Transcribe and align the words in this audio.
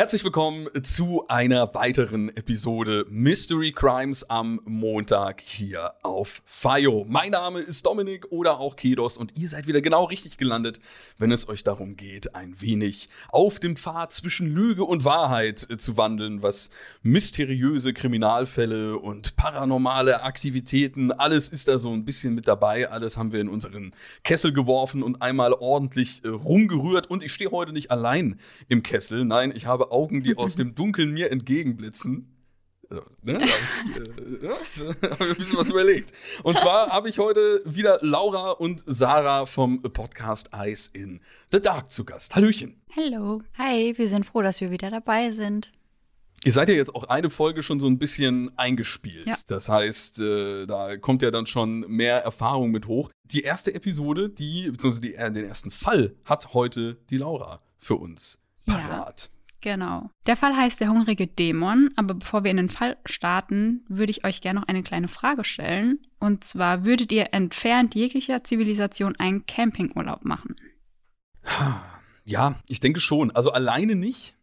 Herzlich 0.00 0.24
willkommen 0.24 0.66
zu 0.82 1.28
einer 1.28 1.74
weiteren 1.74 2.34
Episode 2.34 3.04
Mystery 3.10 3.70
Crimes 3.70 4.30
am 4.30 4.58
Montag 4.64 5.42
hier 5.42 5.92
auf 6.02 6.40
FIO. 6.46 7.04
Mein 7.06 7.32
Name 7.32 7.58
ist 7.58 7.84
Dominik 7.84 8.32
oder 8.32 8.60
auch 8.60 8.76
Kedos 8.76 9.18
und 9.18 9.38
ihr 9.38 9.46
seid 9.46 9.66
wieder 9.66 9.82
genau 9.82 10.04
richtig 10.04 10.38
gelandet, 10.38 10.80
wenn 11.18 11.30
es 11.30 11.50
euch 11.50 11.64
darum 11.64 11.98
geht, 11.98 12.34
ein 12.34 12.62
wenig 12.62 13.10
auf 13.28 13.60
dem 13.60 13.76
Pfad 13.76 14.10
zwischen 14.10 14.46
Lüge 14.46 14.84
und 14.84 15.04
Wahrheit 15.04 15.58
zu 15.58 15.98
wandeln, 15.98 16.42
was 16.42 16.70
mysteriöse 17.02 17.92
Kriminalfälle 17.92 18.96
und 18.96 19.36
paranormale 19.36 20.22
Aktivitäten, 20.22 21.12
alles 21.12 21.50
ist 21.50 21.68
da 21.68 21.76
so 21.76 21.92
ein 21.92 22.06
bisschen 22.06 22.34
mit 22.34 22.48
dabei, 22.48 22.88
alles 22.88 23.18
haben 23.18 23.32
wir 23.32 23.40
in 23.42 23.50
unseren 23.50 23.94
Kessel 24.24 24.54
geworfen 24.54 25.02
und 25.02 25.20
einmal 25.20 25.52
ordentlich 25.52 26.24
äh, 26.24 26.28
rumgerührt. 26.28 27.10
Und 27.10 27.22
ich 27.22 27.34
stehe 27.34 27.50
heute 27.50 27.74
nicht 27.74 27.90
allein 27.90 28.40
im 28.68 28.82
Kessel, 28.82 29.26
nein, 29.26 29.52
ich 29.54 29.66
habe 29.66 29.89
Augen, 29.90 30.22
die 30.22 30.36
aus 30.36 30.56
dem 30.56 30.74
Dunkeln 30.74 31.12
mir 31.12 31.30
entgegenblitzen. 31.30 32.36
Also, 32.88 33.04
ne, 33.22 33.34
da 33.34 33.40
habe 33.40 34.62
ich, 34.68 34.80
äh, 34.80 35.08
hab 35.10 35.20
ich 35.20 35.30
ein 35.30 35.36
bisschen 35.36 35.58
was 35.58 35.70
überlegt. 35.70 36.12
Und 36.42 36.58
zwar 36.58 36.88
habe 36.90 37.08
ich 37.08 37.18
heute 37.20 37.62
wieder 37.64 38.00
Laura 38.02 38.50
und 38.50 38.82
Sarah 38.84 39.46
vom 39.46 39.80
Podcast 39.82 40.50
Eyes 40.52 40.88
in 40.88 41.20
the 41.52 41.60
Dark 41.60 41.92
zu 41.92 42.04
Gast. 42.04 42.34
Hallöchen. 42.34 42.80
Hallo. 42.96 43.42
Hi, 43.56 43.94
wir 43.96 44.08
sind 44.08 44.26
froh, 44.26 44.42
dass 44.42 44.60
wir 44.60 44.72
wieder 44.72 44.90
dabei 44.90 45.30
sind. 45.30 45.70
Ihr 46.44 46.52
seid 46.52 46.68
ja 46.70 46.74
jetzt 46.74 46.94
auch 46.94 47.04
eine 47.04 47.28
Folge 47.28 47.62
schon 47.62 47.80
so 47.80 47.86
ein 47.86 47.98
bisschen 47.98 48.50
eingespielt. 48.58 49.26
Ja. 49.26 49.36
Das 49.46 49.68
heißt, 49.68 50.18
äh, 50.20 50.66
da 50.66 50.96
kommt 50.96 51.20
ja 51.22 51.30
dann 51.30 51.46
schon 51.46 51.80
mehr 51.80 52.24
Erfahrung 52.24 52.70
mit 52.70 52.86
hoch. 52.86 53.10
Die 53.24 53.42
erste 53.42 53.74
Episode, 53.74 54.30
die, 54.30 54.70
beziehungsweise 54.70 55.02
die, 55.02 55.14
äh, 55.14 55.30
den 55.30 55.44
ersten 55.44 55.70
Fall 55.70 56.16
hat 56.24 56.54
heute 56.54 56.96
die 57.10 57.18
Laura 57.18 57.60
für 57.78 57.96
uns 57.96 58.38
Ja. 58.64 59.12
Genau. 59.60 60.10
Der 60.26 60.36
Fall 60.36 60.56
heißt 60.56 60.80
der 60.80 60.88
hungrige 60.88 61.26
Dämon, 61.26 61.90
aber 61.96 62.14
bevor 62.14 62.44
wir 62.44 62.50
in 62.50 62.56
den 62.56 62.70
Fall 62.70 62.96
starten, 63.04 63.84
würde 63.88 64.10
ich 64.10 64.24
euch 64.24 64.40
gerne 64.40 64.60
noch 64.60 64.68
eine 64.68 64.82
kleine 64.82 65.08
Frage 65.08 65.44
stellen. 65.44 65.98
Und 66.18 66.44
zwar, 66.44 66.84
würdet 66.84 67.12
ihr 67.12 67.34
entfernt 67.34 67.94
jeglicher 67.94 68.42
Zivilisation 68.42 69.16
einen 69.16 69.44
Campingurlaub 69.46 70.24
machen? 70.24 70.56
Ja, 72.24 72.60
ich 72.68 72.80
denke 72.80 73.00
schon. 73.00 73.30
Also 73.30 73.52
alleine 73.52 73.96
nicht, 73.96 74.34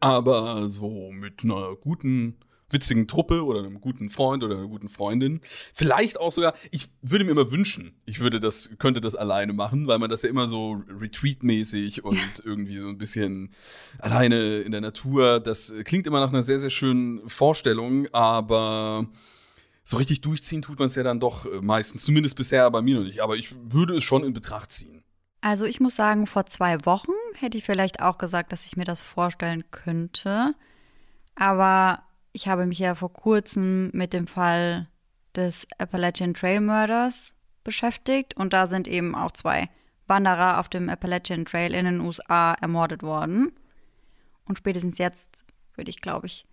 aber 0.00 0.68
so 0.68 1.10
mit 1.12 1.44
einer 1.44 1.76
guten, 1.76 2.36
witzigen 2.70 3.06
Truppe 3.06 3.44
oder 3.44 3.60
einem 3.60 3.80
guten 3.80 4.10
Freund 4.10 4.42
oder 4.42 4.56
einer 4.56 4.66
guten 4.66 4.88
Freundin. 4.88 5.40
Vielleicht 5.72 6.18
auch 6.18 6.32
sogar, 6.32 6.54
ich 6.70 6.88
würde 7.02 7.24
mir 7.24 7.30
immer 7.30 7.50
wünschen, 7.50 8.00
ich 8.06 8.20
würde 8.20 8.40
das, 8.40 8.70
könnte 8.78 9.00
das 9.00 9.14
alleine 9.14 9.52
machen, 9.52 9.86
weil 9.86 9.98
man 9.98 10.10
das 10.10 10.22
ja 10.22 10.28
immer 10.28 10.46
so 10.46 10.82
Retreat-mäßig 10.88 12.04
und 12.04 12.42
irgendwie 12.44 12.78
so 12.78 12.88
ein 12.88 12.98
bisschen 12.98 13.54
alleine 13.98 14.58
in 14.58 14.72
der 14.72 14.80
Natur, 14.80 15.40
das 15.40 15.72
klingt 15.84 16.06
immer 16.06 16.20
nach 16.20 16.30
einer 16.30 16.42
sehr, 16.42 16.58
sehr 16.58 16.70
schönen 16.70 17.28
Vorstellung, 17.28 18.08
aber 18.12 19.06
so 19.88 19.98
richtig 19.98 20.20
durchziehen 20.20 20.62
tut 20.62 20.80
man 20.80 20.88
es 20.88 20.96
ja 20.96 21.04
dann 21.04 21.20
doch 21.20 21.46
äh, 21.46 21.60
meistens, 21.60 22.04
zumindest 22.04 22.36
bisher 22.36 22.68
bei 22.70 22.82
mir 22.82 22.96
noch 22.96 23.04
nicht. 23.04 23.20
Aber 23.20 23.36
ich 23.36 23.54
würde 23.70 23.94
es 23.96 24.02
schon 24.02 24.24
in 24.24 24.32
Betracht 24.32 24.72
ziehen. 24.72 25.04
Also 25.40 25.64
ich 25.64 25.78
muss 25.78 25.94
sagen, 25.94 26.26
vor 26.26 26.46
zwei 26.46 26.84
Wochen 26.84 27.12
hätte 27.34 27.56
ich 27.56 27.64
vielleicht 27.64 28.00
auch 28.00 28.18
gesagt, 28.18 28.50
dass 28.50 28.66
ich 28.66 28.76
mir 28.76 28.84
das 28.84 29.00
vorstellen 29.00 29.62
könnte. 29.70 30.54
Aber 31.36 32.02
ich 32.36 32.48
habe 32.48 32.66
mich 32.66 32.78
ja 32.78 32.94
vor 32.94 33.10
kurzem 33.10 33.88
mit 33.94 34.12
dem 34.12 34.26
Fall 34.26 34.88
des 35.34 35.66
Appalachian 35.78 36.34
Trail 36.34 36.60
Murders 36.60 37.34
beschäftigt 37.64 38.36
und 38.36 38.52
da 38.52 38.66
sind 38.66 38.86
eben 38.88 39.14
auch 39.14 39.32
zwei 39.32 39.70
Wanderer 40.06 40.60
auf 40.60 40.68
dem 40.68 40.90
Appalachian 40.90 41.46
Trail 41.46 41.72
in 41.72 41.86
den 41.86 42.00
USA 42.00 42.52
ermordet 42.52 43.02
worden. 43.02 43.52
Und 44.44 44.58
spätestens 44.58 44.98
jetzt 44.98 45.46
würde 45.76 45.88
ich, 45.88 46.02
glaube 46.02 46.26
ich, 46.26 46.46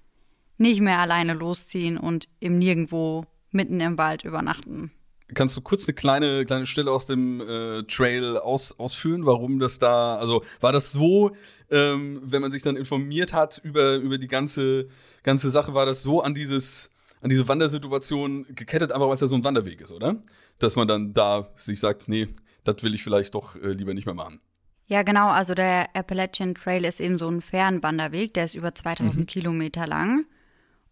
nicht 0.57 0.79
mehr 0.79 0.99
alleine 0.99 1.33
losziehen 1.33 1.97
und 1.97 2.29
im 2.39 2.57
Nirgendwo 2.57 3.25
mitten 3.51 3.81
im 3.81 3.97
Wald 3.97 4.23
übernachten. 4.23 4.89
Kannst 5.33 5.55
du 5.57 5.61
kurz 5.61 5.87
eine 5.87 5.95
kleine, 5.95 6.45
kleine 6.45 6.65
Stelle 6.65 6.91
aus 6.91 7.05
dem 7.05 7.41
äh, 7.41 7.83
Trail 7.83 8.37
aus, 8.37 8.79
ausführen, 8.79 9.25
warum 9.25 9.59
das 9.59 9.79
da, 9.79 10.17
also 10.17 10.43
war 10.61 10.71
das 10.71 10.91
so, 10.91 11.35
ähm, 11.71 12.21
wenn 12.23 12.41
man 12.41 12.51
sich 12.51 12.61
dann 12.61 12.75
informiert 12.75 13.33
hat 13.33 13.59
über, 13.63 13.95
über 13.95 14.17
die 14.17 14.27
ganze, 14.27 14.87
ganze 15.23 15.49
Sache, 15.49 15.73
war 15.73 15.85
das 15.85 16.03
so 16.03 16.21
an 16.21 16.33
dieses, 16.33 16.89
an 17.21 17.29
diese 17.29 17.47
Wandersituation 17.47 18.45
gekettet, 18.55 18.91
einfach 18.91 19.07
weil 19.07 19.15
es 19.15 19.21
ja 19.21 19.27
so 19.27 19.35
ein 19.35 19.43
Wanderweg 19.43 19.81
ist, 19.81 19.91
oder? 19.91 20.21
Dass 20.59 20.75
man 20.75 20.87
dann 20.87 21.13
da 21.13 21.49
sich 21.55 21.79
sagt, 21.79 22.07
nee, 22.07 22.27
das 22.63 22.83
will 22.83 22.93
ich 22.93 23.03
vielleicht 23.03 23.35
doch 23.35 23.55
äh, 23.55 23.69
lieber 23.69 23.93
nicht 23.93 24.05
mehr 24.05 24.15
machen. 24.15 24.39
Ja, 24.87 25.03
genau. 25.03 25.29
Also 25.29 25.53
der 25.53 25.95
Appalachian 25.95 26.55
Trail 26.55 26.85
ist 26.85 26.99
eben 26.99 27.17
so 27.17 27.29
ein 27.29 27.41
Fernwanderweg, 27.41 28.33
der 28.33 28.45
ist 28.45 28.55
über 28.55 28.75
2000 28.75 29.27
Kilometer 29.27 29.87
lang. 29.87 30.25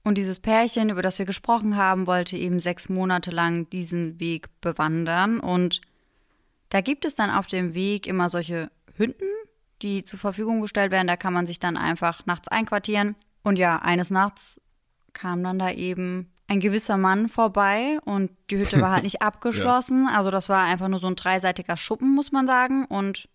Und 0.04 0.18
dieses 0.18 0.40
Pärchen, 0.40 0.90
über 0.90 1.02
das 1.02 1.20
wir 1.20 1.26
gesprochen 1.26 1.78
haben, 1.78 2.08
wollte 2.08 2.36
eben 2.36 2.60
sechs 2.60 2.90
Monate 2.90 3.32
lang 3.32 3.70
diesen 3.70 4.20
Weg 4.20 4.50
bewandern. 4.62 5.40
Und 5.40 5.82
da 6.70 6.82
gibt 6.82 7.06
es 7.06 7.16
dann 7.16 7.30
auf 7.30 7.48
dem 7.48 7.74
Weg 7.74 8.08
immer 8.08 8.30
solche 8.30 8.72
Hütten, 8.96 9.28
die 9.82 10.04
zur 10.04 10.20
Verfügung 10.20 10.62
gestellt 10.62 10.92
werden. 10.92 11.08
Da 11.08 11.18
kann 11.18 11.34
man 11.34 11.46
sich 11.46 11.60
dann 11.60 11.78
einfach 11.78 12.26
nachts 12.26 12.48
einquartieren. 12.48 13.16
Und 13.44 13.58
ja, 13.58 13.78
eines 13.78 14.10
Nachts 14.10 14.60
kam 15.14 15.44
dann 15.44 15.60
da 15.60 15.72
eben 15.72 16.32
ein 16.48 16.60
gewisser 16.60 16.98
Mann 16.98 17.30
vorbei 17.30 18.00
und 18.04 18.30
die 18.50 18.58
Hütte 18.58 18.82
war 18.82 18.92
halt 18.92 19.04
nicht 19.06 19.22
abgeschlossen. 19.22 20.08
Also 20.08 20.32
das 20.32 20.50
war 20.50 20.64
einfach 20.64 20.88
nur 20.88 21.00
so 21.00 21.08
ein 21.08 21.16
dreiseitiger 21.16 21.78
Schuppen, 21.78 22.14
muss 22.14 22.32
man 22.32 22.46
sagen. 22.48 22.86
Und 22.86 23.30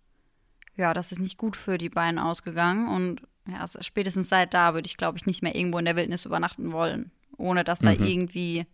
ja, 0.77 0.93
das 0.93 1.13
ist 1.13 1.21
nicht 1.21 1.39
gut 1.39 1.57
für 1.57 1.79
die 1.79 1.89
beiden 1.89 2.19
ausgegangen. 2.19 2.89
Und 2.89 3.23
ja, 3.49 3.61
also 3.61 3.79
spätestens 3.83 4.29
seit 4.29 4.55
da 4.55 4.75
würde 4.75 4.87
ich, 4.87 4.97
glaube 4.97 5.19
ich, 5.19 5.27
nicht 5.27 5.43
mehr 5.43 5.55
irgendwo 5.55 5.79
in 5.79 5.85
der 5.85 5.97
Wildnis 5.97 6.25
übernachten 6.25 6.73
wollen, 6.73 7.11
ohne 7.37 7.65
dass 7.65 7.79
da 7.81 7.93
Mhm. 7.93 8.05
irgendwie 8.05 8.67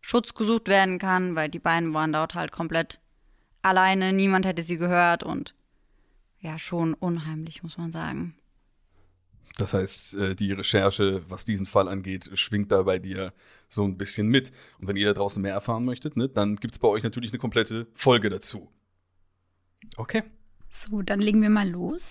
Schutz 0.00 0.34
gesucht 0.34 0.68
werden 0.68 0.98
kann, 0.98 1.34
weil 1.34 1.48
die 1.48 1.58
beiden 1.58 1.92
waren 1.94 2.12
dort 2.12 2.34
halt 2.34 2.52
komplett 2.52 3.00
alleine, 3.62 4.12
niemand 4.12 4.46
hätte 4.46 4.62
sie 4.62 4.76
gehört 4.76 5.22
und 5.24 5.54
ja, 6.40 6.58
schon 6.58 6.94
unheimlich, 6.94 7.62
muss 7.62 7.76
man 7.76 7.90
sagen. 7.92 8.36
Das 9.58 9.72
heißt, 9.72 10.14
äh, 10.14 10.34
die 10.36 10.52
Recherche, 10.52 11.22
was 11.28 11.44
diesen 11.46 11.66
Fall 11.66 11.88
angeht, 11.88 12.30
schwingt 12.34 12.70
da 12.70 12.82
bei 12.82 12.98
dir 12.98 13.32
so 13.68 13.84
ein 13.84 13.96
bisschen 13.96 14.28
mit. 14.28 14.52
Und 14.78 14.86
wenn 14.86 14.96
ihr 14.96 15.06
da 15.06 15.14
draußen 15.14 15.42
mehr 15.42 15.54
erfahren 15.54 15.84
möchtet, 15.86 16.16
ne, 16.16 16.28
dann 16.28 16.56
gibt's 16.56 16.78
bei 16.78 16.88
euch 16.88 17.02
natürlich 17.02 17.30
eine 17.32 17.38
komplette 17.38 17.86
Folge 17.94 18.28
dazu. 18.28 18.70
Okay. 19.96 20.22
So, 20.68 21.00
dann 21.00 21.20
legen 21.20 21.40
wir 21.40 21.48
mal 21.50 21.68
los. 21.68 22.10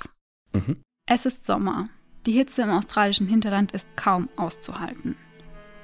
Mhm. 0.53 0.81
Es 1.07 1.27
ist 1.27 1.45
Sommer. 1.45 1.87
Die 2.25 2.31
Hitze 2.31 2.63
im 2.63 2.71
australischen 2.71 3.27
Hinterland 3.27 3.71
ist 3.73 3.95
kaum 3.95 4.27
auszuhalten. 4.37 5.15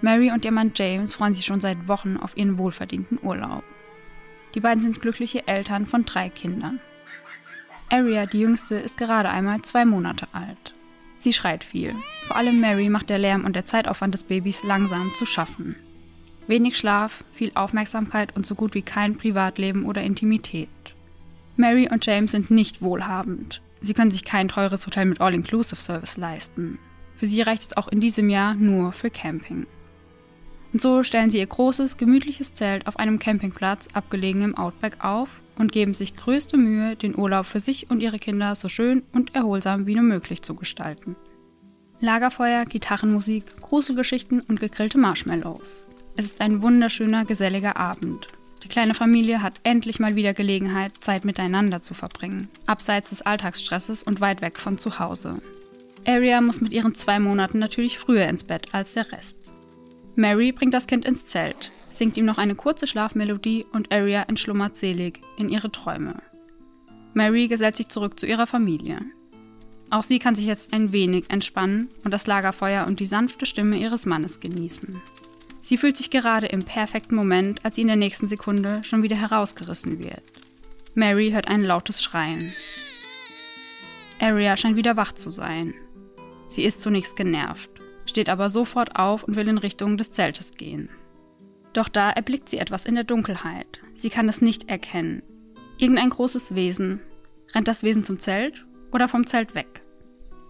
Mary 0.01 0.31
und 0.31 0.43
ihr 0.45 0.51
Mann 0.51 0.71
James 0.75 1.13
freuen 1.13 1.35
sich 1.35 1.45
schon 1.45 1.61
seit 1.61 1.87
Wochen 1.87 2.17
auf 2.17 2.35
ihren 2.35 2.57
wohlverdienten 2.57 3.19
Urlaub. 3.21 3.63
Die 4.55 4.59
beiden 4.61 4.81
sind 4.81 4.99
glückliche 4.99 5.47
Eltern 5.47 5.85
von 5.85 6.05
drei 6.05 6.29
Kindern. 6.29 6.79
Aria, 7.91 8.25
die 8.25 8.39
jüngste, 8.39 8.77
ist 8.77 8.97
gerade 8.97 9.29
einmal 9.29 9.61
zwei 9.61 9.85
Monate 9.85 10.27
alt. 10.31 10.73
Sie 11.17 11.33
schreit 11.33 11.63
viel. 11.63 11.93
Vor 12.25 12.35
allem 12.37 12.59
Mary 12.59 12.89
macht 12.89 13.11
der 13.11 13.19
Lärm 13.19 13.45
und 13.45 13.55
der 13.55 13.65
Zeitaufwand 13.65 14.15
des 14.15 14.23
Babys 14.23 14.63
langsam 14.63 15.11
zu 15.17 15.27
schaffen. 15.27 15.75
Wenig 16.47 16.79
Schlaf, 16.79 17.23
viel 17.35 17.51
Aufmerksamkeit 17.53 18.35
und 18.35 18.47
so 18.47 18.55
gut 18.55 18.73
wie 18.73 18.81
kein 18.81 19.17
Privatleben 19.17 19.85
oder 19.85 20.01
Intimität. 20.01 20.69
Mary 21.57 21.87
und 21.91 22.03
James 22.07 22.31
sind 22.31 22.49
nicht 22.49 22.81
wohlhabend. 22.81 23.61
Sie 23.81 23.93
können 23.93 24.11
sich 24.11 24.23
kein 24.23 24.47
teures 24.47 24.85
Hotel 24.85 25.05
mit 25.05 25.21
All-Inclusive-Service 25.21 26.17
leisten. 26.17 26.79
Für 27.17 27.25
sie 27.25 27.41
reicht 27.41 27.63
es 27.63 27.77
auch 27.77 27.87
in 27.87 27.99
diesem 27.99 28.29
Jahr 28.29 28.53
nur 28.53 28.93
für 28.93 29.09
Camping. 29.09 29.65
Und 30.73 30.81
so 30.81 31.03
stellen 31.03 31.29
sie 31.29 31.39
ihr 31.39 31.47
großes, 31.47 31.97
gemütliches 31.97 32.53
Zelt 32.53 32.87
auf 32.87 32.97
einem 32.97 33.19
Campingplatz, 33.19 33.87
abgelegen 33.93 34.41
im 34.41 34.57
Outback, 34.57 35.03
auf 35.03 35.29
und 35.57 35.71
geben 35.71 35.93
sich 35.93 36.15
größte 36.15 36.57
Mühe, 36.57 36.95
den 36.95 37.17
Urlaub 37.17 37.45
für 37.45 37.59
sich 37.59 37.89
und 37.89 38.01
ihre 38.01 38.17
Kinder 38.17 38.55
so 38.55 38.69
schön 38.69 39.03
und 39.13 39.35
erholsam 39.35 39.85
wie 39.85 39.95
nur 39.95 40.03
möglich 40.03 40.41
zu 40.41 40.55
gestalten. 40.55 41.15
Lagerfeuer, 41.99 42.65
Gitarrenmusik, 42.65 43.61
Gruselgeschichten 43.61 44.41
und 44.41 44.59
gegrillte 44.59 44.97
Marshmallows. 44.97 45.83
Es 46.15 46.25
ist 46.25 46.41
ein 46.41 46.61
wunderschöner, 46.61 47.25
geselliger 47.25 47.77
Abend. 47.77 48.27
Die 48.63 48.67
kleine 48.67 48.93
Familie 48.93 49.41
hat 49.41 49.59
endlich 49.63 49.99
mal 49.99 50.15
wieder 50.15 50.33
Gelegenheit, 50.33 50.93
Zeit 50.99 51.25
miteinander 51.25 51.81
zu 51.81 51.93
verbringen, 51.93 52.47
abseits 52.65 53.09
des 53.09 53.21
Alltagsstresses 53.21 54.03
und 54.03 54.21
weit 54.21 54.41
weg 54.41 54.59
von 54.59 54.77
zu 54.77 54.99
Hause. 54.99 55.41
Aria 56.05 56.41
muss 56.41 56.61
mit 56.61 56.71
ihren 56.71 56.95
zwei 56.95 57.19
Monaten 57.19 57.59
natürlich 57.59 57.99
früher 57.99 58.27
ins 58.27 58.43
Bett 58.43 58.73
als 58.73 58.93
der 58.93 59.11
Rest. 59.11 59.53
Mary 60.15 60.51
bringt 60.51 60.73
das 60.73 60.87
Kind 60.87 61.05
ins 61.05 61.25
Zelt, 61.25 61.71
singt 61.89 62.17
ihm 62.17 62.25
noch 62.25 62.37
eine 62.37 62.55
kurze 62.55 62.87
Schlafmelodie 62.87 63.65
und 63.71 63.91
Aria 63.91 64.23
entschlummert 64.23 64.77
selig 64.77 65.19
in 65.37 65.49
ihre 65.49 65.71
Träume. 65.71 66.21
Mary 67.13 67.47
gesellt 67.47 67.75
sich 67.75 67.89
zurück 67.89 68.19
zu 68.19 68.25
ihrer 68.25 68.47
Familie. 68.47 68.99
Auch 69.89 70.03
sie 70.03 70.19
kann 70.19 70.35
sich 70.35 70.45
jetzt 70.45 70.73
ein 70.73 70.91
wenig 70.91 71.25
entspannen 71.29 71.89
und 72.03 72.11
das 72.11 72.27
Lagerfeuer 72.27 72.87
und 72.87 72.99
die 72.99 73.05
sanfte 73.05 73.45
Stimme 73.45 73.77
ihres 73.77 74.05
Mannes 74.05 74.39
genießen. 74.39 75.01
Sie 75.61 75.77
fühlt 75.77 75.97
sich 75.97 76.09
gerade 76.09 76.47
im 76.47 76.63
perfekten 76.63 77.15
Moment, 77.15 77.63
als 77.63 77.75
sie 77.75 77.81
in 77.81 77.87
der 77.87 77.95
nächsten 77.95 78.27
Sekunde 78.27 78.83
schon 78.83 79.03
wieder 79.03 79.15
herausgerissen 79.15 79.99
wird. 79.99 80.23
Mary 80.95 81.31
hört 81.31 81.47
ein 81.47 81.61
lautes 81.61 82.03
Schreien. 82.03 82.51
Aria 84.19 84.57
scheint 84.57 84.75
wieder 84.75 84.97
wach 84.97 85.13
zu 85.13 85.29
sein. 85.29 85.73
Sie 86.49 86.63
ist 86.63 86.81
zunächst 86.81 87.15
genervt, 87.15 87.69
steht 88.05 88.29
aber 88.29 88.49
sofort 88.49 88.97
auf 88.97 89.23
und 89.23 89.35
will 89.35 89.47
in 89.47 89.57
Richtung 89.57 89.97
des 89.97 90.11
Zeltes 90.11 90.51
gehen. 90.51 90.89
Doch 91.73 91.87
da 91.87 92.11
erblickt 92.11 92.49
sie 92.49 92.57
etwas 92.57 92.85
in 92.85 92.95
der 92.95 93.03
Dunkelheit. 93.03 93.79
Sie 93.95 94.09
kann 94.09 94.27
es 94.27 94.41
nicht 94.41 94.67
erkennen. 94.69 95.23
Irgendein 95.77 96.09
großes 96.09 96.53
Wesen. 96.53 96.99
Rennt 97.55 97.67
das 97.67 97.83
Wesen 97.83 98.03
zum 98.03 98.19
Zelt 98.19 98.65
oder 98.91 99.07
vom 99.07 99.25
Zelt 99.25 99.55
weg? 99.55 99.81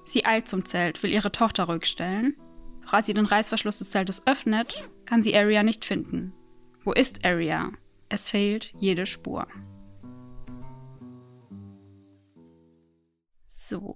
Sie 0.03 0.25
eilt 0.25 0.47
zum 0.47 0.65
Zelt, 0.65 1.03
will 1.03 1.11
ihre 1.11 1.31
Tochter 1.31 1.65
ruhig 1.65 1.85
stellen. 1.85 2.35
Als 2.91 3.07
sie 3.07 3.13
den 3.13 3.25
Reißverschluss 3.25 3.77
des 3.77 3.89
Zeltes 3.89 4.27
öffnet, 4.27 4.89
kann 5.05 5.23
sie 5.23 5.35
Aria 5.35 5.63
nicht 5.63 5.85
finden. 5.85 6.33
Wo 6.83 6.91
ist 6.91 7.23
Aria? 7.23 7.71
Es 8.09 8.29
fehlt 8.29 8.71
jede 8.77 9.05
Spur. 9.05 9.47
So, 13.69 13.95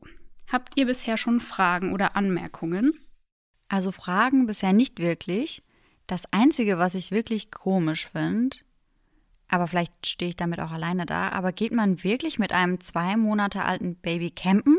habt 0.50 0.77
ihr 0.77 0.86
bisher 0.86 1.18
schon 1.18 1.42
Fragen 1.42 1.92
oder 1.92 2.15
Anmerkungen? 2.15 2.97
Also 3.68 3.92
Fragen 3.92 4.45
bisher 4.45 4.71
nicht 4.71 5.00
wirklich. 5.00 5.62
Das 6.07 6.24
Einzige, 6.31 6.77
was 6.77 6.95
ich 6.95 7.12
wirklich 7.12 7.51
komisch 7.51 8.07
finde, 8.07 8.57
aber 9.50 9.68
vielleicht 9.68 10.07
stehe 10.07 10.30
ich 10.30 10.38
damit 10.38 10.62
auch 10.62 10.71
alleine 10.71 11.06
da, 11.06 11.30
aber 11.30 11.51
geht 11.51 11.74
man 11.74 12.03
wirklich 12.03 12.39
mit 12.39 12.53
einem 12.53 12.80
zwei 12.80 13.18
Monate 13.18 13.63
alten 13.63 13.95
Baby 13.95 14.31
campen? 14.31 14.77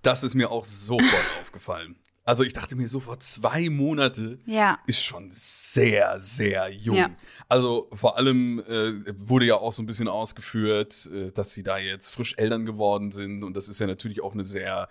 Das 0.00 0.24
ist 0.24 0.34
mir 0.34 0.50
auch 0.50 0.64
sofort 0.64 1.26
aufgefallen. 1.42 1.96
Also 2.30 2.44
ich 2.44 2.52
dachte 2.52 2.76
mir 2.76 2.88
sofort, 2.88 3.24
zwei 3.24 3.68
Monate 3.70 4.38
ja. 4.46 4.78
ist 4.86 5.02
schon 5.02 5.30
sehr, 5.32 6.20
sehr 6.20 6.72
jung. 6.72 6.94
Ja. 6.94 7.10
Also 7.48 7.88
vor 7.92 8.18
allem 8.18 8.60
äh, 8.68 9.12
wurde 9.16 9.46
ja 9.46 9.56
auch 9.56 9.72
so 9.72 9.82
ein 9.82 9.86
bisschen 9.86 10.06
ausgeführt, 10.06 11.10
äh, 11.12 11.32
dass 11.32 11.54
sie 11.54 11.64
da 11.64 11.76
jetzt 11.76 12.14
frisch 12.14 12.34
Eltern 12.36 12.66
geworden 12.66 13.10
sind. 13.10 13.42
Und 13.42 13.56
das 13.56 13.68
ist 13.68 13.80
ja 13.80 13.88
natürlich 13.88 14.22
auch 14.22 14.32
eine 14.32 14.44
sehr 14.44 14.88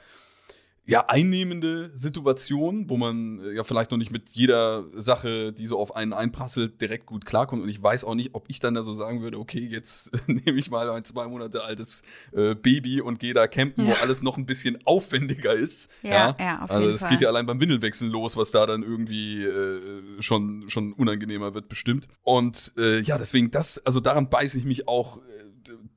ja, 0.89 1.05
einnehmende 1.07 1.91
Situation, 1.93 2.89
wo 2.89 2.97
man 2.97 3.39
äh, 3.45 3.51
ja 3.53 3.63
vielleicht 3.63 3.91
noch 3.91 3.99
nicht 3.99 4.09
mit 4.09 4.29
jeder 4.29 4.85
Sache, 4.95 5.53
die 5.53 5.67
so 5.67 5.77
auf 5.77 5.95
einen 5.95 6.13
einprasselt, 6.13 6.81
direkt 6.81 7.05
gut 7.05 7.27
klarkommt. 7.27 7.61
Und 7.61 7.69
ich 7.69 7.81
weiß 7.81 8.05
auch 8.05 8.15
nicht, 8.15 8.33
ob 8.33 8.45
ich 8.47 8.59
dann 8.59 8.73
da 8.73 8.81
so 8.81 8.95
sagen 8.95 9.21
würde, 9.21 9.37
okay, 9.37 9.59
jetzt 9.59 10.09
nehme 10.27 10.57
ich 10.57 10.71
mal 10.71 10.89
ein 10.89 11.03
zwei 11.03 11.27
Monate 11.27 11.63
altes 11.63 12.01
äh, 12.31 12.55
Baby 12.55 13.01
und 13.01 13.19
gehe 13.19 13.35
da 13.35 13.45
campen, 13.45 13.85
ja. 13.85 13.91
wo 13.91 14.01
alles 14.01 14.23
noch 14.23 14.37
ein 14.37 14.47
bisschen 14.47 14.79
aufwendiger 14.85 15.53
ist. 15.53 15.91
Ja, 16.01 16.11
ja, 16.11 16.35
ja 16.39 16.61
auf 16.63 16.71
Also 16.71 16.89
es 16.89 17.07
geht 17.07 17.21
ja 17.21 17.27
allein 17.27 17.45
beim 17.45 17.59
Windelwechseln 17.59 18.09
los, 18.09 18.35
was 18.35 18.49
da 18.49 18.65
dann 18.65 18.81
irgendwie 18.81 19.43
äh, 19.43 19.81
schon, 20.21 20.69
schon 20.69 20.93
unangenehmer 20.93 21.53
wird, 21.53 21.69
bestimmt. 21.69 22.07
Und 22.23 22.73
äh, 22.79 22.99
ja, 23.01 23.19
deswegen 23.19 23.51
das, 23.51 23.77
also 23.85 23.99
daran 23.99 24.31
beiße 24.31 24.57
ich 24.57 24.65
mich 24.65 24.87
auch 24.87 25.17
äh, 25.17 25.21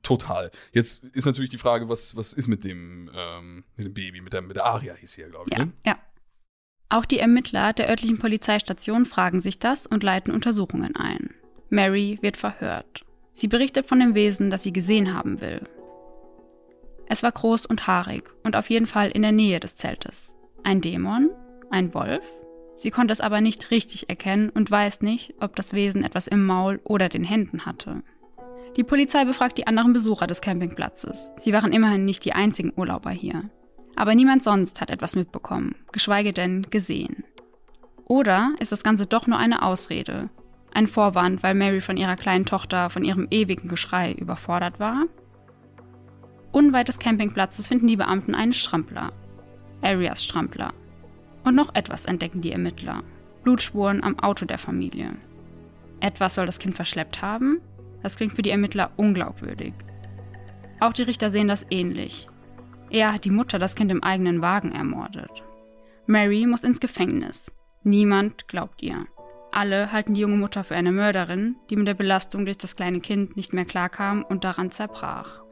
total. 0.03 0.51
Jetzt 0.71 1.03
ist 1.03 1.25
natürlich 1.25 1.49
die 1.49 1.57
Frage, 1.57 1.89
was, 1.89 2.15
was 2.15 2.33
ist 2.33 2.47
mit 2.47 2.63
dem, 2.63 3.09
ähm, 3.15 3.63
mit 3.75 3.87
dem 3.87 3.93
Baby, 3.93 4.21
mit 4.21 4.33
der, 4.33 4.41
mit 4.41 4.55
der 4.55 4.65
Aria 4.65 4.93
hieß 4.93 5.11
sie 5.13 5.21
ja, 5.21 5.29
glaube 5.29 5.49
ich. 5.49 5.57
Ja, 5.57 5.65
ne? 5.65 5.71
ja. 5.85 5.97
Auch 6.89 7.05
die 7.05 7.17
Ermittler 7.19 7.73
der 7.73 7.89
örtlichen 7.89 8.19
Polizeistation 8.19 9.07
fragen 9.07 9.41
sich 9.41 9.57
das 9.57 9.87
und 9.87 10.03
leiten 10.03 10.31
Untersuchungen 10.31 10.95
ein. 10.95 11.33
Mary 11.69 12.19
wird 12.21 12.37
verhört. 12.37 13.03
Sie 13.31 13.47
berichtet 13.47 13.87
von 13.87 13.99
dem 13.99 14.13
Wesen, 14.13 14.51
das 14.51 14.61
sie 14.61 14.73
gesehen 14.73 15.13
haben 15.13 15.41
will. 15.41 15.61
Es 17.07 17.23
war 17.23 17.31
groß 17.31 17.65
und 17.65 17.87
haarig 17.87 18.29
und 18.43 18.55
auf 18.55 18.69
jeden 18.69 18.85
Fall 18.85 19.09
in 19.09 19.23
der 19.23 19.31
Nähe 19.31 19.59
des 19.59 19.75
Zeltes. 19.75 20.35
Ein 20.63 20.81
Dämon? 20.81 21.31
Ein 21.71 21.93
Wolf? 21.93 22.23
Sie 22.75 22.91
konnte 22.91 23.11
es 23.11 23.21
aber 23.21 23.41
nicht 23.41 23.71
richtig 23.71 24.09
erkennen 24.09 24.49
und 24.49 24.69
weiß 24.69 25.01
nicht, 25.01 25.35
ob 25.39 25.55
das 25.55 25.73
Wesen 25.73 26.03
etwas 26.03 26.27
im 26.27 26.45
Maul 26.45 26.79
oder 26.83 27.09
den 27.09 27.23
Händen 27.23 27.65
hatte. 27.65 28.03
Die 28.75 28.83
Polizei 28.83 29.23
befragt 29.23 29.59
die 29.59 29.67
anderen 29.67 29.93
Besucher 29.93 30.25
des 30.25 30.41
Campingplatzes. 30.41 31.29
Sie 31.35 31.53
waren 31.53 31.73
immerhin 31.73 32.05
nicht 32.05 32.25
die 32.25 32.33
einzigen 32.33 32.73
Urlauber 32.75 33.11
hier. 33.11 33.49
Aber 33.95 34.15
niemand 34.15 34.43
sonst 34.43 34.81
hat 34.81 34.89
etwas 34.89 35.15
mitbekommen, 35.15 35.75
geschweige 35.91 36.33
denn 36.33 36.67
gesehen. 36.71 37.23
Oder 38.05 38.53
ist 38.59 38.71
das 38.71 38.83
Ganze 38.83 39.05
doch 39.05 39.27
nur 39.27 39.37
eine 39.37 39.61
Ausrede? 39.61 40.29
Ein 40.73 40.87
Vorwand, 40.87 41.43
weil 41.43 41.53
Mary 41.53 41.81
von 41.81 41.97
ihrer 41.97 42.15
kleinen 42.15 42.45
Tochter 42.45 42.89
von 42.89 43.03
ihrem 43.03 43.27
ewigen 43.29 43.69
Geschrei 43.69 44.13
überfordert 44.13 44.79
war? 44.79 45.05
Unweit 46.51 46.87
des 46.87 46.97
Campingplatzes 46.97 47.67
finden 47.67 47.87
die 47.87 47.95
Beamten 47.95 48.33
einen 48.33 48.53
Strampler. 48.53 49.13
Arias 49.81 50.23
Strampler. 50.23 50.73
Und 51.43 51.53
noch 51.53 51.75
etwas 51.75 52.05
entdecken 52.05 52.41
die 52.41 52.51
Ermittler. 52.51 53.03
Blutspuren 53.43 54.03
am 54.03 54.17
Auto 54.17 54.45
der 54.45 54.57
Familie. 54.57 55.15
Etwas 55.99 56.35
soll 56.35 56.47
das 56.47 56.59
Kind 56.59 56.75
verschleppt 56.75 57.21
haben? 57.21 57.61
Das 58.03 58.17
klingt 58.17 58.33
für 58.33 58.41
die 58.41 58.51
Ermittler 58.51 58.91
unglaubwürdig. 58.97 59.73
Auch 60.79 60.93
die 60.93 61.03
Richter 61.03 61.29
sehen 61.29 61.47
das 61.47 61.65
ähnlich. 61.69 62.27
Eher 62.89 63.13
hat 63.13 63.25
die 63.25 63.31
Mutter 63.31 63.57
das 63.57 63.75
Kind 63.75 63.89
im 63.89 64.03
eigenen 64.03 64.41
Wagen 64.41 64.71
ermordet. 64.71 65.43
Mary 66.05 66.45
muss 66.45 66.63
ins 66.63 66.79
Gefängnis. 66.79 67.51
Niemand 67.81 68.47
glaubt 68.47 68.81
ihr. 68.83 69.05
Alle 69.51 69.91
halten 69.91 70.13
die 70.13 70.21
junge 70.21 70.37
Mutter 70.37 70.63
für 70.63 70.75
eine 70.75 70.91
Mörderin, 70.91 71.55
die 71.69 71.75
mit 71.75 71.87
der 71.87 71.93
Belastung 71.93 72.45
durch 72.45 72.57
das 72.57 72.75
kleine 72.75 72.99
Kind 72.99 73.37
nicht 73.37 73.53
mehr 73.53 73.65
klarkam 73.65 74.23
und 74.23 74.43
daran 74.43 74.71
zerbrach. 74.71 75.42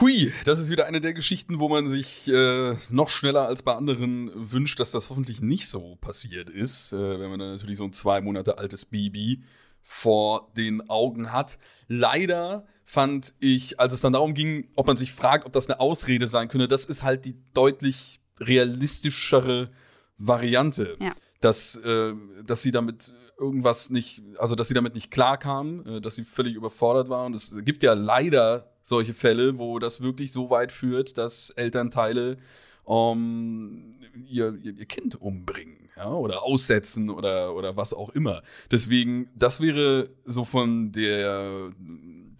Hui, 0.00 0.32
das 0.44 0.58
ist 0.58 0.70
wieder 0.70 0.86
eine 0.86 1.00
der 1.00 1.12
Geschichten, 1.12 1.58
wo 1.60 1.68
man 1.68 1.88
sich 1.88 2.26
äh, 2.28 2.74
noch 2.90 3.08
schneller 3.08 3.46
als 3.46 3.62
bei 3.62 3.74
anderen 3.74 4.30
wünscht, 4.34 4.80
dass 4.80 4.90
das 4.90 5.10
hoffentlich 5.10 5.42
nicht 5.42 5.68
so 5.68 5.96
passiert 5.96 6.48
ist, 6.48 6.92
äh, 6.92 7.20
wenn 7.20 7.30
man 7.30 7.38
natürlich 7.38 7.78
so 7.78 7.84
ein 7.84 7.92
zwei 7.92 8.20
Monate 8.20 8.58
altes 8.58 8.86
Baby 8.86 9.42
vor 9.82 10.50
den 10.56 10.88
Augen 10.88 11.32
hat. 11.32 11.58
Leider 11.88 12.66
fand 12.84 13.34
ich, 13.40 13.80
als 13.80 13.92
es 13.92 14.00
dann 14.00 14.14
darum 14.14 14.32
ging, 14.34 14.68
ob 14.76 14.86
man 14.86 14.96
sich 14.96 15.12
fragt, 15.12 15.44
ob 15.44 15.52
das 15.52 15.68
eine 15.68 15.80
Ausrede 15.80 16.26
sein 16.26 16.48
könnte, 16.48 16.68
das 16.68 16.86
ist 16.86 17.02
halt 17.02 17.24
die 17.24 17.36
deutlich 17.52 18.20
realistischere 18.40 19.70
Variante. 20.16 20.96
Ja. 21.00 21.14
Dass, 21.42 21.76
äh, 21.76 22.14
dass 22.46 22.62
sie 22.62 22.72
damit 22.72 23.12
irgendwas 23.38 23.90
nicht, 23.90 24.22
also 24.38 24.54
dass 24.54 24.68
sie 24.68 24.74
damit 24.74 24.94
nicht 24.94 25.10
klarkam, 25.10 25.86
äh, 25.86 26.00
dass 26.00 26.14
sie 26.14 26.24
völlig 26.24 26.54
überfordert 26.54 27.08
war. 27.08 27.26
Und 27.26 27.34
es 27.34 27.54
gibt 27.64 27.82
ja 27.82 27.92
leider 27.92 28.72
solche 28.80 29.12
Fälle, 29.12 29.58
wo 29.58 29.78
das 29.78 30.00
wirklich 30.00 30.32
so 30.32 30.48
weit 30.48 30.72
führt, 30.72 31.18
dass 31.18 31.50
Elternteile 31.50 32.38
um, 32.84 33.92
ihr, 34.26 34.58
ihr, 34.62 34.76
ihr 34.76 34.86
Kind 34.86 35.20
umbringen 35.20 35.88
ja, 35.96 36.12
oder 36.12 36.42
aussetzen 36.42 37.10
oder, 37.10 37.54
oder 37.54 37.76
was 37.76 37.94
auch 37.94 38.10
immer. 38.10 38.42
Deswegen, 38.70 39.28
das 39.36 39.60
wäre 39.60 40.10
so 40.24 40.44
von 40.44 40.92
der, 40.92 41.72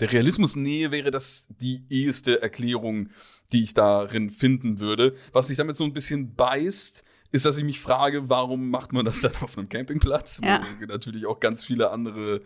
der 0.00 0.12
Realismusnähe 0.12 0.90
wäre 0.90 1.10
das 1.10 1.46
die 1.60 1.84
eheste 1.88 2.42
Erklärung, 2.42 3.10
die 3.52 3.62
ich 3.62 3.74
darin 3.74 4.30
finden 4.30 4.80
würde. 4.80 5.14
Was 5.32 5.48
sich 5.48 5.56
damit 5.56 5.76
so 5.76 5.84
ein 5.84 5.92
bisschen 5.92 6.34
beißt, 6.34 7.04
ist, 7.32 7.44
dass 7.46 7.56
ich 7.56 7.64
mich 7.64 7.80
frage, 7.80 8.28
warum 8.28 8.70
macht 8.70 8.92
man 8.92 9.04
das 9.04 9.20
dann 9.22 9.32
auf 9.40 9.58
einem 9.58 9.68
Campingplatz, 9.68 10.40
Ja. 10.44 10.62
wo 10.80 10.86
natürlich 10.86 11.26
auch 11.26 11.40
ganz 11.40 11.64
viele 11.64 11.90
andere 11.90 12.42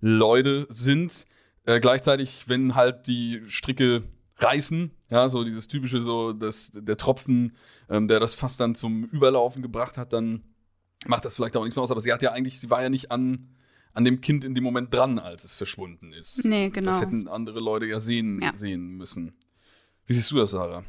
Leute 0.00 0.66
sind. 0.70 1.26
Äh, 1.64 1.80
gleichzeitig, 1.80 2.44
wenn 2.46 2.74
halt 2.74 3.06
die 3.08 3.42
Stricke 3.46 4.04
reißen, 4.38 4.92
ja, 5.10 5.28
so 5.28 5.42
dieses 5.44 5.66
typische, 5.68 6.00
so 6.00 6.32
dass 6.32 6.70
der 6.72 6.96
Tropfen, 6.96 7.52
ähm, 7.90 8.06
der 8.08 8.20
das 8.20 8.34
Fass 8.34 8.56
dann 8.56 8.74
zum 8.74 9.04
Überlaufen 9.06 9.60
gebracht 9.62 9.98
hat, 9.98 10.12
dann 10.12 10.42
macht 11.06 11.24
das 11.24 11.34
vielleicht 11.34 11.56
auch 11.56 11.64
nichts 11.64 11.76
mehr 11.76 11.82
aus. 11.82 11.90
Aber 11.90 12.00
sie 12.00 12.12
hat 12.12 12.22
ja 12.22 12.32
eigentlich, 12.32 12.60
sie 12.60 12.70
war 12.70 12.80
ja 12.82 12.88
nicht 12.88 13.10
an, 13.10 13.48
an 13.92 14.04
dem 14.04 14.20
Kind 14.20 14.44
in 14.44 14.54
dem 14.54 14.62
Moment 14.64 14.94
dran, 14.94 15.18
als 15.18 15.44
es 15.44 15.56
verschwunden 15.56 16.12
ist. 16.12 16.44
Nee, 16.44 16.70
genau. 16.70 16.90
Das 16.92 17.00
hätten 17.00 17.26
andere 17.26 17.58
Leute 17.58 17.86
ja 17.86 17.98
sehen, 17.98 18.40
Ja. 18.40 18.54
sehen 18.54 18.96
müssen. 18.96 19.32
Wie 20.06 20.14
siehst 20.14 20.30
du 20.30 20.36
das, 20.36 20.52
Sarah? 20.52 20.84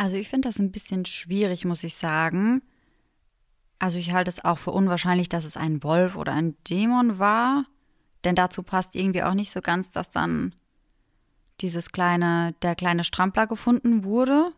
Also 0.00 0.16
ich 0.16 0.30
finde 0.30 0.48
das 0.48 0.58
ein 0.58 0.72
bisschen 0.72 1.04
schwierig, 1.04 1.66
muss 1.66 1.84
ich 1.84 1.94
sagen. 1.94 2.62
Also 3.78 3.98
ich 3.98 4.12
halte 4.12 4.30
es 4.30 4.42
auch 4.42 4.56
für 4.56 4.70
unwahrscheinlich, 4.70 5.28
dass 5.28 5.44
es 5.44 5.58
ein 5.58 5.82
Wolf 5.82 6.16
oder 6.16 6.32
ein 6.32 6.56
Dämon 6.64 7.18
war. 7.18 7.66
Denn 8.24 8.34
dazu 8.34 8.62
passt 8.62 8.96
irgendwie 8.96 9.22
auch 9.22 9.34
nicht 9.34 9.52
so 9.52 9.60
ganz, 9.60 9.90
dass 9.90 10.08
dann 10.08 10.54
dieses 11.60 11.92
kleine, 11.92 12.54
der 12.62 12.76
kleine 12.76 13.04
Strampler 13.04 13.46
gefunden 13.46 14.02
wurde. 14.02 14.54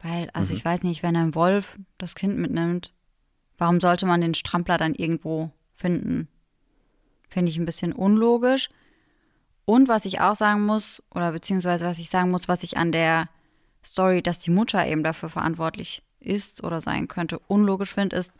Weil, 0.00 0.28
also 0.32 0.52
mhm. 0.52 0.56
ich 0.56 0.64
weiß 0.64 0.82
nicht, 0.82 1.04
wenn 1.04 1.14
ein 1.14 1.36
Wolf 1.36 1.78
das 1.98 2.16
Kind 2.16 2.36
mitnimmt, 2.36 2.92
warum 3.58 3.78
sollte 3.78 4.06
man 4.06 4.22
den 4.22 4.34
Strampler 4.34 4.76
dann 4.76 4.96
irgendwo 4.96 5.52
finden? 5.72 6.26
Finde 7.28 7.48
ich 7.48 7.58
ein 7.58 7.66
bisschen 7.66 7.92
unlogisch. 7.92 8.70
Und 9.66 9.86
was 9.86 10.04
ich 10.04 10.18
auch 10.18 10.34
sagen 10.34 10.66
muss, 10.66 11.00
oder 11.12 11.30
beziehungsweise 11.30 11.84
was 11.84 12.00
ich 12.00 12.10
sagen 12.10 12.32
muss, 12.32 12.48
was 12.48 12.64
ich 12.64 12.76
an 12.76 12.90
der 12.90 13.28
Story, 13.84 14.22
dass 14.22 14.38
die 14.38 14.50
Mutter 14.50 14.86
eben 14.86 15.02
dafür 15.02 15.28
verantwortlich 15.28 16.02
ist 16.20 16.62
oder 16.62 16.80
sein 16.80 17.08
könnte, 17.08 17.38
unlogisch 17.38 17.94
finde, 17.94 18.16
ist, 18.16 18.32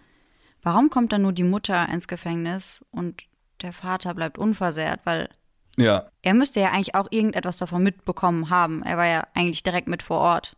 warum 0.63 0.91
kommt 0.91 1.13
dann 1.13 1.23
nur 1.23 1.33
die 1.33 1.43
Mutter 1.43 1.89
ins 1.89 2.09
Gefängnis 2.09 2.85
und 2.91 3.25
der 3.61 3.73
Vater 3.73 4.15
bleibt 4.15 4.39
unversehrt? 4.39 5.01
Weil 5.05 5.29
ja. 5.77 6.07
er 6.23 6.35
müsste 6.35 6.61
ja 6.61 6.71
eigentlich 6.71 6.95
auch 6.95 7.09
irgendetwas 7.11 7.57
davon 7.57 7.83
mitbekommen 7.83 8.51
haben. 8.51 8.83
Er 8.83 8.97
war 8.97 9.07
ja 9.07 9.27
eigentlich 9.35 9.63
direkt 9.63 9.89
mit 9.89 10.03
vor 10.03 10.19
Ort. 10.19 10.57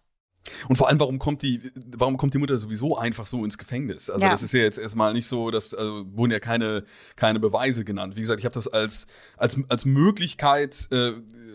Und 0.69 0.77
vor 0.77 0.89
allem, 0.89 1.01
warum 1.01 1.19
kommt 1.19 1.41
die, 1.41 1.73
warum 1.97 2.19
kommt 2.19 2.35
die 2.35 2.39
Mutter 2.39 2.59
sowieso 2.59 2.99
einfach 2.99 3.25
so 3.25 3.45
ins 3.45 3.57
Gefängnis? 3.57 4.11
Also 4.11 4.25
ja. 4.25 4.31
das 4.31 4.43
ist 4.43 4.53
ja 4.53 4.61
jetzt 4.61 4.79
erstmal 4.79 5.15
nicht 5.15 5.27
so, 5.27 5.51
dass 5.51 5.73
also 5.73 6.05
wurden 6.15 6.33
ja 6.33 6.41
keine, 6.41 6.85
keine 7.17 7.41
Beweise 7.41 7.85
genannt. 7.85 8.17
Wie 8.17 8.21
gesagt, 8.21 8.41
ich 8.41 8.45
habe 8.45 8.55
das 8.55 8.69
als, 8.69 9.07
als, 9.39 9.59
als 9.69 9.87
Möglichkeit, 9.87 10.89
äh, 10.93 11.13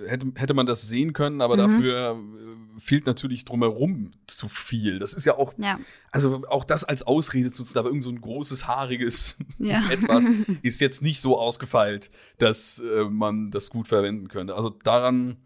hätte, 0.07 0.31
hätte 0.35 0.53
man 0.55 0.65
das 0.65 0.87
sehen 0.87 1.13
können, 1.13 1.41
aber 1.41 1.55
mhm. 1.55 1.59
dafür 1.59 2.17
äh, 2.17 2.68
fehlt 2.79 3.05
natürlich 3.05 3.45
drumherum 3.45 4.11
zu 4.27 4.47
viel. 4.47 4.99
Das 4.99 5.13
ist 5.13 5.25
ja 5.25 5.37
auch, 5.37 5.53
ja. 5.57 5.79
also 6.11 6.43
auch 6.47 6.63
das 6.63 6.83
als 6.83 7.03
Ausrede 7.03 7.51
zu 7.51 7.63
aber 7.77 7.89
irgend 7.89 8.03
so 8.03 8.09
ein 8.09 8.21
großes, 8.21 8.67
haariges 8.67 9.37
ja. 9.59 9.87
etwas 9.91 10.31
ist 10.61 10.81
jetzt 10.81 11.01
nicht 11.01 11.19
so 11.19 11.37
ausgefeilt, 11.37 12.09
dass 12.37 12.79
äh, 12.79 13.03
man 13.03 13.51
das 13.51 13.69
gut 13.69 13.87
verwenden 13.87 14.27
könnte. 14.27 14.55
Also 14.55 14.69
daran, 14.69 15.37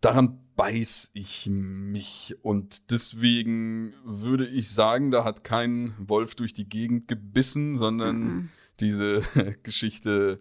daran 0.00 0.40
beiß 0.60 1.10
ich 1.14 1.48
mich. 1.48 2.36
Und 2.42 2.90
deswegen 2.90 3.94
würde 4.04 4.46
ich 4.46 4.70
sagen, 4.70 5.10
da 5.10 5.24
hat 5.24 5.42
kein 5.42 5.94
Wolf 5.98 6.34
durch 6.34 6.52
die 6.52 6.68
Gegend 6.68 7.08
gebissen, 7.08 7.78
sondern 7.78 8.20
mhm. 8.20 8.48
diese 8.78 9.22
Geschichte 9.62 10.40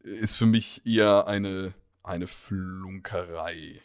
ist 0.00 0.34
für 0.34 0.46
mich 0.46 0.86
eher 0.86 1.26
eine, 1.26 1.74
eine 2.02 2.26
Flunkerei. 2.26 3.82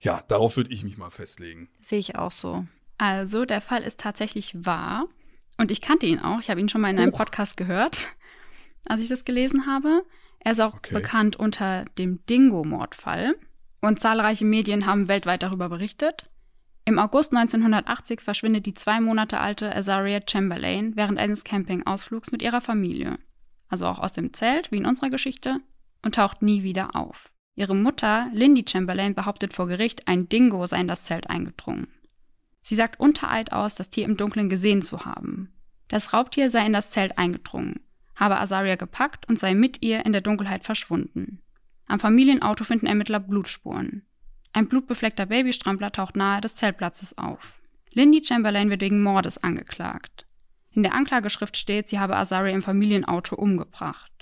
Ja, 0.00 0.22
darauf 0.28 0.56
würde 0.56 0.72
ich 0.72 0.82
mich 0.82 0.96
mal 0.96 1.10
festlegen. 1.10 1.68
Sehe 1.80 1.98
ich 1.98 2.16
auch 2.16 2.32
so. 2.32 2.66
Also, 2.98 3.44
der 3.44 3.60
Fall 3.60 3.82
ist 3.82 4.00
tatsächlich 4.00 4.54
wahr. 4.64 5.06
Und 5.58 5.70
ich 5.70 5.82
kannte 5.82 6.06
ihn 6.06 6.18
auch. 6.18 6.40
Ich 6.40 6.48
habe 6.48 6.60
ihn 6.60 6.70
schon 6.70 6.80
mal 6.80 6.90
in 6.90 6.98
einem 6.98 7.12
Podcast 7.12 7.56
gehört, 7.56 8.08
als 8.86 9.02
ich 9.02 9.08
das 9.08 9.26
gelesen 9.26 9.66
habe. 9.66 10.04
Er 10.38 10.52
ist 10.52 10.60
auch 10.60 10.76
okay. 10.76 10.94
bekannt 10.94 11.36
unter 11.36 11.84
dem 11.98 12.24
Dingo-Mordfall 12.24 13.36
und 13.82 14.00
zahlreiche 14.00 14.46
Medien 14.46 14.86
haben 14.86 15.08
weltweit 15.08 15.42
darüber 15.42 15.68
berichtet. 15.68 16.30
Im 16.86 16.98
August 16.98 17.34
1980 17.34 18.20
verschwindet 18.20 18.64
die 18.64 18.74
zwei 18.74 19.00
Monate 19.00 19.38
alte 19.38 19.74
Azaria 19.74 20.20
Chamberlain 20.26 20.96
während 20.96 21.18
eines 21.18 21.44
Campingausflugs 21.44 22.32
mit 22.32 22.40
ihrer 22.40 22.62
Familie, 22.62 23.18
also 23.68 23.86
auch 23.86 23.98
aus 23.98 24.12
dem 24.12 24.32
Zelt, 24.32 24.72
wie 24.72 24.78
in 24.78 24.86
unserer 24.86 25.10
Geschichte, 25.10 25.60
und 26.02 26.14
taucht 26.14 26.40
nie 26.40 26.62
wieder 26.62 26.96
auf. 26.96 27.30
Ihre 27.54 27.74
Mutter, 27.74 28.28
Lindy 28.32 28.64
Chamberlain, 28.66 29.14
behauptet 29.14 29.52
vor 29.52 29.66
Gericht, 29.66 30.08
ein 30.08 30.28
Dingo 30.28 30.64
sei 30.66 30.80
in 30.80 30.88
das 30.88 31.02
Zelt 31.02 31.28
eingedrungen. 31.28 31.88
Sie 32.62 32.74
sagt 32.74 33.00
unter 33.00 33.30
Eid 33.30 33.52
aus, 33.52 33.74
das 33.74 33.90
Tier 33.90 34.04
im 34.04 34.16
Dunkeln 34.16 34.48
gesehen 34.48 34.82
zu 34.82 35.04
haben. 35.04 35.52
Das 35.88 36.12
Raubtier 36.12 36.50
sei 36.50 36.64
in 36.66 36.72
das 36.72 36.90
Zelt 36.90 37.18
eingedrungen, 37.18 37.80
habe 38.14 38.38
Azaria 38.38 38.76
gepackt 38.76 39.28
und 39.28 39.38
sei 39.38 39.54
mit 39.54 39.82
ihr 39.82 40.06
in 40.06 40.12
der 40.12 40.20
Dunkelheit 40.20 40.64
verschwunden. 40.64 41.42
Am 41.86 41.98
Familienauto 41.98 42.64
finden 42.64 42.86
Ermittler 42.86 43.18
Blutspuren. 43.18 44.06
Ein 44.52 44.68
blutbefleckter 44.68 45.26
Babystrampler 45.26 45.92
taucht 45.92 46.16
nahe 46.16 46.40
des 46.40 46.54
Zeltplatzes 46.54 47.18
auf. 47.18 47.60
Lindy 47.92 48.22
Chamberlain 48.24 48.70
wird 48.70 48.82
wegen 48.82 49.02
Mordes 49.02 49.38
angeklagt. 49.38 50.26
In 50.72 50.84
der 50.84 50.94
Anklageschrift 50.94 51.56
steht, 51.56 51.88
sie 51.88 51.98
habe 51.98 52.16
Azari 52.16 52.52
im 52.52 52.62
Familienauto 52.62 53.34
umgebracht. 53.34 54.12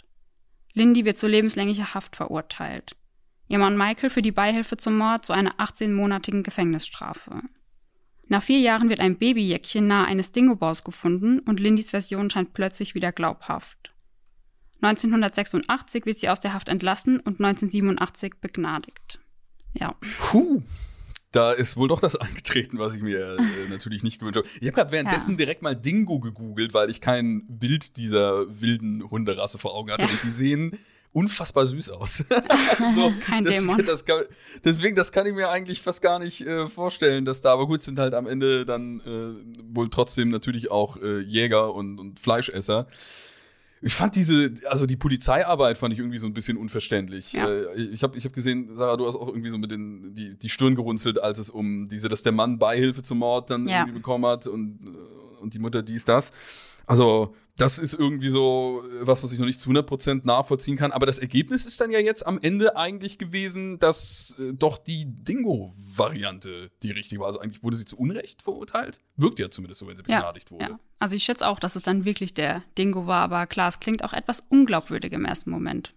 Lindy 0.72 1.04
wird 1.04 1.18
zu 1.18 1.26
lebenslänglicher 1.26 1.92
Haft 1.92 2.16
verurteilt. 2.16 2.96
Ihr 3.48 3.58
Mann 3.58 3.76
Michael 3.76 4.10
für 4.10 4.22
die 4.22 4.32
Beihilfe 4.32 4.76
zum 4.76 4.96
Mord 4.98 5.24
zu 5.24 5.32
einer 5.32 5.54
18-monatigen 5.58 6.42
Gefängnisstrafe. 6.42 7.42
Nach 8.28 8.42
vier 8.42 8.58
Jahren 8.60 8.90
wird 8.90 9.00
ein 9.00 9.16
Babyjäckchen 9.16 9.86
nahe 9.86 10.06
eines 10.06 10.32
Dingobaus 10.32 10.84
gefunden 10.84 11.38
und 11.40 11.60
Lindys 11.60 11.90
Version 11.90 12.28
scheint 12.28 12.52
plötzlich 12.52 12.94
wieder 12.94 13.10
glaubhaft. 13.10 13.94
1986 14.82 16.04
wird 16.04 16.18
sie 16.18 16.28
aus 16.28 16.40
der 16.40 16.52
Haft 16.52 16.68
entlassen 16.68 17.20
und 17.20 17.40
1987 17.40 18.34
begnadigt. 18.40 19.18
Ja. 19.72 19.96
Puh. 20.18 20.62
Da 21.30 21.52
ist 21.52 21.76
wohl 21.76 21.88
doch 21.88 22.00
das 22.00 22.16
eingetreten, 22.16 22.78
was 22.78 22.94
ich 22.94 23.02
mir 23.02 23.36
äh, 23.38 23.68
natürlich 23.68 24.02
nicht 24.02 24.18
gewünscht 24.18 24.38
habe. 24.38 24.48
Ich 24.60 24.66
habe 24.66 24.72
gerade 24.72 24.92
währenddessen 24.92 25.32
ja. 25.32 25.36
direkt 25.38 25.60
mal 25.60 25.76
Dingo 25.76 26.20
gegoogelt, 26.20 26.72
weil 26.72 26.88
ich 26.88 27.02
kein 27.02 27.44
Bild 27.48 27.98
dieser 27.98 28.60
wilden 28.60 29.02
Hunderasse 29.10 29.58
vor 29.58 29.74
Augen 29.74 29.90
hatte. 29.90 30.04
Ja. 30.04 30.08
Und 30.08 30.22
die 30.24 30.30
sehen 30.30 30.78
unfassbar 31.12 31.66
süß 31.66 31.90
aus. 31.90 32.18
so, 32.94 33.12
Kein 33.24 33.44
das, 33.44 33.56
Dämon. 33.56 33.84
Das 33.86 34.04
kann, 34.04 34.24
deswegen, 34.64 34.94
das 34.94 35.12
kann 35.12 35.26
ich 35.26 35.34
mir 35.34 35.48
eigentlich 35.50 35.82
fast 35.82 36.02
gar 36.02 36.18
nicht 36.18 36.40
äh, 36.42 36.68
vorstellen, 36.68 37.24
dass 37.24 37.40
da, 37.40 37.52
aber 37.52 37.66
gut, 37.66 37.82
sind 37.82 37.98
halt 37.98 38.14
am 38.14 38.26
Ende 38.26 38.64
dann 38.64 39.00
äh, 39.00 39.74
wohl 39.74 39.88
trotzdem 39.88 40.28
natürlich 40.28 40.70
auch 40.70 40.96
äh, 40.96 41.20
Jäger 41.20 41.74
und, 41.74 41.98
und 41.98 42.20
Fleischesser. 42.20 42.86
Ich 43.80 43.94
fand 43.94 44.16
diese, 44.16 44.52
also 44.68 44.86
die 44.86 44.96
Polizeiarbeit 44.96 45.78
fand 45.78 45.92
ich 45.92 46.00
irgendwie 46.00 46.18
so 46.18 46.26
ein 46.26 46.34
bisschen 46.34 46.56
unverständlich. 46.56 47.32
Ja. 47.32 47.48
Äh, 47.48 47.80
ich 47.80 48.02
habe 48.02 48.16
ich 48.18 48.24
hab 48.24 48.32
gesehen, 48.32 48.76
Sarah, 48.76 48.96
du 48.96 49.06
hast 49.06 49.16
auch 49.16 49.28
irgendwie 49.28 49.50
so 49.50 49.58
mit 49.58 49.70
den, 49.70 50.14
die, 50.14 50.36
die 50.36 50.48
Stirn 50.48 50.74
gerunzelt, 50.74 51.22
als 51.22 51.38
es 51.38 51.50
um 51.50 51.88
diese, 51.88 52.08
dass 52.08 52.22
der 52.22 52.32
Mann 52.32 52.58
Beihilfe 52.58 53.02
zum 53.02 53.18
Mord 53.18 53.50
dann 53.50 53.68
ja. 53.68 53.80
irgendwie 53.80 53.98
bekommen 53.98 54.26
hat 54.26 54.46
und, 54.46 54.80
äh, 54.84 55.42
und 55.42 55.54
die 55.54 55.58
Mutter 55.58 55.82
dies, 55.82 56.04
das. 56.04 56.32
Also, 56.88 57.34
das 57.58 57.78
ist 57.78 57.92
irgendwie 57.92 58.30
so 58.30 58.84
was, 59.00 59.22
was 59.22 59.32
ich 59.32 59.38
noch 59.38 59.46
nicht 59.46 59.60
zu 59.60 59.68
100% 59.70 60.20
nachvollziehen 60.24 60.76
kann. 60.76 60.92
Aber 60.92 61.06
das 61.06 61.18
Ergebnis 61.18 61.66
ist 61.66 61.80
dann 61.80 61.90
ja 61.90 61.98
jetzt 61.98 62.24
am 62.24 62.38
Ende 62.40 62.76
eigentlich 62.76 63.18
gewesen, 63.18 63.78
dass 63.80 64.36
äh, 64.38 64.52
doch 64.54 64.78
die 64.78 65.06
Dingo-Variante 65.06 66.70
die 66.84 66.92
richtige 66.92 67.20
war. 67.20 67.26
Also 67.26 67.40
eigentlich 67.40 67.64
wurde 67.64 67.76
sie 67.76 67.84
zu 67.84 67.98
Unrecht 67.98 68.42
verurteilt. 68.42 69.00
Wirkt 69.16 69.40
ja 69.40 69.50
zumindest 69.50 69.80
so, 69.80 69.88
wenn 69.88 69.96
sie 69.96 70.04
begnadigt 70.04 70.50
ja, 70.50 70.54
wurde. 70.54 70.70
Ja. 70.70 70.80
Also 71.00 71.16
ich 71.16 71.24
schätze 71.24 71.46
auch, 71.46 71.58
dass 71.58 71.74
es 71.74 71.82
dann 71.82 72.04
wirklich 72.04 72.32
der 72.32 72.62
Dingo 72.78 73.08
war. 73.08 73.24
Aber 73.24 73.46
klar, 73.48 73.68
es 73.68 73.80
klingt 73.80 74.04
auch 74.04 74.12
etwas 74.12 74.44
unglaubwürdig 74.48 75.12
im 75.12 75.24
ersten 75.24 75.50
Moment. 75.50 75.94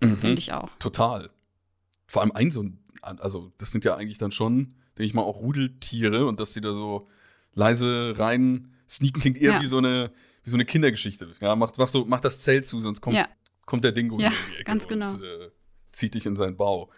Mhm. 0.00 0.16
Finde 0.16 0.38
ich 0.38 0.52
auch. 0.52 0.70
Total. 0.78 1.28
Vor 2.06 2.22
allem 2.22 2.32
ein 2.32 2.50
so 2.50 2.62
ein, 2.62 2.78
also 3.02 3.52
das 3.58 3.70
sind 3.70 3.84
ja 3.84 3.94
eigentlich 3.96 4.18
dann 4.18 4.30
schon, 4.30 4.74
denke 4.96 5.04
ich 5.04 5.14
mal, 5.14 5.22
auch 5.22 5.40
Rudeltiere 5.40 6.26
und 6.26 6.40
dass 6.40 6.54
sie 6.54 6.62
da 6.62 6.72
so 6.72 7.08
leise 7.52 8.14
rein 8.16 8.73
sneaken, 8.88 9.20
klingt 9.20 9.36
eher 9.38 9.52
ja. 9.52 9.62
wie 9.62 9.66
so 9.66 9.78
eine 9.78 10.12
wie 10.44 10.50
so 10.50 10.56
eine 10.56 10.64
Kindergeschichte. 10.64 11.28
Ja, 11.40 11.56
mach, 11.56 11.72
mach, 11.78 11.88
so, 11.88 12.04
mach 12.04 12.20
das 12.20 12.42
Zelt 12.42 12.66
zu, 12.66 12.80
sonst 12.80 13.00
kommt, 13.00 13.16
ja. 13.16 13.28
kommt 13.64 13.82
der 13.82 13.92
Dingo 13.92 14.20
ja, 14.20 14.28
in 14.28 14.34
die 14.50 14.54
Ecke 14.56 14.64
ganz 14.64 14.86
genau. 14.86 15.12
und 15.12 15.22
äh, 15.22 15.50
zieht 15.90 16.14
dich 16.14 16.26
in 16.26 16.36
seinen 16.36 16.56
Bau. 16.56 16.90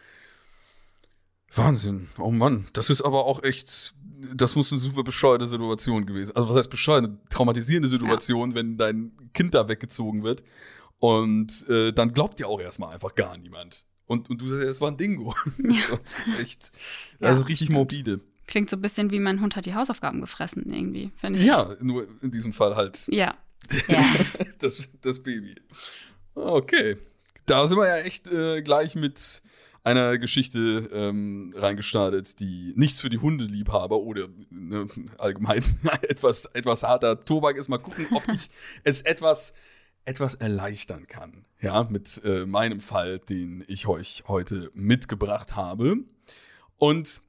Wahnsinn. 1.54 2.08
Oh 2.18 2.30
Mann, 2.32 2.66
das 2.72 2.90
ist 2.90 3.02
aber 3.02 3.24
auch 3.24 3.42
echt, 3.44 3.94
das 4.34 4.56
muss 4.56 4.72
eine 4.72 4.80
super 4.80 5.04
bescheuerte 5.04 5.46
Situation 5.46 6.04
gewesen. 6.04 6.34
Also 6.34 6.50
was 6.50 6.56
heißt 6.56 6.70
bescheuert? 6.70 7.04
Eine 7.04 7.18
traumatisierende 7.30 7.88
Situation, 7.88 8.50
ja. 8.50 8.56
wenn 8.56 8.76
dein 8.76 9.12
Kind 9.32 9.54
da 9.54 9.68
weggezogen 9.68 10.24
wird. 10.24 10.42
Und 10.98 11.68
äh, 11.68 11.92
dann 11.92 12.12
glaubt 12.12 12.38
dir 12.38 12.48
auch 12.48 12.60
erstmal 12.60 12.92
einfach 12.92 13.14
gar 13.14 13.36
niemand. 13.38 13.86
Und, 14.06 14.28
und 14.30 14.40
du 14.40 14.48
sagst, 14.48 14.64
es 14.64 14.80
war 14.80 14.90
ein 14.90 14.96
Dingo. 14.96 15.34
Ja. 15.58 15.96
das 16.02 16.18
ist 16.18 16.38
echt, 16.40 16.72
das 17.20 17.40
ist 17.40 17.48
richtig 17.48 17.70
morbide. 17.70 18.20
Klingt 18.46 18.70
so 18.70 18.76
ein 18.76 18.82
bisschen 18.82 19.10
wie 19.10 19.18
mein 19.18 19.40
Hund 19.40 19.56
hat 19.56 19.66
die 19.66 19.74
Hausaufgaben 19.74 20.20
gefressen, 20.20 20.72
irgendwie, 20.72 21.10
finde 21.16 21.40
ich. 21.40 21.46
Ja, 21.46 21.76
nur 21.80 22.06
in 22.22 22.30
diesem 22.30 22.52
Fall 22.52 22.76
halt. 22.76 23.06
Ja. 23.10 23.34
ja. 23.88 24.14
das, 24.60 24.88
das 25.02 25.22
Baby. 25.22 25.56
Okay. 26.34 26.96
Da 27.46 27.66
sind 27.66 27.78
wir 27.78 27.86
ja 27.86 27.96
echt 27.98 28.28
äh, 28.28 28.62
gleich 28.62 28.94
mit 28.94 29.42
einer 29.86 30.18
Geschichte 30.18 30.90
ähm, 30.92 31.52
reingestartet, 31.54 32.40
die 32.40 32.72
nichts 32.74 33.00
für 33.00 33.08
die 33.08 33.18
Hundeliebhaber 33.18 33.98
oder 33.98 34.28
ne, 34.50 34.88
allgemein 35.18 35.62
etwas, 36.02 36.46
etwas 36.46 36.82
harter 36.82 37.24
Tobak 37.24 37.56
ist. 37.56 37.68
Mal 37.68 37.78
gucken, 37.78 38.08
ob 38.10 38.28
ich 38.28 38.48
es 38.84 39.02
etwas, 39.02 39.54
etwas 40.04 40.34
erleichtern 40.34 41.06
kann. 41.06 41.44
Ja, 41.60 41.84
mit 41.84 42.20
äh, 42.24 42.46
meinem 42.46 42.80
Fall, 42.80 43.20
den 43.20 43.64
ich 43.68 43.86
euch 43.86 44.24
heute 44.26 44.70
mitgebracht 44.74 45.54
habe. 45.54 45.98
Und 46.78 47.22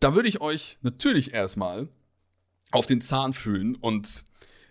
da 0.00 0.14
würde 0.14 0.28
ich 0.28 0.40
euch 0.40 0.78
natürlich 0.82 1.34
erstmal 1.34 1.88
auf 2.72 2.86
den 2.86 3.00
Zahn 3.00 3.32
fühlen 3.32 3.76
und 3.76 4.24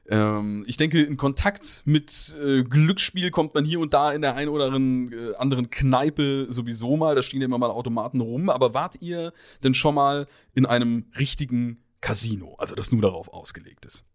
ähm, 0.07 0.63
ich 0.67 0.77
denke, 0.77 1.01
in 1.01 1.17
Kontakt 1.17 1.81
mit 1.85 2.35
äh, 2.39 2.63
Glücksspiel 2.63 3.31
kommt 3.31 3.55
man 3.55 3.65
hier 3.65 3.79
und 3.79 3.93
da 3.93 4.11
in 4.11 4.21
der 4.21 4.35
einen 4.35 4.49
oder 4.49 4.65
anderen, 4.65 5.11
äh, 5.11 5.35
anderen 5.37 5.69
Kneipe 5.69 6.45
sowieso 6.49 6.95
mal. 6.95 7.15
Da 7.15 7.23
stehen 7.23 7.41
ja 7.41 7.45
immer 7.45 7.57
mal 7.57 7.71
Automaten 7.71 8.21
rum. 8.21 8.49
Aber 8.49 8.73
wart 8.73 9.01
ihr 9.01 9.33
denn 9.63 9.73
schon 9.73 9.95
mal 9.95 10.27
in 10.53 10.65
einem 10.65 11.05
richtigen 11.17 11.83
Casino, 12.01 12.55
also 12.59 12.75
das 12.75 12.91
nur 12.91 13.01
darauf 13.01 13.29
ausgelegt 13.29 13.85
ist? 13.85 14.05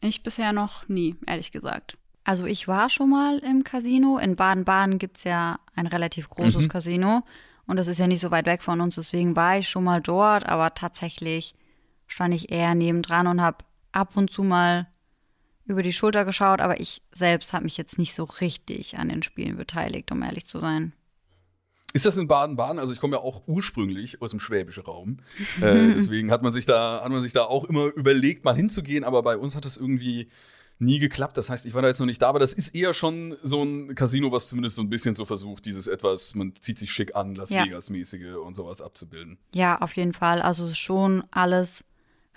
Ich 0.00 0.22
bisher 0.22 0.52
noch 0.52 0.88
nie, 0.88 1.14
ehrlich 1.26 1.52
gesagt. 1.52 1.96
Also 2.24 2.44
ich 2.44 2.66
war 2.66 2.90
schon 2.90 3.08
mal 3.08 3.38
im 3.38 3.62
Casino. 3.62 4.18
In 4.18 4.34
Baden-Baden 4.34 4.98
gibt 4.98 5.18
es 5.18 5.24
ja 5.24 5.60
ein 5.76 5.86
relativ 5.86 6.28
großes 6.28 6.64
mhm. 6.64 6.68
Casino. 6.68 7.22
Und 7.66 7.76
das 7.76 7.88
ist 7.88 7.98
ja 7.98 8.06
nicht 8.06 8.20
so 8.20 8.30
weit 8.30 8.46
weg 8.46 8.62
von 8.62 8.80
uns. 8.80 8.94
Deswegen 8.94 9.36
war 9.36 9.58
ich 9.58 9.68
schon 9.68 9.84
mal 9.84 10.00
dort. 10.00 10.46
Aber 10.46 10.74
tatsächlich 10.74 11.54
stand 12.06 12.34
ich 12.34 12.50
eher 12.50 12.74
nebendran 12.74 13.26
und 13.26 13.40
habe 13.40 13.64
ab 13.92 14.16
und 14.16 14.30
zu 14.30 14.42
mal 14.44 14.86
über 15.64 15.82
die 15.82 15.92
Schulter 15.92 16.24
geschaut. 16.24 16.60
Aber 16.60 16.80
ich 16.80 17.02
selbst 17.12 17.52
habe 17.52 17.64
mich 17.64 17.76
jetzt 17.76 17.98
nicht 17.98 18.14
so 18.14 18.24
richtig 18.24 18.98
an 18.98 19.08
den 19.08 19.22
Spielen 19.22 19.56
beteiligt, 19.56 20.12
um 20.12 20.22
ehrlich 20.22 20.46
zu 20.46 20.60
sein. 20.60 20.92
Ist 21.92 22.04
das 22.04 22.16
in 22.18 22.28
Baden-Baden? 22.28 22.78
Also 22.78 22.92
ich 22.92 23.00
komme 23.00 23.16
ja 23.16 23.22
auch 23.22 23.44
ursprünglich 23.46 24.20
aus 24.20 24.30
dem 24.30 24.38
schwäbischen 24.38 24.84
Raum. 24.84 25.18
Äh, 25.60 25.94
deswegen 25.96 26.30
hat 26.30 26.42
man 26.42 26.52
sich 26.52 26.66
da, 26.66 27.00
hat 27.02 27.10
man 27.10 27.20
sich 27.20 27.32
da 27.32 27.44
auch 27.44 27.64
immer 27.64 27.86
überlegt, 27.86 28.44
mal 28.44 28.54
hinzugehen, 28.54 29.02
aber 29.02 29.22
bei 29.22 29.36
uns 29.36 29.56
hat 29.56 29.64
das 29.64 29.76
irgendwie 29.76 30.28
nie 30.78 30.98
geklappt. 30.98 31.36
Das 31.36 31.50
heißt, 31.50 31.66
ich 31.66 31.74
war 31.74 31.82
da 31.82 31.88
jetzt 31.88 32.00
noch 32.00 32.06
nicht 32.06 32.22
da, 32.22 32.28
aber 32.28 32.38
das 32.38 32.52
ist 32.52 32.74
eher 32.74 32.92
schon 32.92 33.36
so 33.42 33.62
ein 33.62 33.94
Casino, 33.94 34.32
was 34.32 34.48
zumindest 34.48 34.76
so 34.76 34.82
ein 34.82 34.90
bisschen 34.90 35.14
so 35.14 35.24
versucht, 35.24 35.64
dieses 35.66 35.86
etwas, 35.86 36.34
man 36.34 36.54
zieht 36.60 36.78
sich 36.78 36.90
schick 36.90 37.16
an, 37.16 37.34
Las 37.34 37.50
ja. 37.50 37.64
Vegas-mäßige 37.64 38.36
und 38.44 38.54
sowas 38.54 38.82
abzubilden. 38.82 39.38
Ja, 39.54 39.80
auf 39.80 39.96
jeden 39.96 40.12
Fall. 40.12 40.42
Also 40.42 40.72
schon 40.74 41.24
alles 41.30 41.84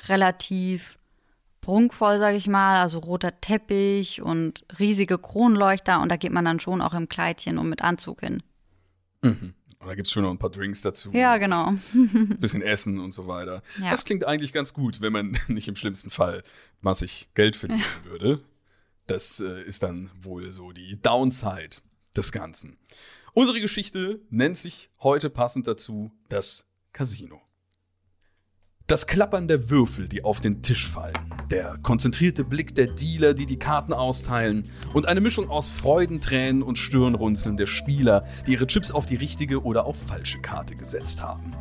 relativ 0.07 0.97
prunkvoll, 1.61 2.19
sage 2.19 2.37
ich 2.37 2.47
mal. 2.47 2.81
Also 2.81 2.99
roter 2.99 3.39
Teppich 3.41 4.21
und 4.21 4.65
riesige 4.79 5.17
Kronleuchter 5.17 6.01
und 6.01 6.09
da 6.09 6.15
geht 6.15 6.31
man 6.31 6.45
dann 6.45 6.59
schon 6.59 6.81
auch 6.81 6.93
im 6.93 7.09
Kleidchen 7.09 7.57
und 7.57 7.69
mit 7.69 7.81
Anzug 7.81 8.21
hin. 8.21 8.41
Mhm. 9.21 9.53
Und 9.79 9.87
da 9.87 9.95
gibt 9.95 10.07
es 10.07 10.11
schon 10.11 10.23
noch 10.23 10.31
ein 10.31 10.37
paar 10.37 10.49
Drinks 10.49 10.81
dazu. 10.81 11.11
Ja, 11.13 11.37
genau. 11.37 11.67
Ein 11.67 12.37
bisschen 12.39 12.61
Essen 12.61 12.99
und 12.99 13.11
so 13.11 13.27
weiter. 13.27 13.63
Ja. 13.81 13.91
Das 13.91 14.03
klingt 14.03 14.25
eigentlich 14.25 14.51
ganz 14.51 14.73
gut, 14.73 14.99
wenn 14.99 15.13
man 15.13 15.37
nicht 15.47 15.67
im 15.69 15.75
schlimmsten 15.77 16.09
Fall 16.09 16.43
massig 16.81 17.29
Geld 17.33 17.55
verlieren 17.55 17.81
ja. 18.03 18.11
würde. 18.11 18.41
Das 19.07 19.39
äh, 19.39 19.63
ist 19.63 19.81
dann 19.83 20.11
wohl 20.19 20.51
so 20.51 20.71
die 20.73 21.01
Downside 21.01 21.77
des 22.15 22.31
Ganzen. 22.31 22.77
Unsere 23.33 23.61
Geschichte 23.61 24.19
nennt 24.29 24.57
sich 24.57 24.89
heute 24.99 25.29
passend 25.29 25.67
dazu 25.67 26.11
das 26.27 26.65
Casino. 26.91 27.41
Das 28.89 29.05
Klappern 29.05 29.47
der 29.47 29.69
Würfel, 29.69 30.07
die 30.07 30.23
auf 30.23 30.41
den 30.41 30.63
Tisch 30.63 30.87
fallen, 30.87 31.13
der 31.51 31.77
konzentrierte 31.83 32.43
Blick 32.43 32.73
der 32.73 32.87
Dealer, 32.87 33.35
die 33.35 33.45
die 33.45 33.59
Karten 33.59 33.93
austeilen 33.93 34.63
und 34.95 35.07
eine 35.07 35.21
Mischung 35.21 35.47
aus 35.47 35.67
Freudentränen 35.67 36.63
und 36.63 36.79
Stirnrunzeln 36.79 37.55
der 37.55 37.67
Spieler, 37.67 38.25
die 38.47 38.53
ihre 38.53 38.65
Chips 38.65 38.89
auf 38.89 39.05
die 39.05 39.15
richtige 39.15 39.61
oder 39.61 39.85
auf 39.85 39.95
falsche 39.95 40.39
Karte 40.39 40.75
gesetzt 40.75 41.21
haben. 41.21 41.53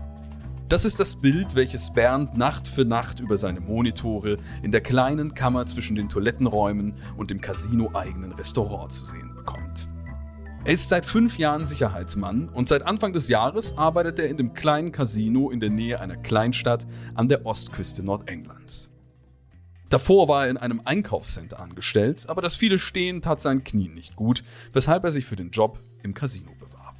Das 0.70 0.86
ist 0.86 1.00
das 1.00 1.16
Bild, 1.16 1.54
welches 1.54 1.92
Bernd 1.92 2.38
Nacht 2.38 2.66
für 2.66 2.86
Nacht 2.86 3.20
über 3.20 3.36
seine 3.36 3.60
Monitore 3.60 4.38
in 4.62 4.72
der 4.72 4.80
kleinen 4.80 5.34
Kammer 5.34 5.66
zwischen 5.66 5.96
den 5.96 6.08
Toilettenräumen 6.08 6.94
und 7.18 7.30
dem 7.30 7.42
Casino-eigenen 7.42 8.32
Restaurant 8.32 8.90
zu 8.90 9.04
sehen 9.04 9.34
bekommt. 9.36 9.86
Er 10.64 10.74
ist 10.74 10.88
seit 10.88 11.06
fünf 11.06 11.38
Jahren 11.38 11.64
Sicherheitsmann 11.64 12.48
und 12.48 12.68
seit 12.68 12.82
Anfang 12.82 13.12
des 13.12 13.28
Jahres 13.28 13.78
arbeitet 13.78 14.18
er 14.18 14.28
in 14.28 14.36
dem 14.36 14.54
kleinen 14.54 14.92
Casino 14.92 15.50
in 15.50 15.60
der 15.60 15.70
Nähe 15.70 16.00
einer 16.00 16.16
Kleinstadt 16.16 16.86
an 17.14 17.28
der 17.28 17.46
Ostküste 17.46 18.02
Nordenglands. 18.02 18.90
Davor 19.88 20.28
war 20.28 20.44
er 20.44 20.50
in 20.50 20.58
einem 20.58 20.82
Einkaufscenter 20.84 21.60
angestellt, 21.60 22.28
aber 22.28 22.42
das 22.42 22.56
viele 22.56 22.78
Stehen 22.78 23.22
tat 23.22 23.40
seinen 23.40 23.64
Knien 23.64 23.94
nicht 23.94 24.16
gut, 24.16 24.44
weshalb 24.72 25.04
er 25.04 25.12
sich 25.12 25.24
für 25.24 25.36
den 25.36 25.50
Job 25.50 25.80
im 26.02 26.12
Casino 26.12 26.50
bewarb. 26.58 26.96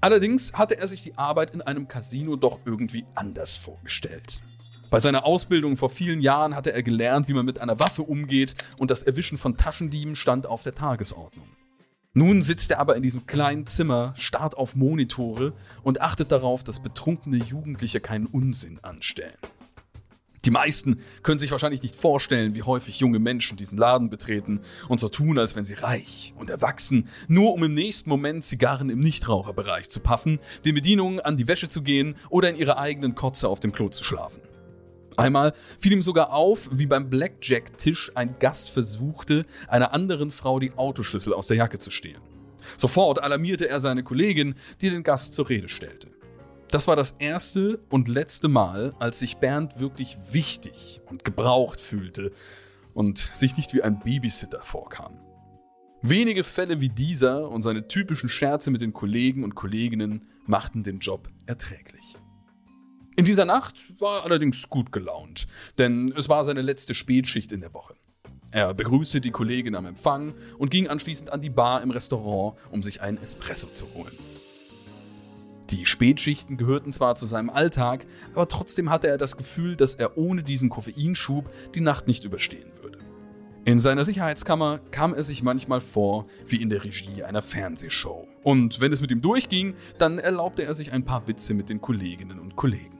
Allerdings 0.00 0.54
hatte 0.54 0.78
er 0.78 0.86
sich 0.86 1.02
die 1.02 1.18
Arbeit 1.18 1.52
in 1.52 1.60
einem 1.60 1.88
Casino 1.88 2.36
doch 2.36 2.60
irgendwie 2.64 3.04
anders 3.14 3.56
vorgestellt. 3.56 4.42
Bei 4.88 4.98
seiner 4.98 5.26
Ausbildung 5.26 5.76
vor 5.76 5.90
vielen 5.90 6.22
Jahren 6.22 6.56
hatte 6.56 6.72
er 6.72 6.82
gelernt, 6.82 7.28
wie 7.28 7.34
man 7.34 7.44
mit 7.44 7.58
einer 7.58 7.78
Waffe 7.78 8.02
umgeht 8.02 8.54
und 8.78 8.90
das 8.90 9.02
Erwischen 9.02 9.36
von 9.36 9.58
Taschendieben 9.58 10.16
stand 10.16 10.46
auf 10.46 10.62
der 10.62 10.74
Tagesordnung. 10.74 11.46
Nun 12.20 12.42
sitzt 12.42 12.70
er 12.70 12.80
aber 12.80 12.96
in 12.96 13.02
diesem 13.02 13.26
kleinen 13.26 13.64
Zimmer, 13.64 14.12
starrt 14.14 14.54
auf 14.54 14.76
Monitore 14.76 15.54
und 15.82 16.02
achtet 16.02 16.30
darauf, 16.30 16.62
dass 16.62 16.82
betrunkene 16.82 17.38
Jugendliche 17.38 17.98
keinen 17.98 18.26
Unsinn 18.26 18.78
anstellen. 18.84 19.38
Die 20.44 20.50
meisten 20.50 21.00
können 21.22 21.38
sich 21.38 21.50
wahrscheinlich 21.50 21.82
nicht 21.82 21.96
vorstellen, 21.96 22.54
wie 22.54 22.62
häufig 22.62 23.00
junge 23.00 23.20
Menschen 23.20 23.56
diesen 23.56 23.78
Laden 23.78 24.10
betreten 24.10 24.60
und 24.90 25.00
so 25.00 25.08
tun, 25.08 25.38
als 25.38 25.56
wenn 25.56 25.64
sie 25.64 25.72
reich 25.72 26.34
und 26.36 26.50
erwachsen, 26.50 27.08
nur 27.28 27.54
um 27.54 27.64
im 27.64 27.72
nächsten 27.72 28.10
Moment 28.10 28.44
Zigarren 28.44 28.90
im 28.90 29.00
Nichtraucherbereich 29.00 29.88
zu 29.88 30.00
paffen, 30.00 30.40
den 30.66 30.74
Bedienungen 30.74 31.20
an 31.20 31.38
die 31.38 31.48
Wäsche 31.48 31.68
zu 31.68 31.80
gehen 31.80 32.16
oder 32.28 32.50
in 32.50 32.56
ihre 32.56 32.76
eigenen 32.76 33.14
Kotze 33.14 33.48
auf 33.48 33.60
dem 33.60 33.72
Klo 33.72 33.88
zu 33.88 34.04
schlafen. 34.04 34.42
Einmal 35.20 35.52
fiel 35.78 35.92
ihm 35.92 36.00
sogar 36.00 36.32
auf, 36.32 36.70
wie 36.72 36.86
beim 36.86 37.10
Blackjack-Tisch 37.10 38.12
ein 38.14 38.38
Gast 38.38 38.70
versuchte, 38.70 39.44
einer 39.68 39.92
anderen 39.92 40.30
Frau 40.30 40.58
die 40.58 40.72
Autoschlüssel 40.72 41.34
aus 41.34 41.46
der 41.46 41.58
Jacke 41.58 41.78
zu 41.78 41.90
stehlen. 41.90 42.22
Sofort 42.78 43.22
alarmierte 43.22 43.68
er 43.68 43.80
seine 43.80 44.02
Kollegin, 44.02 44.54
die 44.80 44.88
den 44.88 45.02
Gast 45.02 45.34
zur 45.34 45.50
Rede 45.50 45.68
stellte. 45.68 46.08
Das 46.70 46.88
war 46.88 46.96
das 46.96 47.16
erste 47.18 47.80
und 47.90 48.08
letzte 48.08 48.48
Mal, 48.48 48.94
als 48.98 49.18
sich 49.18 49.36
Bernd 49.36 49.78
wirklich 49.78 50.16
wichtig 50.32 51.02
und 51.10 51.22
gebraucht 51.22 51.82
fühlte 51.82 52.32
und 52.94 53.18
sich 53.34 53.58
nicht 53.58 53.74
wie 53.74 53.82
ein 53.82 53.98
Babysitter 53.98 54.62
vorkam. 54.62 55.20
Wenige 56.00 56.44
Fälle 56.44 56.80
wie 56.80 56.88
dieser 56.88 57.50
und 57.50 57.60
seine 57.60 57.88
typischen 57.88 58.30
Scherze 58.30 58.70
mit 58.70 58.80
den 58.80 58.94
Kollegen 58.94 59.44
und 59.44 59.54
Kolleginnen 59.54 60.22
machten 60.46 60.82
den 60.82 61.00
Job 61.00 61.28
erträglich. 61.44 62.16
In 63.20 63.26
dieser 63.26 63.44
Nacht 63.44 63.92
war 64.00 64.20
er 64.20 64.24
allerdings 64.24 64.70
gut 64.70 64.92
gelaunt, 64.92 65.46
denn 65.76 66.10
es 66.16 66.30
war 66.30 66.42
seine 66.42 66.62
letzte 66.62 66.94
Spätschicht 66.94 67.52
in 67.52 67.60
der 67.60 67.74
Woche. 67.74 67.92
Er 68.50 68.72
begrüßte 68.72 69.20
die 69.20 69.30
Kollegin 69.30 69.74
am 69.74 69.84
Empfang 69.84 70.32
und 70.56 70.70
ging 70.70 70.88
anschließend 70.88 71.30
an 71.30 71.42
die 71.42 71.50
Bar 71.50 71.82
im 71.82 71.90
Restaurant, 71.90 72.56
um 72.70 72.82
sich 72.82 73.02
einen 73.02 73.18
Espresso 73.18 73.66
zu 73.66 73.92
holen. 73.92 74.14
Die 75.68 75.84
Spätschichten 75.84 76.56
gehörten 76.56 76.92
zwar 76.92 77.14
zu 77.14 77.26
seinem 77.26 77.50
Alltag, 77.50 78.06
aber 78.32 78.48
trotzdem 78.48 78.88
hatte 78.88 79.08
er 79.08 79.18
das 79.18 79.36
Gefühl, 79.36 79.76
dass 79.76 79.96
er 79.96 80.16
ohne 80.16 80.42
diesen 80.42 80.70
Koffeinschub 80.70 81.44
die 81.74 81.82
Nacht 81.82 82.06
nicht 82.06 82.24
überstehen 82.24 82.72
würde. 82.80 83.00
In 83.66 83.80
seiner 83.80 84.06
Sicherheitskammer 84.06 84.80
kam 84.92 85.12
er 85.12 85.22
sich 85.22 85.42
manchmal 85.42 85.82
vor 85.82 86.24
wie 86.46 86.62
in 86.62 86.70
der 86.70 86.84
Regie 86.84 87.22
einer 87.22 87.42
Fernsehshow. 87.42 88.26
Und 88.42 88.80
wenn 88.80 88.94
es 88.94 89.02
mit 89.02 89.10
ihm 89.10 89.20
durchging, 89.20 89.74
dann 89.98 90.18
erlaubte 90.18 90.62
er 90.62 90.72
sich 90.72 90.92
ein 90.92 91.04
paar 91.04 91.28
Witze 91.28 91.52
mit 91.52 91.68
den 91.68 91.82
Kolleginnen 91.82 92.38
und 92.38 92.56
Kollegen. 92.56 92.99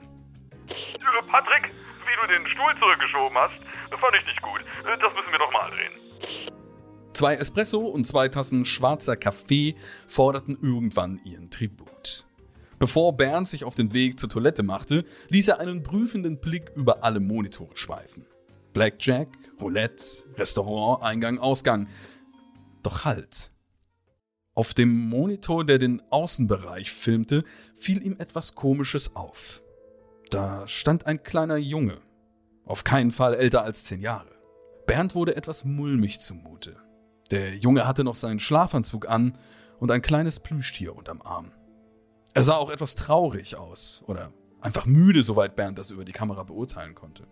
Patrick, 1.31 1.71
wie 1.71 2.15
du 2.21 2.27
den 2.27 2.45
Stuhl 2.47 2.73
zurückgeschoben 2.79 3.37
hast, 3.37 3.55
fand 3.99 4.15
ich 4.19 4.25
nicht 4.25 4.41
gut. 4.41 4.61
Das 4.83 5.13
müssen 5.13 5.31
wir 5.31 5.39
doch 5.39 5.51
mal 5.51 5.69
drehen. 5.71 5.93
Zwei 7.13 7.35
Espresso 7.35 7.79
und 7.79 8.05
zwei 8.05 8.27
Tassen 8.27 8.65
schwarzer 8.65 9.15
Kaffee 9.15 9.75
forderten 10.07 10.57
irgendwann 10.61 11.21
ihren 11.23 11.49
Tribut. 11.49 12.25
Bevor 12.79 13.15
Bernd 13.15 13.47
sich 13.47 13.63
auf 13.63 13.75
den 13.75 13.93
Weg 13.93 14.19
zur 14.19 14.29
Toilette 14.29 14.63
machte, 14.63 15.05
ließ 15.29 15.49
er 15.49 15.59
einen 15.59 15.83
prüfenden 15.83 16.41
Blick 16.41 16.71
über 16.75 17.03
alle 17.03 17.19
Monitore 17.19 17.77
schweifen. 17.77 18.25
Blackjack, 18.73 19.29
Roulette, 19.59 20.03
Restaurant, 20.35 21.03
Eingang, 21.03 21.37
Ausgang. 21.37 21.87
Doch 22.81 23.05
halt. 23.05 23.51
Auf 24.55 24.73
dem 24.73 25.09
Monitor, 25.09 25.63
der 25.63 25.77
den 25.77 26.01
Außenbereich 26.09 26.91
filmte, 26.91 27.43
fiel 27.75 28.03
ihm 28.03 28.15
etwas 28.19 28.55
Komisches 28.55 29.15
auf. 29.15 29.60
Da 30.31 30.65
stand 30.65 31.07
ein 31.07 31.23
kleiner 31.23 31.57
Junge. 31.57 31.97
Auf 32.65 32.85
keinen 32.85 33.11
Fall 33.11 33.33
älter 33.33 33.63
als 33.63 33.83
zehn 33.83 33.99
Jahre. 33.99 34.31
Bernd 34.87 35.13
wurde 35.13 35.35
etwas 35.35 35.65
mulmig 35.65 36.21
zumute. 36.21 36.77
Der 37.31 37.57
Junge 37.57 37.85
hatte 37.85 38.05
noch 38.05 38.15
seinen 38.15 38.39
Schlafanzug 38.39 39.09
an 39.09 39.37
und 39.79 39.91
ein 39.91 40.01
kleines 40.01 40.39
Plüschtier 40.39 40.95
unterm 40.95 41.21
Arm. 41.21 41.51
Er 42.33 42.43
sah 42.43 42.55
auch 42.55 42.69
etwas 42.69 42.95
traurig 42.95 43.57
aus 43.57 44.05
oder 44.07 44.31
einfach 44.61 44.85
müde, 44.85 45.21
soweit 45.21 45.57
Bernd 45.57 45.77
das 45.77 45.91
über 45.91 46.05
die 46.05 46.13
Kamera 46.13 46.43
beurteilen 46.43 46.95
konnte. 46.95 47.27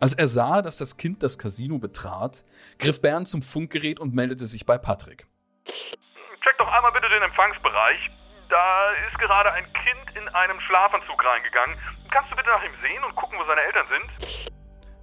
Als 0.00 0.14
er 0.14 0.26
sah, 0.26 0.62
dass 0.62 0.78
das 0.78 0.96
Kind 0.96 1.22
das 1.22 1.38
Casino 1.38 1.78
betrat, 1.78 2.44
griff 2.80 3.00
Bernd 3.00 3.28
zum 3.28 3.40
Funkgerät 3.40 4.00
und 4.00 4.14
meldete 4.14 4.46
sich 4.46 4.66
bei 4.66 4.78
Patrick. 4.78 5.28
Check 5.64 6.58
doch 6.58 6.66
einmal 6.66 6.90
bitte 6.90 7.08
den 7.08 7.22
Empfangsbereich. 7.22 8.10
Da 8.48 8.90
ist 9.08 9.18
gerade 9.18 9.52
ein 9.52 9.64
Kind 9.72 10.16
in 10.16 10.28
einem 10.28 10.60
Schlafanzug 10.60 11.24
reingegangen. 11.24 11.76
Kannst 12.10 12.30
du 12.30 12.36
bitte 12.36 12.48
nach 12.48 12.62
ihm 12.62 12.72
sehen 12.80 13.02
und 13.04 13.14
gucken, 13.16 13.38
wo 13.38 13.44
seine 13.44 13.62
Eltern 13.62 13.86
sind? 13.88 14.52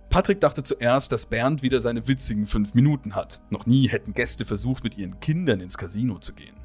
Patrick 0.09 0.39
dachte 0.39 0.63
zuerst, 0.63 1.11
dass 1.11 1.25
Bernd 1.25 1.63
wieder 1.63 1.79
seine 1.79 2.07
witzigen 2.07 2.45
fünf 2.45 2.75
Minuten 2.75 3.15
hat. 3.15 3.41
Noch 3.49 3.65
nie 3.65 3.87
hätten 3.89 4.13
Gäste 4.13 4.45
versucht, 4.45 4.83
mit 4.83 4.97
ihren 4.97 5.19
Kindern 5.19 5.59
ins 5.59 5.77
Casino 5.77 6.19
zu 6.19 6.35
gehen. 6.35 6.55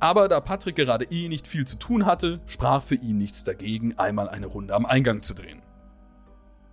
Aber 0.00 0.26
da 0.26 0.40
Patrick 0.40 0.74
gerade 0.74 1.04
eh 1.04 1.28
nicht 1.28 1.46
viel 1.46 1.64
zu 1.64 1.78
tun 1.78 2.06
hatte, 2.06 2.40
sprach 2.46 2.82
für 2.82 2.96
ihn 2.96 3.18
nichts 3.18 3.44
dagegen, 3.44 3.98
einmal 3.98 4.28
eine 4.28 4.46
Runde 4.46 4.74
am 4.74 4.86
Eingang 4.86 5.22
zu 5.22 5.34
drehen. 5.34 5.62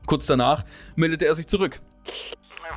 Kurz 0.07 0.25
danach 0.25 0.63
meldete 0.95 1.25
er 1.25 1.35
sich 1.35 1.47
zurück. 1.47 1.79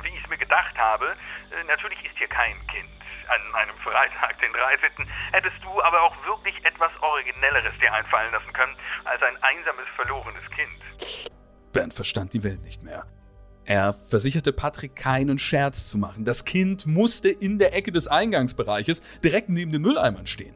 Wie 0.03 0.09
ich 0.09 0.23
es 0.23 0.29
mir 0.29 0.37
gedacht 0.37 0.77
habe, 0.77 1.05
äh, 1.07 1.63
natürlich 1.63 1.97
ist 2.05 2.17
hier 2.17 2.27
kein 2.27 2.55
Kind 2.67 3.02
an 3.33 3.55
einem 3.55 3.77
Freitag, 3.77 4.39
den 4.39 4.51
13., 4.53 5.07
hättest 5.31 5.57
du 5.63 5.81
aber 5.81 6.01
auch 6.01 6.15
wirklich 6.25 6.55
etwas 6.65 6.91
Originelleres 7.01 7.73
dir 7.79 7.93
einfallen 7.93 8.31
lassen 8.31 8.53
können 8.53 8.75
als 9.05 9.21
ein 9.23 9.35
einsames, 9.41 9.85
verlorenes 9.95 10.43
Kind. 10.51 11.21
Bernd 11.71 11.93
verstand 11.93 12.33
die 12.33 12.43
Welt 12.43 12.61
nicht 12.63 12.83
mehr. 12.83 13.05
Er 13.65 13.93
versicherte 13.93 14.51
Patrick 14.51 14.95
keinen 14.95 15.39
Scherz 15.39 15.89
zu 15.89 15.97
machen. 15.97 16.25
Das 16.25 16.45
Kind 16.45 16.85
musste 16.85 17.29
in 17.29 17.59
der 17.59 17.73
Ecke 17.73 17.91
des 17.91 18.07
Eingangsbereiches 18.07 19.01
direkt 19.23 19.49
neben 19.49 19.71
den 19.71 19.81
Mülleimern 19.81 20.25
stehen. 20.25 20.55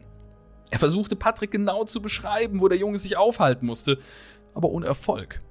Er 0.70 0.80
versuchte 0.80 1.16
Patrick 1.16 1.52
genau 1.52 1.86
zu 1.86 2.02
beschreiben, 2.02 2.60
wo 2.60 2.68
der 2.68 2.78
Junge 2.78 2.98
sich 2.98 3.16
aufhalten 3.16 3.66
musste, 3.66 4.00
aber 4.54 4.70
ohne 4.70 4.86
Erfolg. 4.86 5.42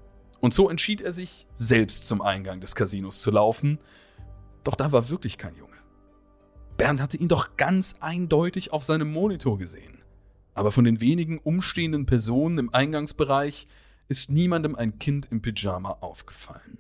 Und 0.41 0.53
so 0.53 0.69
entschied 0.69 1.01
er 1.01 1.13
sich, 1.13 1.47
selbst 1.55 2.07
zum 2.07 2.21
Eingang 2.21 2.61
des 2.61 2.75
Casinos 2.75 3.23
zu 3.23 3.31
laufen. 3.31 3.81
Doch 4.63 4.77
da 4.77 4.93
war 4.93 5.09
wirklich 5.09 5.39
kein 5.39 5.55
Junge. 5.55 5.66
Bernd 6.77 7.01
hatte 7.01 7.17
ihn 7.17 7.29
doch 7.29 7.57
ganz 7.57 7.97
eindeutig 8.01 8.73
auf 8.73 8.85
seinem 8.85 9.13
Monitor 9.13 9.59
gesehen. 9.59 9.99
Aber 10.55 10.73
von 10.73 10.85
den 10.85 11.01
wenigen 11.01 11.39
umstehenden 11.39 12.07
Personen 12.07 12.59
im 12.59 12.75
Eingangsbereich 12.75 13.67
ist 14.09 14.31
niemandem 14.31 14.75
ein 14.75 14.99
Kind 14.99 15.29
im 15.31 15.43
Pyjama 15.43 15.99
aufgefallen. 16.01 16.79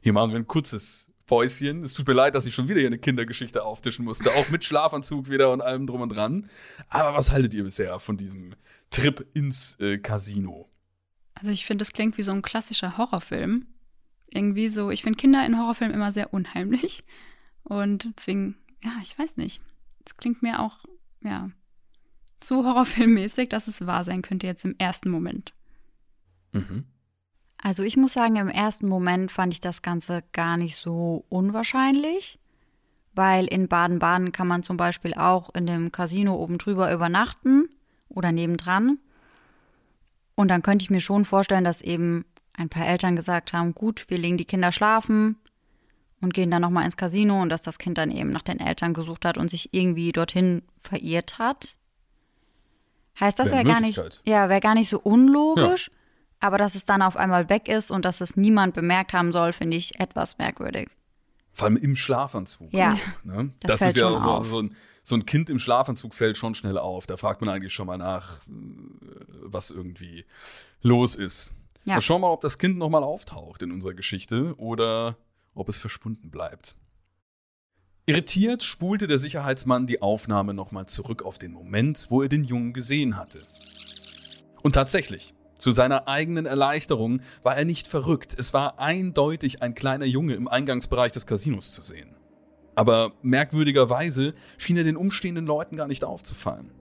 Hier 0.00 0.12
machen 0.12 0.32
wir 0.32 0.38
ein 0.38 0.46
kurzes 0.46 1.10
Päuschen. 1.26 1.84
Es 1.84 1.94
tut 1.94 2.08
mir 2.08 2.14
leid, 2.14 2.34
dass 2.34 2.46
ich 2.46 2.54
schon 2.54 2.68
wieder 2.68 2.80
hier 2.80 2.88
eine 2.88 2.98
Kindergeschichte 2.98 3.62
auftischen 3.62 4.04
musste, 4.04 4.32
auch 4.34 4.48
mit 4.48 4.64
Schlafanzug 4.64 5.28
wieder 5.28 5.52
und 5.52 5.60
allem 5.60 5.86
drum 5.86 6.00
und 6.00 6.08
dran. 6.08 6.48
Aber 6.88 7.16
was 7.16 7.30
haltet 7.30 7.54
ihr 7.54 7.64
bisher 7.64 7.98
von 7.98 8.16
diesem 8.16 8.54
Trip 8.90 9.26
ins 9.34 9.78
äh, 9.78 9.98
Casino? 9.98 10.68
Also 11.34 11.52
ich 11.52 11.66
finde, 11.66 11.84
das 11.84 11.92
klingt 11.92 12.18
wie 12.18 12.22
so 12.22 12.32
ein 12.32 12.42
klassischer 12.42 12.98
Horrorfilm. 12.98 13.66
Irgendwie 14.28 14.68
so, 14.68 14.90
ich 14.90 15.02
finde 15.02 15.18
Kinder 15.18 15.44
in 15.44 15.58
Horrorfilmen 15.58 15.94
immer 15.94 16.12
sehr 16.12 16.32
unheimlich. 16.32 17.04
Und 17.70 18.16
deswegen, 18.16 18.56
ja, 18.82 18.90
ich 19.00 19.16
weiß 19.16 19.36
nicht. 19.36 19.62
Es 20.04 20.16
klingt 20.16 20.42
mir 20.42 20.58
auch, 20.58 20.78
ja, 21.22 21.50
zu 22.40 22.64
horrorfilmmäßig, 22.64 23.48
dass 23.48 23.68
es 23.68 23.86
wahr 23.86 24.02
sein 24.02 24.22
könnte 24.22 24.48
jetzt 24.48 24.64
im 24.64 24.74
ersten 24.78 25.08
Moment. 25.08 25.54
Mhm. 26.52 26.84
Also 27.58 27.84
ich 27.84 27.96
muss 27.96 28.14
sagen, 28.14 28.34
im 28.36 28.48
ersten 28.48 28.88
Moment 28.88 29.30
fand 29.30 29.52
ich 29.52 29.60
das 29.60 29.82
Ganze 29.82 30.24
gar 30.32 30.56
nicht 30.56 30.74
so 30.74 31.24
unwahrscheinlich, 31.28 32.40
weil 33.14 33.46
in 33.46 33.68
Baden-Baden 33.68 34.32
kann 34.32 34.48
man 34.48 34.64
zum 34.64 34.76
Beispiel 34.76 35.14
auch 35.14 35.54
in 35.54 35.66
dem 35.66 35.92
Casino 35.92 36.34
oben 36.34 36.58
drüber 36.58 36.92
übernachten 36.92 37.68
oder 38.08 38.32
nebendran. 38.32 38.98
Und 40.34 40.48
dann 40.48 40.62
könnte 40.62 40.82
ich 40.82 40.90
mir 40.90 41.00
schon 41.00 41.24
vorstellen, 41.24 41.64
dass 41.64 41.82
eben 41.82 42.24
ein 42.52 42.68
paar 42.68 42.88
Eltern 42.88 43.14
gesagt 43.14 43.52
haben, 43.52 43.76
gut, 43.76 44.06
wir 44.08 44.18
legen 44.18 44.38
die 44.38 44.44
Kinder 44.44 44.72
schlafen 44.72 45.36
und 46.20 46.34
gehen 46.34 46.50
dann 46.50 46.62
nochmal 46.62 46.84
ins 46.84 46.96
Casino 46.96 47.40
und 47.40 47.48
dass 47.48 47.62
das 47.62 47.78
Kind 47.78 47.98
dann 47.98 48.10
eben 48.10 48.30
nach 48.30 48.42
den 48.42 48.60
Eltern 48.60 48.94
gesucht 48.94 49.24
hat 49.24 49.38
und 49.38 49.48
sich 49.48 49.72
irgendwie 49.72 50.12
dorthin 50.12 50.62
verirrt 50.82 51.38
hat. 51.38 51.76
Heißt, 53.18 53.38
das 53.38 53.50
wäre 53.50 53.64
gar 53.64 53.80
nicht, 53.80 54.00
ja, 54.24 54.48
wäre 54.48 54.60
gar 54.60 54.74
nicht 54.74 54.88
so 54.88 54.98
unlogisch. 54.98 55.88
Ja. 55.88 55.94
Aber 56.40 56.56
dass 56.56 56.74
es 56.74 56.86
dann 56.86 57.02
auf 57.02 57.16
einmal 57.16 57.50
weg 57.50 57.68
ist 57.68 57.90
und 57.90 58.04
dass 58.06 58.22
es 58.22 58.34
niemand 58.34 58.74
bemerkt 58.74 59.12
haben 59.12 59.30
soll, 59.32 59.52
finde 59.52 59.76
ich 59.76 60.00
etwas 60.00 60.38
merkwürdig. 60.38 60.88
Vor 61.52 61.66
allem 61.66 61.76
im 61.76 61.96
Schlafanzug. 61.96 62.72
Ja. 62.72 62.96
Ne? 63.22 63.52
Das, 63.60 63.78
das 63.78 63.90
ist 63.90 63.96
ja 63.96 64.08
so, 64.08 64.16
also 64.16 64.48
so, 64.48 64.62
ein, 64.62 64.76
so 65.02 65.16
ein 65.16 65.26
Kind 65.26 65.50
im 65.50 65.58
Schlafanzug 65.58 66.14
fällt 66.14 66.38
schon 66.38 66.54
schnell 66.54 66.78
auf. 66.78 67.06
Da 67.06 67.18
fragt 67.18 67.42
man 67.42 67.50
eigentlich 67.50 67.74
schon 67.74 67.86
mal 67.86 67.98
nach, 67.98 68.40
was 68.46 69.70
irgendwie 69.70 70.24
los 70.80 71.14
ist. 71.14 71.52
Ja. 71.84 72.00
Schauen 72.00 72.22
wir 72.22 72.28
mal, 72.28 72.32
ob 72.32 72.40
das 72.40 72.58
Kind 72.58 72.78
nochmal 72.78 73.02
auftaucht 73.02 73.62
in 73.62 73.70
unserer 73.72 73.94
Geschichte 73.94 74.54
oder 74.56 75.16
ob 75.54 75.68
es 75.68 75.78
verschwunden 75.78 76.30
bleibt. 76.30 76.76
Irritiert 78.06 78.62
spulte 78.62 79.06
der 79.06 79.18
Sicherheitsmann 79.18 79.86
die 79.86 80.02
Aufnahme 80.02 80.54
nochmal 80.54 80.86
zurück 80.86 81.22
auf 81.22 81.38
den 81.38 81.52
Moment, 81.52 82.06
wo 82.10 82.22
er 82.22 82.28
den 82.28 82.44
Jungen 82.44 82.72
gesehen 82.72 83.16
hatte. 83.16 83.40
Und 84.62 84.74
tatsächlich, 84.74 85.34
zu 85.58 85.70
seiner 85.70 86.08
eigenen 86.08 86.46
Erleichterung 86.46 87.20
war 87.42 87.56
er 87.56 87.64
nicht 87.64 87.86
verrückt. 87.86 88.34
Es 88.36 88.54
war 88.54 88.78
eindeutig 88.78 89.62
ein 89.62 89.74
kleiner 89.74 90.06
Junge 90.06 90.34
im 90.34 90.48
Eingangsbereich 90.48 91.12
des 91.12 91.26
Casinos 91.26 91.72
zu 91.72 91.82
sehen. 91.82 92.16
Aber 92.74 93.12
merkwürdigerweise 93.22 94.34
schien 94.56 94.78
er 94.78 94.84
den 94.84 94.96
umstehenden 94.96 95.46
Leuten 95.46 95.76
gar 95.76 95.86
nicht 95.86 96.02
aufzufallen. 96.02 96.72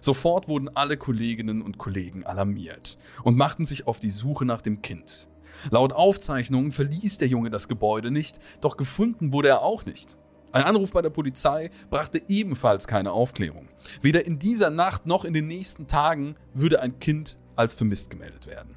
Sofort 0.00 0.48
wurden 0.48 0.68
alle 0.68 0.96
Kolleginnen 0.96 1.60
und 1.60 1.78
Kollegen 1.78 2.24
alarmiert 2.24 2.98
und 3.22 3.36
machten 3.36 3.66
sich 3.66 3.86
auf 3.86 3.98
die 3.98 4.10
Suche 4.10 4.44
nach 4.44 4.62
dem 4.62 4.80
Kind. 4.80 5.28
Laut 5.70 5.92
Aufzeichnungen 5.92 6.72
verließ 6.72 7.18
der 7.18 7.28
Junge 7.28 7.50
das 7.50 7.68
Gebäude 7.68 8.10
nicht, 8.10 8.38
doch 8.60 8.76
gefunden 8.76 9.32
wurde 9.32 9.48
er 9.48 9.62
auch 9.62 9.84
nicht. 9.84 10.16
Ein 10.50 10.64
Anruf 10.64 10.92
bei 10.92 11.02
der 11.02 11.10
Polizei 11.10 11.70
brachte 11.90 12.22
ebenfalls 12.26 12.86
keine 12.86 13.12
Aufklärung. 13.12 13.68
Weder 14.00 14.24
in 14.24 14.38
dieser 14.38 14.70
Nacht 14.70 15.06
noch 15.06 15.24
in 15.24 15.34
den 15.34 15.46
nächsten 15.46 15.86
Tagen 15.86 16.36
würde 16.54 16.80
ein 16.80 16.98
Kind 16.98 17.38
als 17.54 17.74
vermisst 17.74 18.08
gemeldet 18.08 18.46
werden. 18.46 18.76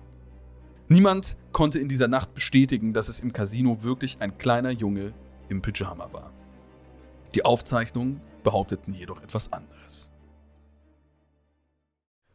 Niemand 0.89 1.37
konnte 1.53 1.79
in 1.79 1.87
dieser 1.87 2.09
Nacht 2.09 2.33
bestätigen, 2.33 2.91
dass 2.93 3.07
es 3.07 3.21
im 3.21 3.31
Casino 3.31 3.81
wirklich 3.83 4.17
ein 4.19 4.37
kleiner 4.37 4.71
Junge 4.71 5.13
im 5.47 5.61
Pyjama 5.61 6.11
war. 6.11 6.33
Die 7.33 7.45
Aufzeichnungen 7.45 8.19
behaupteten 8.43 8.93
jedoch 8.93 9.21
etwas 9.21 9.53
anderes. 9.53 10.10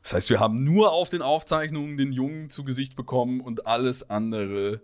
Das 0.07 0.13
heißt, 0.13 0.31
wir 0.31 0.39
haben 0.39 0.63
nur 0.63 0.93
auf 0.93 1.11
den 1.11 1.21
Aufzeichnungen 1.21 1.97
den 1.97 2.13
Jungen 2.13 2.49
zu 2.49 2.63
Gesicht 2.63 2.95
bekommen 2.95 3.41
und 3.41 3.67
alles 3.67 4.09
andere 4.09 4.81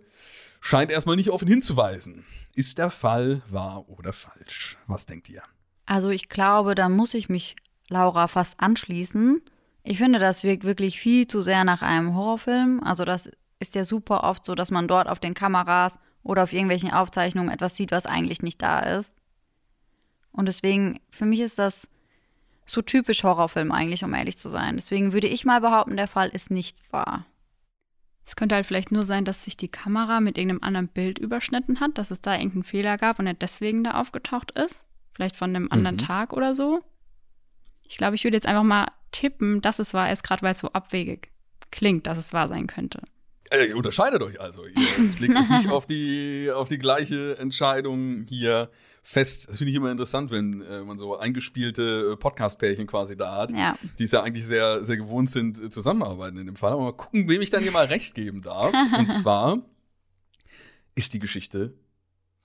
scheint 0.59 0.91
erstmal 0.91 1.15
nicht 1.15 1.29
auf 1.29 1.41
ihn 1.43 1.47
hinzuweisen. 1.47 2.25
Ist 2.55 2.77
der 2.77 2.89
Fall 2.89 3.41
wahr 3.47 3.87
oder 3.87 4.11
falsch? 4.11 4.77
Was 4.85 5.05
denkt 5.05 5.29
ihr? 5.29 5.41
Also 5.85 6.09
ich 6.09 6.27
glaube, 6.27 6.75
da 6.75 6.89
muss 6.89 7.13
ich 7.13 7.29
mich 7.29 7.55
Laura 7.87 8.27
fast 8.27 8.59
anschließen. 8.59 9.41
Ich 9.83 9.97
finde, 9.97 10.19
das 10.19 10.43
wirkt 10.43 10.65
wirklich 10.65 10.99
viel 10.99 11.25
zu 11.25 11.41
sehr 11.41 11.63
nach 11.63 11.81
einem 11.81 12.13
Horrorfilm. 12.13 12.83
Also 12.83 13.05
das 13.05 13.29
ist 13.59 13.75
ja 13.75 13.85
super 13.85 14.25
oft 14.25 14.45
so, 14.45 14.55
dass 14.55 14.71
man 14.71 14.89
dort 14.89 15.07
auf 15.07 15.19
den 15.19 15.35
Kameras 15.35 15.93
oder 16.23 16.43
auf 16.43 16.51
irgendwelchen 16.51 16.91
Aufzeichnungen 16.91 17.49
etwas 17.49 17.77
sieht, 17.77 17.91
was 17.91 18.07
eigentlich 18.07 18.41
nicht 18.41 18.61
da 18.61 18.81
ist. 18.81 19.13
Und 20.33 20.47
deswegen, 20.47 20.99
für 21.11 21.25
mich 21.25 21.39
ist 21.39 21.59
das 21.59 21.87
so 22.65 22.81
typisch 22.81 23.23
Horrorfilm 23.23 23.71
eigentlich, 23.71 24.03
um 24.03 24.13
ehrlich 24.13 24.37
zu 24.37 24.49
sein. 24.49 24.75
Deswegen 24.75 25.13
würde 25.13 25.27
ich 25.27 25.45
mal 25.45 25.61
behaupten, 25.61 25.97
der 25.97 26.07
Fall 26.07 26.29
ist 26.29 26.51
nicht 26.51 26.77
wahr. 26.91 27.25
Es 28.25 28.35
könnte 28.35 28.55
halt 28.55 28.65
vielleicht 28.65 28.91
nur 28.91 29.03
sein, 29.03 29.25
dass 29.25 29.43
sich 29.43 29.57
die 29.57 29.67
Kamera 29.67 30.21
mit 30.21 30.37
irgendeinem 30.37 30.63
anderen 30.63 30.87
Bild 30.87 31.19
überschnitten 31.19 31.79
hat, 31.79 31.97
dass 31.97 32.09
es 32.09 32.21
da 32.21 32.33
irgendeinen 32.33 32.63
Fehler 32.63 32.97
gab 32.97 33.19
und 33.19 33.27
er 33.27 33.33
deswegen 33.33 33.83
da 33.83 33.99
aufgetaucht 33.99 34.51
ist. 34.51 34.83
Vielleicht 35.13 35.35
von 35.35 35.49
einem 35.49 35.67
anderen 35.71 35.97
mhm. 35.97 36.01
Tag 36.01 36.33
oder 36.33 36.55
so. 36.55 36.81
Ich 37.83 37.97
glaube, 37.97 38.15
ich 38.15 38.23
würde 38.23 38.37
jetzt 38.37 38.47
einfach 38.47 38.63
mal 38.63 38.87
tippen, 39.11 39.61
dass 39.61 39.79
es 39.79 39.93
wahr 39.93 40.11
ist, 40.11 40.23
gerade 40.23 40.41
weil 40.41 40.53
es 40.53 40.59
so 40.59 40.71
abwegig 40.71 41.31
klingt, 41.69 42.07
dass 42.07 42.17
es 42.17 42.33
wahr 42.33 42.47
sein 42.47 42.67
könnte. 42.67 43.01
Äh, 43.51 43.65
ihr 43.65 43.77
unterscheidet 43.77 44.21
euch 44.21 44.39
also. 44.39 44.65
Ihr 44.65 44.73
legt 45.19 45.35
euch 45.35 45.49
nicht 45.49 45.69
auf 45.69 45.85
die, 45.85 46.49
auf 46.51 46.69
die 46.69 46.79
gleiche 46.79 47.37
Entscheidung 47.37 48.25
hier 48.27 48.69
fest. 49.03 49.49
Das 49.49 49.57
finde 49.57 49.71
ich 49.71 49.77
immer 49.77 49.91
interessant, 49.91 50.31
wenn 50.31 50.61
äh, 50.61 50.81
man 50.81 50.97
so 50.97 51.17
eingespielte 51.17 52.13
äh, 52.13 52.15
Podcast-Pärchen 52.15 52.87
quasi 52.87 53.17
da 53.17 53.35
hat, 53.35 53.51
ja. 53.51 53.77
die 53.99 54.05
es 54.05 54.11
ja 54.11 54.23
eigentlich 54.23 54.47
sehr, 54.47 54.83
sehr 54.83 54.97
gewohnt 54.97 55.29
sind, 55.29 55.61
äh, 55.61 55.69
zusammenarbeiten 55.69 56.37
in 56.37 56.45
dem 56.45 56.55
Fall. 56.55 56.71
Aber 56.71 56.83
mal 56.83 56.93
gucken, 56.93 57.27
wem 57.27 57.41
ich 57.41 57.49
dann 57.49 57.61
hier 57.61 57.71
mal 57.71 57.85
recht 57.85 58.15
geben 58.15 58.41
darf. 58.41 58.73
Und 58.97 59.09
zwar 59.11 59.61
ist 60.95 61.13
die 61.13 61.19
Geschichte 61.19 61.73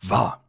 wahr. 0.02 0.44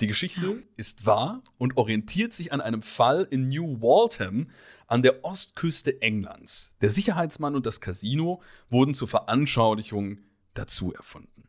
Die 0.00 0.06
Geschichte 0.06 0.62
ist 0.76 1.04
wahr 1.04 1.42
und 1.58 1.76
orientiert 1.76 2.32
sich 2.32 2.54
an 2.54 2.62
einem 2.62 2.80
Fall 2.80 3.28
in 3.30 3.50
New 3.50 3.82
Waltham 3.82 4.48
an 4.86 5.02
der 5.02 5.26
Ostküste 5.26 6.00
Englands. 6.00 6.74
Der 6.80 6.88
Sicherheitsmann 6.88 7.54
und 7.54 7.66
das 7.66 7.82
Casino 7.82 8.40
wurden 8.70 8.94
zur 8.94 9.08
Veranschaulichung 9.08 10.20
dazu 10.54 10.94
erfunden. 10.94 11.39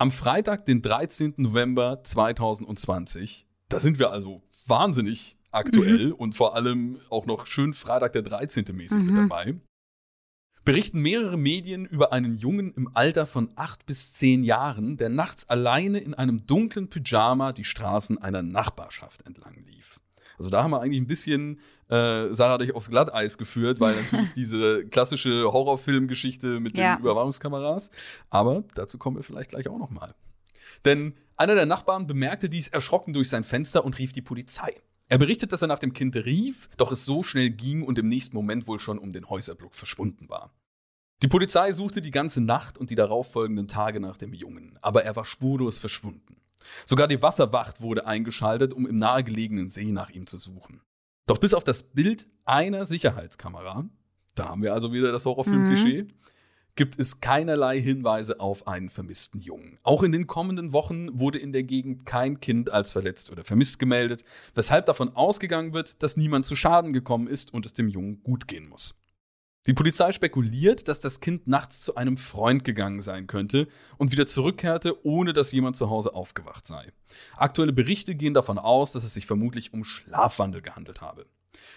Am 0.00 0.12
Freitag, 0.12 0.64
den 0.64 0.80
13. 0.80 1.34
November 1.36 2.02
2020, 2.02 3.46
da 3.68 3.80
sind 3.80 3.98
wir 3.98 4.10
also 4.12 4.42
wahnsinnig 4.66 5.36
aktuell 5.50 6.06
mhm. 6.06 6.14
und 6.14 6.34
vor 6.34 6.56
allem 6.56 6.98
auch 7.10 7.26
noch 7.26 7.44
schön 7.44 7.74
Freitag 7.74 8.14
der 8.14 8.22
13. 8.22 8.64
mäßig 8.74 8.96
mhm. 8.96 9.06
mit 9.06 9.16
dabei 9.18 9.54
berichten 10.64 11.02
mehrere 11.02 11.36
Medien 11.36 11.84
über 11.84 12.12
einen 12.12 12.38
Jungen 12.38 12.72
im 12.74 12.90
Alter 12.94 13.26
von 13.26 13.50
acht 13.56 13.84
bis 13.84 14.14
zehn 14.14 14.42
Jahren, 14.42 14.96
der 14.96 15.10
nachts 15.10 15.48
alleine 15.50 15.98
in 15.98 16.14
einem 16.14 16.46
dunklen 16.46 16.88
Pyjama 16.88 17.52
die 17.52 17.64
Straßen 17.64 18.18
einer 18.18 18.42
Nachbarschaft 18.42 19.26
entlang 19.26 19.56
lief. 19.66 20.00
Also 20.40 20.48
da 20.48 20.62
haben 20.62 20.70
wir 20.70 20.80
eigentlich 20.80 20.98
ein 20.98 21.06
bisschen 21.06 21.60
äh, 21.90 22.32
Sarah 22.32 22.56
dich 22.56 22.74
aufs 22.74 22.88
Glatteis 22.88 23.36
geführt, 23.36 23.78
weil 23.78 23.94
natürlich 24.00 24.32
diese 24.36 24.86
klassische 24.86 25.52
Horrorfilmgeschichte 25.52 26.60
mit 26.60 26.78
ja. 26.78 26.96
den 26.96 27.02
Überwachungskameras. 27.02 27.90
Aber 28.30 28.64
dazu 28.74 28.96
kommen 28.96 29.18
wir 29.18 29.22
vielleicht 29.22 29.50
gleich 29.50 29.68
auch 29.68 29.78
noch 29.78 29.90
mal. 29.90 30.14
Denn 30.86 31.12
einer 31.36 31.54
der 31.54 31.66
Nachbarn 31.66 32.06
bemerkte 32.06 32.48
dies 32.48 32.68
erschrocken 32.68 33.12
durch 33.12 33.28
sein 33.28 33.44
Fenster 33.44 33.84
und 33.84 33.98
rief 33.98 34.14
die 34.14 34.22
Polizei. 34.22 34.80
Er 35.08 35.18
berichtet, 35.18 35.52
dass 35.52 35.60
er 35.60 35.68
nach 35.68 35.78
dem 35.78 35.92
Kind 35.92 36.16
rief, 36.16 36.70
doch 36.78 36.90
es 36.90 37.04
so 37.04 37.22
schnell 37.22 37.50
ging 37.50 37.82
und 37.82 37.98
im 37.98 38.08
nächsten 38.08 38.34
Moment 38.34 38.66
wohl 38.66 38.80
schon 38.80 38.98
um 38.98 39.12
den 39.12 39.28
Häuserblock 39.28 39.74
verschwunden 39.74 40.30
war. 40.30 40.54
Die 41.20 41.28
Polizei 41.28 41.74
suchte 41.74 42.00
die 42.00 42.12
ganze 42.12 42.40
Nacht 42.40 42.78
und 42.78 42.88
die 42.88 42.94
darauffolgenden 42.94 43.68
Tage 43.68 44.00
nach 44.00 44.16
dem 44.16 44.32
Jungen, 44.32 44.78
aber 44.80 45.04
er 45.04 45.16
war 45.16 45.26
spurlos 45.26 45.76
verschwunden. 45.76 46.39
Sogar 46.84 47.08
die 47.08 47.22
Wasserwacht 47.22 47.80
wurde 47.80 48.06
eingeschaltet, 48.06 48.72
um 48.72 48.86
im 48.86 48.96
nahegelegenen 48.96 49.68
See 49.68 49.92
nach 49.92 50.10
ihm 50.10 50.26
zu 50.26 50.38
suchen. 50.38 50.80
Doch 51.26 51.38
bis 51.38 51.54
auf 51.54 51.64
das 51.64 51.82
Bild 51.82 52.26
einer 52.44 52.84
Sicherheitskamera, 52.84 53.88
da 54.34 54.48
haben 54.48 54.62
wir 54.62 54.74
also 54.74 54.92
wieder 54.92 55.12
das 55.12 55.26
Horrorfilm-Klischee, 55.26 56.02
mhm. 56.02 56.12
gibt 56.74 56.98
es 56.98 57.20
keinerlei 57.20 57.80
Hinweise 57.80 58.40
auf 58.40 58.66
einen 58.66 58.90
vermissten 58.90 59.40
Jungen. 59.40 59.78
Auch 59.82 60.02
in 60.02 60.12
den 60.12 60.26
kommenden 60.26 60.72
Wochen 60.72 61.18
wurde 61.18 61.38
in 61.38 61.52
der 61.52 61.62
Gegend 61.62 62.06
kein 62.06 62.40
Kind 62.40 62.70
als 62.70 62.92
verletzt 62.92 63.30
oder 63.30 63.44
vermisst 63.44 63.78
gemeldet, 63.78 64.24
weshalb 64.54 64.86
davon 64.86 65.14
ausgegangen 65.14 65.72
wird, 65.72 66.02
dass 66.02 66.16
niemand 66.16 66.46
zu 66.46 66.56
Schaden 66.56 66.92
gekommen 66.92 67.28
ist 67.28 67.54
und 67.54 67.66
es 67.66 67.74
dem 67.74 67.88
Jungen 67.88 68.22
gut 68.22 68.48
gehen 68.48 68.68
muss. 68.68 68.99
Die 69.66 69.74
Polizei 69.74 70.12
spekuliert, 70.12 70.88
dass 70.88 71.00
das 71.00 71.20
Kind 71.20 71.46
nachts 71.46 71.82
zu 71.82 71.94
einem 71.94 72.16
Freund 72.16 72.64
gegangen 72.64 73.02
sein 73.02 73.26
könnte 73.26 73.68
und 73.98 74.10
wieder 74.10 74.26
zurückkehrte, 74.26 75.04
ohne 75.04 75.34
dass 75.34 75.52
jemand 75.52 75.76
zu 75.76 75.90
Hause 75.90 76.14
aufgewacht 76.14 76.66
sei. 76.66 76.92
Aktuelle 77.36 77.74
Berichte 77.74 78.14
gehen 78.14 78.32
davon 78.32 78.58
aus, 78.58 78.92
dass 78.92 79.04
es 79.04 79.12
sich 79.12 79.26
vermutlich 79.26 79.74
um 79.74 79.84
Schlafwandel 79.84 80.62
gehandelt 80.62 81.02
habe. 81.02 81.26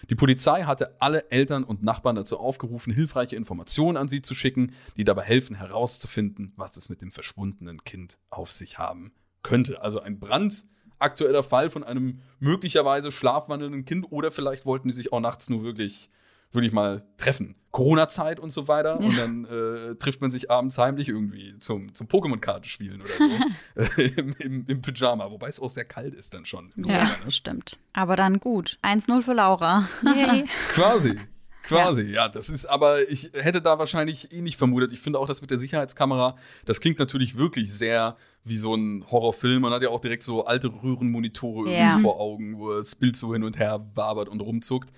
Die 0.10 0.16
Polizei 0.16 0.64
hatte 0.64 1.02
alle 1.02 1.30
Eltern 1.30 1.66
und 1.66 1.84
Nachbarn 1.84 2.16
dazu 2.16 2.40
aufgerufen, 2.40 2.94
hilfreiche 2.94 3.36
Informationen 3.36 3.98
an 3.98 4.08
sie 4.08 4.22
zu 4.22 4.34
schicken, 4.34 4.74
die 4.96 5.04
dabei 5.04 5.24
helfen 5.24 5.58
herauszufinden, 5.58 6.54
was 6.56 6.78
es 6.78 6.88
mit 6.88 7.02
dem 7.02 7.12
verschwundenen 7.12 7.84
Kind 7.84 8.18
auf 8.30 8.50
sich 8.50 8.78
haben 8.78 9.12
könnte. 9.42 9.82
Also 9.82 10.00
ein 10.00 10.22
brandaktueller 10.22 11.44
Fall 11.44 11.70
von 11.70 11.84
einem 11.84 12.22
möglicherweise 12.40 13.12
schlafwandelnden 13.12 13.84
Kind 13.84 14.10
oder 14.10 14.32
vielleicht 14.32 14.66
wollten 14.66 14.88
die 14.88 14.94
sich 14.94 15.12
auch 15.12 15.20
nachts 15.20 15.50
nur 15.50 15.64
wirklich 15.64 16.10
würde 16.54 16.68
ich 16.68 16.74
mal 16.74 17.04
treffen. 17.18 17.56
Corona-Zeit 17.72 18.40
und 18.40 18.52
so 18.52 18.68
weiter. 18.68 19.00
Ja. 19.02 19.08
Und 19.08 19.18
dann 19.18 19.46
äh, 19.46 19.96
trifft 19.96 20.22
man 20.22 20.30
sich 20.30 20.52
abends 20.52 20.78
heimlich 20.78 21.10
irgendwie 21.10 21.58
zum, 21.58 21.94
zum 21.96 22.08
Pokémon-Karte 22.08 22.70
spielen 22.70 23.02
oder 23.02 23.12
so. 23.18 24.02
Im, 24.02 24.36
im, 24.38 24.66
Im, 24.68 24.82
Pyjama, 24.82 25.32
wobei 25.32 25.48
es 25.48 25.60
auch 25.60 25.70
sehr 25.70 25.86
kalt 25.86 26.14
ist 26.14 26.36
dann 26.36 26.46
schon. 26.46 26.72
Ja, 26.76 26.84
Corona, 26.84 27.26
ne? 27.26 27.32
stimmt. 27.32 27.80
Aber 27.94 28.16
dann 28.16 28.40
gut. 28.40 28.78
1-0 28.84 29.24
für 29.24 29.34
Laura. 29.34 29.90
Yay. 30.04 30.46
Quasi. 30.70 31.20
Quasi, 31.64 32.04
ja. 32.04 32.26
ja. 32.26 32.30
das 32.30 32.50
ist, 32.50 32.66
aber 32.66 33.10
ich 33.10 33.32
hätte 33.34 33.62
da 33.62 33.80
wahrscheinlich 33.80 34.32
eh 34.32 34.42
nicht 34.42 34.58
vermutet. 34.58 34.92
Ich 34.92 35.00
finde 35.00 35.18
auch 35.18 35.28
das 35.28 35.42
mit 35.42 35.50
der 35.50 35.60
Sicherheitskamera, 35.60 36.36
das 36.66 36.80
klingt 36.80 37.00
natürlich 37.00 37.38
wirklich 37.38 37.74
sehr 37.74 38.16
wie 38.44 38.58
so 38.58 38.76
ein 38.76 39.06
Horrorfilm. 39.10 39.62
Man 39.62 39.74
hat 39.74 39.82
ja 39.82 39.90
auch 39.90 40.02
direkt 40.02 40.24
so 40.24 40.46
alte 40.46 40.68
Röhrenmonitore 40.68 41.72
ja. 41.72 41.98
vor 42.00 42.20
Augen, 42.20 42.60
wo 42.60 42.74
das 42.74 42.96
Bild 42.96 43.16
so 43.16 43.34
hin 43.34 43.44
und 43.44 43.58
her 43.58 43.86
wabert 43.96 44.28
und 44.28 44.42
rumzuckt. 44.42 44.90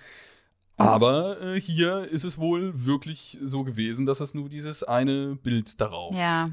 Aber 0.76 1.40
äh, 1.40 1.60
hier 1.60 2.02
ist 2.02 2.24
es 2.24 2.38
wohl 2.38 2.72
wirklich 2.84 3.38
so 3.42 3.64
gewesen, 3.64 4.06
dass 4.06 4.20
es 4.20 4.34
nur 4.34 4.48
dieses 4.48 4.82
eine 4.82 5.36
Bild 5.36 5.80
darauf 5.80 6.14
ja. 6.14 6.50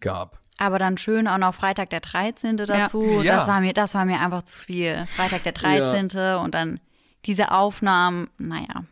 gab. 0.00 0.40
Aber 0.58 0.78
dann 0.78 0.96
schön 0.98 1.28
auch 1.28 1.38
noch 1.38 1.54
Freitag 1.54 1.90
der 1.90 2.00
13. 2.00 2.56
dazu. 2.56 3.02
Ja. 3.22 3.36
Das, 3.36 3.46
war 3.46 3.60
mir, 3.60 3.72
das 3.72 3.94
war 3.94 4.04
mir 4.04 4.20
einfach 4.20 4.42
zu 4.42 4.56
viel. 4.56 5.06
Freitag 5.16 5.42
der 5.42 5.52
13. 5.52 6.08
Ja. 6.14 6.38
und 6.38 6.54
dann 6.54 6.80
diese 7.24 7.50
Aufnahmen, 7.50 8.28
naja. 8.38 8.84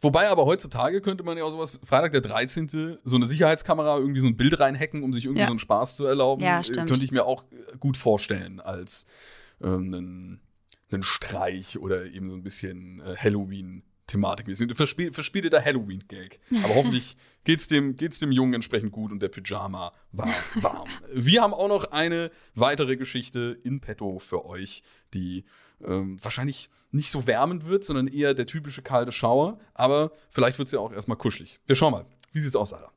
Wobei 0.00 0.28
aber 0.28 0.44
heutzutage 0.44 1.00
könnte 1.00 1.24
man 1.24 1.38
ja 1.38 1.44
auch 1.44 1.50
sowas, 1.50 1.78
Freitag 1.82 2.12
der 2.12 2.20
13. 2.20 2.98
so 3.04 3.16
eine 3.16 3.24
Sicherheitskamera, 3.24 3.96
irgendwie 3.96 4.20
so 4.20 4.26
ein 4.26 4.36
Bild 4.36 4.60
reinhacken, 4.60 5.02
um 5.02 5.14
sich 5.14 5.24
irgendwie 5.24 5.40
ja. 5.40 5.46
so 5.46 5.52
einen 5.52 5.58
Spaß 5.58 5.96
zu 5.96 6.04
erlauben. 6.04 6.42
Ja, 6.42 6.60
äh, 6.60 6.64
stimmt. 6.64 6.88
Könnte 6.88 7.04
ich 7.04 7.12
mir 7.12 7.24
auch 7.24 7.44
gut 7.80 7.96
vorstellen 7.96 8.60
als 8.60 9.06
ähm, 9.62 9.94
einen 9.94 10.40
einen 10.94 11.02
Streich 11.02 11.78
oder 11.78 12.06
eben 12.06 12.28
so 12.28 12.34
ein 12.34 12.42
bisschen 12.42 13.00
äh, 13.00 13.16
Halloween-Thematik. 13.16 14.46
Verspiel, 14.76 15.12
verspielter 15.12 15.64
Halloween-Gag. 15.64 16.40
Aber 16.62 16.74
hoffentlich 16.74 17.16
geht's 17.44 17.68
dem, 17.68 17.96
geht's 17.96 18.18
dem 18.18 18.32
Jungen 18.32 18.54
entsprechend 18.54 18.92
gut 18.92 19.12
und 19.12 19.20
der 19.20 19.28
Pyjama 19.28 19.92
war 20.12 20.28
warm. 20.54 20.88
Wir 21.12 21.42
haben 21.42 21.54
auch 21.54 21.68
noch 21.68 21.92
eine 21.92 22.30
weitere 22.54 22.96
Geschichte 22.96 23.58
in 23.62 23.80
petto 23.80 24.18
für 24.18 24.44
euch, 24.46 24.82
die 25.12 25.44
ähm, 25.84 26.22
wahrscheinlich 26.22 26.70
nicht 26.90 27.10
so 27.10 27.26
wärmend 27.26 27.66
wird, 27.66 27.84
sondern 27.84 28.06
eher 28.06 28.34
der 28.34 28.46
typische 28.46 28.82
kalte 28.82 29.12
Schauer. 29.12 29.58
Aber 29.74 30.12
vielleicht 30.30 30.58
wird 30.58 30.66
es 30.66 30.72
ja 30.72 30.80
auch 30.80 30.92
erstmal 30.92 31.18
kuschelig. 31.18 31.60
Wir 31.66 31.76
schauen 31.76 31.92
mal. 31.92 32.06
Wie 32.32 32.40
sieht's 32.40 32.56
aus, 32.56 32.70
Sarah? 32.70 32.92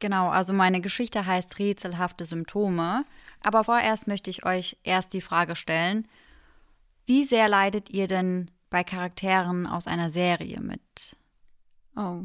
Genau, 0.00 0.30
also 0.30 0.52
meine 0.52 0.80
Geschichte 0.80 1.26
heißt 1.26 1.58
rätselhafte 1.58 2.24
Symptome. 2.24 3.04
Aber 3.40 3.64
vorerst 3.64 4.06
möchte 4.06 4.30
ich 4.30 4.44
euch 4.44 4.78
erst 4.82 5.12
die 5.12 5.20
Frage 5.20 5.54
stellen, 5.56 6.08
wie 7.10 7.24
sehr 7.24 7.48
leidet 7.48 7.90
ihr 7.90 8.06
denn 8.06 8.52
bei 8.70 8.84
Charakteren 8.84 9.66
aus 9.66 9.88
einer 9.88 10.10
Serie 10.10 10.60
mit? 10.60 10.80
Oh, 11.96 12.20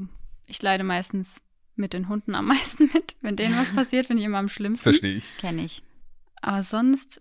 ich 0.45 0.61
leide 0.61 0.83
meistens 0.83 1.27
mit 1.75 1.93
den 1.93 2.07
Hunden 2.07 2.35
am 2.35 2.45
meisten 2.49 2.91
mit. 2.93 3.15
Wenn 3.21 3.35
denen 3.35 3.57
was 3.57 3.73
passiert, 3.73 4.05
finde 4.05 4.21
ich 4.21 4.27
immer 4.27 4.37
am 4.37 4.47
schlimmsten. 4.47 4.83
Verstehe 4.83 5.15
ich. 5.15 5.35
Kenne 5.39 5.65
ich. 5.65 5.81
Aber 6.39 6.61
sonst, 6.61 7.19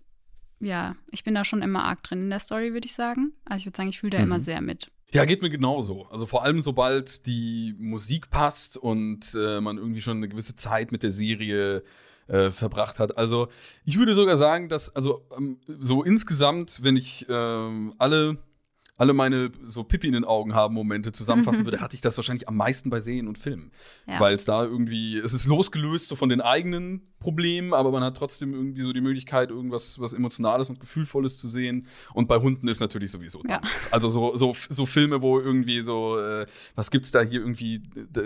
ja, 0.59 0.95
ich 1.09 1.23
bin 1.23 1.33
da 1.33 1.43
schon 1.43 1.63
immer 1.63 1.85
arg 1.85 2.03
drin 2.03 2.21
in 2.21 2.29
der 2.29 2.37
Story, 2.37 2.71
würde 2.71 2.85
ich 2.85 2.93
sagen. 2.93 3.33
Also 3.45 3.61
ich 3.61 3.65
würde 3.65 3.77
sagen, 3.77 3.89
ich 3.89 3.99
fühle 3.99 4.11
da 4.11 4.19
mhm. 4.19 4.25
immer 4.25 4.41
sehr 4.41 4.61
mit. 4.61 4.91
Ja, 5.11 5.25
geht 5.25 5.41
mir 5.41 5.49
genauso. 5.49 6.05
Also 6.11 6.27
vor 6.27 6.43
allem, 6.43 6.61
sobald 6.61 7.25
die 7.25 7.73
Musik 7.79 8.29
passt 8.29 8.77
und 8.77 9.33
äh, 9.33 9.59
man 9.59 9.79
irgendwie 9.79 10.01
schon 10.01 10.17
eine 10.17 10.29
gewisse 10.29 10.55
Zeit 10.55 10.91
mit 10.91 11.01
der 11.01 11.11
Serie 11.11 11.83
äh, 12.27 12.51
verbracht 12.51 12.99
hat. 12.99 13.17
Also 13.17 13.47
ich 13.85 13.97
würde 13.97 14.13
sogar 14.13 14.37
sagen, 14.37 14.69
dass 14.69 14.95
also 14.95 15.25
ähm, 15.37 15.59
so 15.67 16.03
insgesamt, 16.03 16.83
wenn 16.83 16.97
ich 16.97 17.25
ähm, 17.29 17.93
alle 17.97 18.37
alle 18.97 19.13
meine 19.13 19.51
so 19.63 19.83
Pipi 19.83 20.07
in 20.07 20.13
den 20.13 20.23
Augen 20.23 20.55
haben 20.55 20.73
Momente 20.73 21.11
zusammenfassen 21.11 21.65
würde, 21.65 21.81
hatte 21.81 21.95
ich 21.95 22.01
das 22.01 22.17
wahrscheinlich 22.17 22.47
am 22.47 22.55
meisten 22.55 22.89
bei 22.89 22.99
Serien 22.99 23.27
und 23.27 23.37
Filmen. 23.37 23.71
Ja. 24.07 24.19
Weil 24.19 24.35
es 24.35 24.45
da 24.45 24.63
irgendwie, 24.63 25.17
es 25.17 25.33
ist 25.33 25.47
losgelöst 25.47 26.07
so 26.07 26.15
von 26.15 26.29
den 26.29 26.41
eigenen 26.41 27.13
Problemen, 27.25 27.73
aber 27.73 27.89
man 27.89 28.03
hat 28.03 28.15
trotzdem 28.15 28.53
irgendwie 28.53 28.83
so 28.83 28.93
die 28.93 29.01
Möglichkeit, 29.01 29.49
irgendwas 29.49 29.99
was 29.99 30.13
Emotionales 30.13 30.69
und 30.69 30.79
Gefühlvolles 30.79 31.39
zu 31.39 31.49
sehen. 31.49 31.87
Und 32.13 32.27
bei 32.27 32.37
Hunden 32.37 32.67
ist 32.67 32.81
natürlich 32.81 33.11
sowieso. 33.11 33.41
Ja. 33.49 33.61
Also 33.89 34.09
so, 34.09 34.35
so, 34.35 34.53
so 34.53 34.85
Filme, 34.85 35.23
wo 35.23 35.39
irgendwie 35.39 35.81
so, 35.81 36.19
äh, 36.19 36.45
was 36.75 36.91
gibt's 36.91 37.09
da 37.09 37.21
hier 37.21 37.39
irgendwie, 37.39 37.81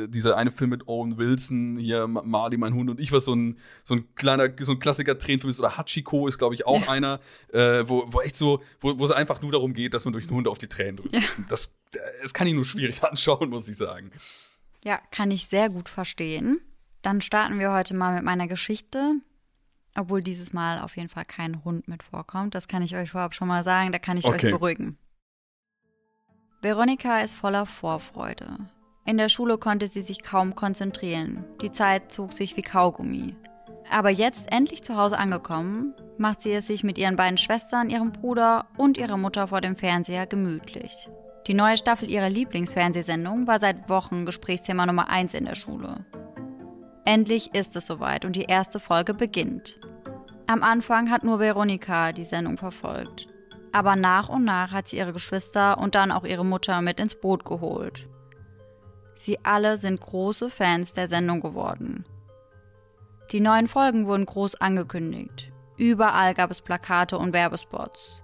dieser 0.09 0.35
eine 0.35 0.51
Film 0.51 0.71
mit 0.71 0.89
Owen 0.89 1.17
Wilson, 1.17 1.77
hier 1.77 2.07
Marley, 2.07 2.57
mein 2.57 2.73
Hund 2.73 2.89
und 2.89 2.99
ich, 2.99 3.13
was 3.13 3.23
so 3.23 3.33
ein, 3.33 3.57
so 3.85 3.95
ein 3.95 4.03
kleiner, 4.15 4.49
so 4.59 4.73
ein 4.73 4.79
Klassiker-Tränenfilm 4.79 5.49
ist, 5.49 5.61
oder 5.61 5.77
Hachiko 5.77 6.27
ist, 6.27 6.37
glaube 6.37 6.55
ich, 6.55 6.67
auch 6.67 6.81
ja. 6.81 6.89
einer, 6.89 7.21
äh, 7.53 7.87
wo, 7.87 8.03
wo 8.07 8.19
echt 8.19 8.35
so, 8.35 8.61
wo, 8.81 8.99
wo 8.99 9.05
es 9.05 9.11
einfach 9.11 9.41
nur 9.41 9.53
darum 9.53 9.73
geht, 9.73 9.93
dass 9.93 10.03
man 10.03 10.11
durch 10.11 10.27
den 10.27 10.35
Hund 10.35 10.49
auf 10.49 10.57
die 10.57 10.67
Tränen 10.67 10.97
drückt. 10.97 11.13
Ja. 11.13 11.21
Das, 11.47 11.73
das 12.21 12.33
kann 12.33 12.47
ich 12.47 12.53
nur 12.53 12.65
schwierig 12.65 13.01
anschauen, 13.09 13.49
muss 13.49 13.69
ich 13.69 13.77
sagen. 13.77 14.11
Ja, 14.83 14.99
kann 15.11 15.31
ich 15.31 15.47
sehr 15.47 15.69
gut 15.69 15.87
verstehen. 15.87 16.59
Dann 17.01 17.21
starten 17.21 17.59
wir 17.59 17.71
heute 17.71 17.93
mal 17.93 18.15
mit 18.15 18.23
meiner 18.23 18.47
Geschichte. 18.47 19.15
Obwohl 19.95 20.21
dieses 20.21 20.53
Mal 20.53 20.81
auf 20.81 20.95
jeden 20.97 21.09
Fall 21.09 21.25
kein 21.25 21.63
Hund 21.63 21.87
mit 21.87 22.03
vorkommt. 22.03 22.55
Das 22.55 22.67
kann 22.67 22.81
ich 22.81 22.95
euch 22.95 23.11
vorab 23.11 23.33
schon 23.33 23.47
mal 23.47 23.63
sagen. 23.63 23.91
Da 23.91 23.99
kann 23.99 24.17
ich 24.17 24.25
okay. 24.25 24.47
euch 24.47 24.53
beruhigen. 24.53 24.97
Veronika 26.61 27.19
ist 27.19 27.35
voller 27.35 27.65
Vorfreude. 27.65 28.57
In 29.05 29.17
der 29.17 29.29
Schule 29.29 29.57
konnte 29.57 29.87
sie 29.87 30.01
sich 30.01 30.23
kaum 30.23 30.55
konzentrieren. 30.55 31.45
Die 31.61 31.71
Zeit 31.71 32.11
zog 32.11 32.33
sich 32.33 32.57
wie 32.57 32.61
Kaugummi. 32.61 33.35
Aber 33.89 34.09
jetzt 34.09 34.51
endlich 34.51 34.83
zu 34.83 34.95
Hause 34.95 35.17
angekommen, 35.17 35.95
macht 36.17 36.43
sie 36.43 36.51
es 36.51 36.67
sich 36.67 36.83
mit 36.83 36.97
ihren 36.97 37.15
beiden 37.15 37.37
Schwestern, 37.37 37.89
ihrem 37.89 38.11
Bruder 38.11 38.67
und 38.77 38.97
ihrer 38.97 39.17
Mutter 39.17 39.47
vor 39.47 39.61
dem 39.61 39.75
Fernseher 39.75 40.27
gemütlich. 40.27 41.09
Die 41.47 41.55
neue 41.55 41.77
Staffel 41.77 42.09
ihrer 42.11 42.29
Lieblingsfernsehsendung 42.29 43.47
war 43.47 43.57
seit 43.57 43.89
Wochen 43.89 44.25
Gesprächsthema 44.25 44.85
Nummer 44.85 45.09
1 45.09 45.33
in 45.33 45.45
der 45.45 45.55
Schule. 45.55 46.05
Endlich 47.09 47.55
ist 47.55 47.75
es 47.75 47.87
soweit 47.87 48.23
und 48.23 48.35
die 48.35 48.43
erste 48.43 48.79
Folge 48.79 49.15
beginnt. 49.15 49.79
Am 50.45 50.61
Anfang 50.61 51.09
hat 51.09 51.23
nur 51.23 51.39
Veronika 51.39 52.11
die 52.11 52.23
Sendung 52.23 52.55
verfolgt. 52.55 53.27
Aber 53.71 53.95
nach 53.95 54.29
und 54.29 54.45
nach 54.45 54.73
hat 54.73 54.87
sie 54.87 54.97
ihre 54.97 55.11
Geschwister 55.11 55.79
und 55.79 55.95
dann 55.95 56.11
auch 56.11 56.23
ihre 56.23 56.45
Mutter 56.45 56.83
mit 56.83 56.99
ins 56.99 57.19
Boot 57.19 57.45
geholt. 57.45 58.07
Sie 59.15 59.43
alle 59.43 59.77
sind 59.79 59.99
große 59.99 60.51
Fans 60.51 60.93
der 60.93 61.07
Sendung 61.07 61.41
geworden. 61.41 62.05
Die 63.31 63.39
neuen 63.39 63.67
Folgen 63.67 64.05
wurden 64.05 64.27
groß 64.27 64.61
angekündigt. 64.61 65.51
Überall 65.77 66.35
gab 66.35 66.51
es 66.51 66.61
Plakate 66.61 67.17
und 67.17 67.33
Werbespots. 67.33 68.21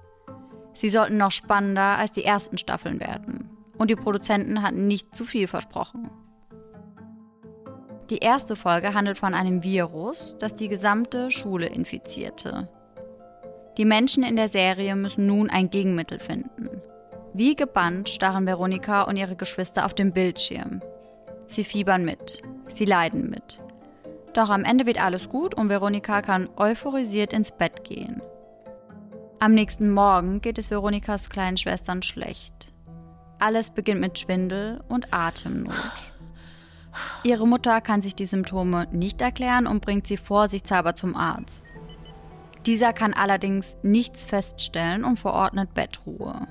Sie 0.73 0.91
sollten 0.91 1.17
noch 1.17 1.31
spannender 1.31 1.97
als 1.97 2.11
die 2.11 2.23
ersten 2.23 2.59
Staffeln 2.59 2.99
werden. 2.99 3.49
Und 3.79 3.89
die 3.89 3.95
Produzenten 3.95 4.61
hatten 4.61 4.87
nicht 4.87 5.15
zu 5.15 5.25
viel 5.25 5.47
versprochen. 5.47 6.11
Die 8.09 8.19
erste 8.19 8.55
Folge 8.55 8.93
handelt 8.93 9.17
von 9.17 9.33
einem 9.33 9.63
Virus, 9.63 10.35
das 10.39 10.55
die 10.55 10.67
gesamte 10.67 11.31
Schule 11.31 11.65
infizierte. 11.65 12.67
Die 13.77 13.85
Menschen 13.85 14.23
in 14.23 14.35
der 14.35 14.47
Serie 14.47 14.95
müssen 14.95 15.25
nun 15.25 15.49
ein 15.49 15.69
Gegenmittel 15.69 16.19
finden. 16.19 16.69
Wie 17.33 17.55
gebannt 17.55 18.07
starren 18.09 18.45
Veronika 18.45 19.01
und 19.01 19.17
ihre 19.17 19.35
Geschwister 19.35 19.85
auf 19.85 19.93
dem 19.93 20.13
Bildschirm. 20.13 20.81
Sie 21.47 21.63
fiebern 21.63 22.05
mit. 22.05 22.41
Sie 22.73 22.85
leiden 22.85 23.29
mit. 23.29 23.59
Doch 24.33 24.49
am 24.49 24.63
Ende 24.63 24.85
wird 24.85 25.03
alles 25.03 25.29
gut 25.29 25.55
und 25.55 25.69
Veronika 25.69 26.21
kann 26.21 26.49
euphorisiert 26.57 27.33
ins 27.33 27.51
Bett 27.51 27.83
gehen. 27.83 28.21
Am 29.39 29.53
nächsten 29.53 29.91
Morgen 29.91 30.41
geht 30.41 30.57
es 30.57 30.69
Veronikas 30.69 31.29
kleinen 31.29 31.57
Schwestern 31.57 32.01
schlecht. 32.03 32.73
Alles 33.39 33.69
beginnt 33.69 33.99
mit 33.99 34.17
Schwindel 34.17 34.81
und 34.87 35.13
Atemnot. 35.13 36.14
Ihre 37.23 37.47
Mutter 37.47 37.81
kann 37.81 38.01
sich 38.01 38.15
die 38.15 38.27
Symptome 38.27 38.87
nicht 38.91 39.21
erklären 39.21 39.67
und 39.67 39.81
bringt 39.81 40.07
sie 40.07 40.17
vorsichtshalber 40.17 40.95
zum 40.95 41.15
Arzt. 41.15 41.63
Dieser 42.65 42.93
kann 42.93 43.13
allerdings 43.13 43.77
nichts 43.83 44.25
feststellen 44.25 45.03
und 45.03 45.19
verordnet 45.19 45.73
Bettruhe. 45.73 46.47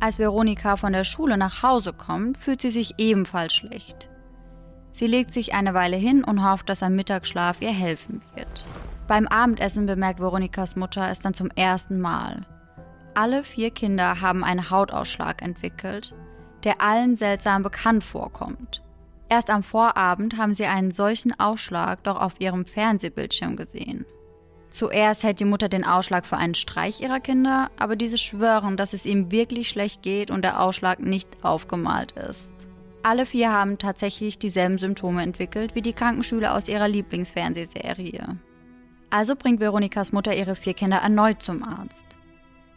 Als 0.00 0.18
Veronika 0.20 0.76
von 0.76 0.92
der 0.92 1.02
Schule 1.02 1.36
nach 1.36 1.62
Hause 1.62 1.92
kommt, 1.92 2.38
fühlt 2.38 2.62
sie 2.62 2.70
sich 2.70 2.94
ebenfalls 2.98 3.52
schlecht. 3.52 4.08
Sie 4.92 5.08
legt 5.08 5.34
sich 5.34 5.54
eine 5.54 5.74
Weile 5.74 5.96
hin 5.96 6.22
und 6.22 6.48
hofft, 6.48 6.68
dass 6.68 6.82
ein 6.82 6.94
Mittagsschlaf 6.94 7.60
ihr 7.60 7.72
helfen 7.72 8.20
wird. 8.34 8.66
Beim 9.08 9.26
Abendessen 9.26 9.86
bemerkt 9.86 10.20
Veronikas 10.20 10.76
Mutter 10.76 11.08
es 11.08 11.20
dann 11.20 11.34
zum 11.34 11.50
ersten 11.56 12.00
Mal. 12.00 12.46
Alle 13.14 13.42
vier 13.42 13.70
Kinder 13.70 14.20
haben 14.20 14.44
einen 14.44 14.70
Hautausschlag 14.70 15.42
entwickelt, 15.42 16.14
der 16.62 16.80
allen 16.80 17.16
seltsam 17.16 17.62
bekannt 17.62 18.04
vorkommt. 18.04 18.82
Erst 19.28 19.50
am 19.50 19.62
Vorabend 19.62 20.36
haben 20.36 20.54
sie 20.54 20.66
einen 20.66 20.90
solchen 20.90 21.38
Ausschlag 21.38 22.02
doch 22.04 22.20
auf 22.20 22.40
ihrem 22.40 22.64
Fernsehbildschirm 22.64 23.56
gesehen. 23.56 24.06
Zuerst 24.70 25.22
hält 25.22 25.40
die 25.40 25.44
Mutter 25.44 25.68
den 25.68 25.84
Ausschlag 25.84 26.26
für 26.26 26.36
einen 26.36 26.54
Streich 26.54 27.00
ihrer 27.00 27.20
Kinder, 27.20 27.70
aber 27.78 27.96
diese 27.96 28.18
schwören, 28.18 28.76
dass 28.76 28.92
es 28.92 29.06
ihm 29.06 29.30
wirklich 29.30 29.68
schlecht 29.68 30.02
geht 30.02 30.30
und 30.30 30.42
der 30.42 30.62
Ausschlag 30.62 31.00
nicht 31.00 31.28
aufgemalt 31.42 32.12
ist. 32.12 32.46
Alle 33.02 33.26
vier 33.26 33.52
haben 33.52 33.78
tatsächlich 33.78 34.38
dieselben 34.38 34.78
Symptome 34.78 35.22
entwickelt 35.22 35.74
wie 35.74 35.82
die 35.82 35.92
Krankenschüler 35.92 36.54
aus 36.54 36.68
ihrer 36.68 36.88
Lieblingsfernsehserie. 36.88 38.36
Also 39.10 39.36
bringt 39.36 39.60
Veronikas 39.60 40.12
Mutter 40.12 40.34
ihre 40.36 40.56
vier 40.56 40.74
Kinder 40.74 40.98
erneut 40.98 41.42
zum 41.42 41.62
Arzt. 41.62 42.06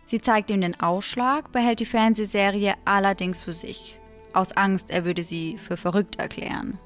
Sie 0.06 0.22
zeigt 0.22 0.50
ihm 0.50 0.62
den 0.62 0.80
Ausschlag, 0.80 1.52
behält 1.52 1.80
die 1.80 1.86
Fernsehserie 1.86 2.76
allerdings 2.86 3.42
für 3.42 3.54
sich. 3.54 4.01
Aus 4.34 4.52
Angst, 4.54 4.90
er 4.90 5.06
würde 5.06 5.24
sie 5.24 5.58
für 5.58 5.78
verrückt 5.78 6.18
erklären. 6.18 6.80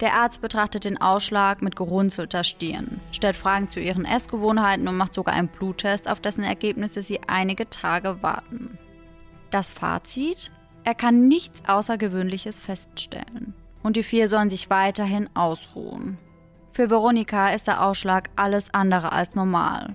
Der 0.00 0.14
Arzt 0.14 0.42
betrachtet 0.42 0.84
den 0.84 1.00
Ausschlag 1.00 1.62
mit 1.62 1.74
gerunzelter 1.74 2.44
Stirn, 2.44 3.00
stellt 3.12 3.36
Fragen 3.36 3.68
zu 3.68 3.80
ihren 3.80 4.04
Essgewohnheiten 4.04 4.88
und 4.88 4.96
macht 4.96 5.14
sogar 5.14 5.34
einen 5.34 5.48
Bluttest, 5.48 6.08
auf 6.08 6.20
dessen 6.20 6.44
Ergebnisse 6.44 7.02
sie 7.02 7.20
einige 7.26 7.70
Tage 7.70 8.22
warten. 8.22 8.78
Das 9.50 9.70
Fazit? 9.70 10.50
Er 10.84 10.94
kann 10.94 11.28
nichts 11.28 11.62
Außergewöhnliches 11.66 12.60
feststellen. 12.60 13.54
Und 13.82 13.96
die 13.96 14.02
vier 14.02 14.28
sollen 14.28 14.50
sich 14.50 14.68
weiterhin 14.68 15.30
ausruhen. 15.34 16.18
Für 16.72 16.90
Veronika 16.90 17.50
ist 17.50 17.66
der 17.66 17.82
Ausschlag 17.82 18.28
alles 18.36 18.74
andere 18.74 19.12
als 19.12 19.34
normal. 19.34 19.94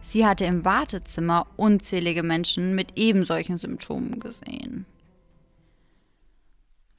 Sie 0.00 0.24
hatte 0.24 0.46
im 0.46 0.64
Wartezimmer 0.64 1.46
unzählige 1.56 2.22
Menschen 2.22 2.74
mit 2.74 2.92
ebensolchen 2.96 3.58
Symptomen 3.58 4.20
gesehen. 4.20 4.86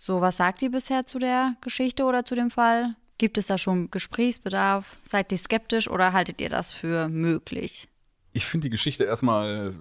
So, 0.01 0.21
was 0.21 0.37
sagt 0.37 0.61
ihr 0.61 0.71
bisher 0.71 1.05
zu 1.05 1.19
der 1.19 1.57
Geschichte 1.59 2.05
oder 2.05 2.23
zu 2.23 2.33
dem 2.33 2.51
Fall? 2.51 2.95
Gibt 3.17 3.37
es 3.37 3.47
da 3.47 3.57
schon 3.57 3.91
Gesprächsbedarf? 3.91 4.97
Seid 5.03 5.29
ihr 5.33 5.37
skeptisch 5.37 5.89
oder 5.89 6.13
haltet 6.13 6.39
ihr 6.39 6.47
das 6.47 6.71
für 6.71 7.09
möglich? 7.09 7.89
Ich 8.31 8.45
finde 8.45 8.67
die 8.67 8.69
Geschichte 8.69 9.03
erstmal 9.03 9.73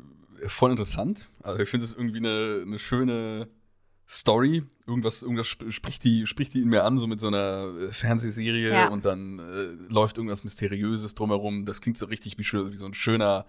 voll 0.44 0.72
interessant. 0.72 1.30
Also 1.44 1.62
ich 1.62 1.68
finde 1.68 1.84
es 1.84 1.94
irgendwie 1.94 2.18
eine, 2.18 2.64
eine 2.66 2.80
schöne 2.80 3.46
Story. 4.08 4.64
Irgendwas, 4.88 5.22
irgendwas 5.22 5.46
spricht 5.46 6.02
die, 6.02 6.26
spricht 6.26 6.52
die 6.52 6.62
in 6.62 6.68
mir 6.68 6.82
an, 6.82 6.98
so 6.98 7.06
mit 7.06 7.20
so 7.20 7.28
einer 7.28 7.72
äh, 7.80 7.92
Fernsehserie 7.92 8.72
ja. 8.72 8.88
und 8.88 9.04
dann 9.04 9.38
äh, 9.38 9.92
läuft 9.92 10.16
irgendwas 10.16 10.42
Mysteriöses 10.42 11.14
drumherum. 11.14 11.64
Das 11.64 11.80
klingt 11.80 11.96
so 11.96 12.06
richtig 12.06 12.36
wie, 12.38 12.72
wie 12.72 12.76
so 12.76 12.86
ein 12.86 12.94
schöner, 12.94 13.46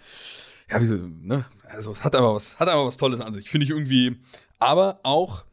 ja, 0.69 0.79
wie 0.79 0.86
so, 0.86 0.97
ne? 0.97 1.45
Also 1.67 1.97
hat 1.97 2.15
aber 2.15 2.36
was, 2.36 2.60
hat 2.60 2.69
aber 2.69 2.86
was 2.86 2.97
Tolles 2.97 3.21
an 3.21 3.34
sich. 3.34 3.49
Finde 3.49 3.63
ich 3.63 3.71
irgendwie. 3.71 4.17
Aber 4.60 4.99
auch, 5.01 5.45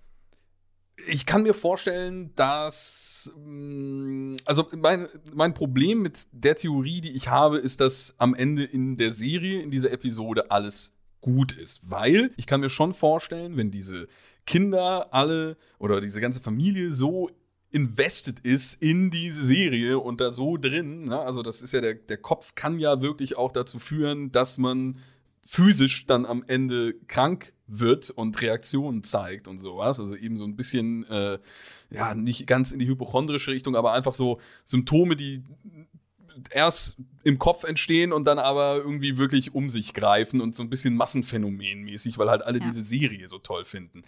ich 1.07 1.27
kann 1.27 1.43
mir 1.43 1.55
vorstellen, 1.55 2.33
dass, 2.35 3.33
mm, 3.37 4.37
also 4.45 4.69
mein, 4.73 5.09
mein 5.35 5.55
Problem 5.55 6.03
mit 6.03 6.29
der 6.33 6.57
Theorie, 6.57 7.01
die 7.01 7.17
ich 7.17 7.29
habe, 7.29 7.59
ist, 7.59 7.81
dass 7.81 8.15
am 8.19 8.35
Ende 8.35 8.65
in 8.65 8.97
der 8.97 9.11
Serie, 9.11 9.63
in 9.63 9.71
dieser 9.71 9.93
Episode 9.93 10.51
alles 10.51 10.95
gut 11.21 11.53
ist. 11.53 11.91
Weil 11.91 12.33
ich 12.37 12.47
kann 12.47 12.61
mir 12.61 12.71
schon 12.71 12.95
vorstellen, 12.95 13.57
wenn 13.57 13.71
diese 13.71 14.09
Kinder 14.47 15.13
alle 15.13 15.57
oder 15.79 16.01
diese 16.01 16.21
ganze 16.21 16.41
Familie 16.41 16.91
so 16.91 17.31
invested 17.71 18.41
ist 18.41 18.81
in 18.81 19.11
diese 19.11 19.45
Serie 19.45 19.99
und 19.99 20.21
da 20.21 20.31
so 20.31 20.57
drin. 20.57 21.07
Ne? 21.07 21.19
Also 21.19 21.43
das 21.43 21.63
ist 21.63 21.73
ja 21.73 21.81
der, 21.81 21.95
der 21.95 22.17
Kopf 22.17 22.55
kann 22.55 22.79
ja 22.79 23.03
wirklich 23.03 23.37
auch 23.37 23.53
dazu 23.53 23.79
führen, 23.79 24.33
dass 24.33 24.57
man 24.57 24.99
physisch 25.45 26.07
dann 26.07 26.27
am 26.27 26.45
Ende 26.47 26.95
krank 27.07 27.53
wird 27.67 28.11
und 28.11 28.41
Reaktionen 28.41 29.03
zeigt 29.03 29.49
und 29.49 29.59
sowas. 29.59 30.01
Also 30.01 30.17
eben 30.17 30.37
so 30.39 30.45
ein 30.45 30.57
bisschen, 30.57 31.05
äh, 31.09 31.39
ja, 31.91 32.15
nicht 32.15 32.47
ganz 32.47 32.73
in 32.73 32.79
die 32.79 32.87
hypochondrische 32.87 33.51
Richtung, 33.51 33.77
aber 33.77 33.93
einfach 33.93 34.15
so 34.15 34.41
Symptome, 34.65 35.17
die 35.17 35.43
erst 36.51 36.97
im 37.25 37.39
Kopf 37.39 37.65
entstehen 37.65 38.13
und 38.13 38.25
dann 38.25 38.39
aber 38.39 38.77
irgendwie 38.77 39.19
wirklich 39.19 39.55
um 39.55 39.71
sich 39.71 39.95
greifen 39.95 40.41
und 40.41 40.55
so 40.55 40.63
ein 40.63 40.71
bisschen 40.71 40.97
Massenphänomenmäßig, 40.97 42.19
weil 42.19 42.31
halt 42.31 42.43
alle 42.43 42.59
ja. 42.59 42.65
diese 42.67 42.83
Serie 42.83 43.29
so 43.29 43.39
toll 43.39 43.65
finden. 43.65 44.05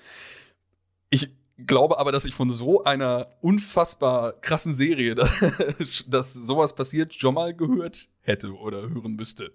Ich 1.11 1.31
glaube 1.67 1.99
aber, 1.99 2.13
dass 2.13 2.25
ich 2.25 2.35
von 2.35 2.53
so 2.53 2.85
einer 2.85 3.29
unfassbar 3.41 4.33
krassen 4.41 4.75
Serie, 4.75 5.15
dass, 5.79 6.05
dass 6.07 6.35
sowas 6.35 6.75
passiert, 6.75 7.15
schon 7.15 7.35
mal 7.35 7.55
gehört 7.55 8.09
hätte 8.21 8.55
oder 8.55 8.89
hören 8.89 9.17
müsste. 9.17 9.53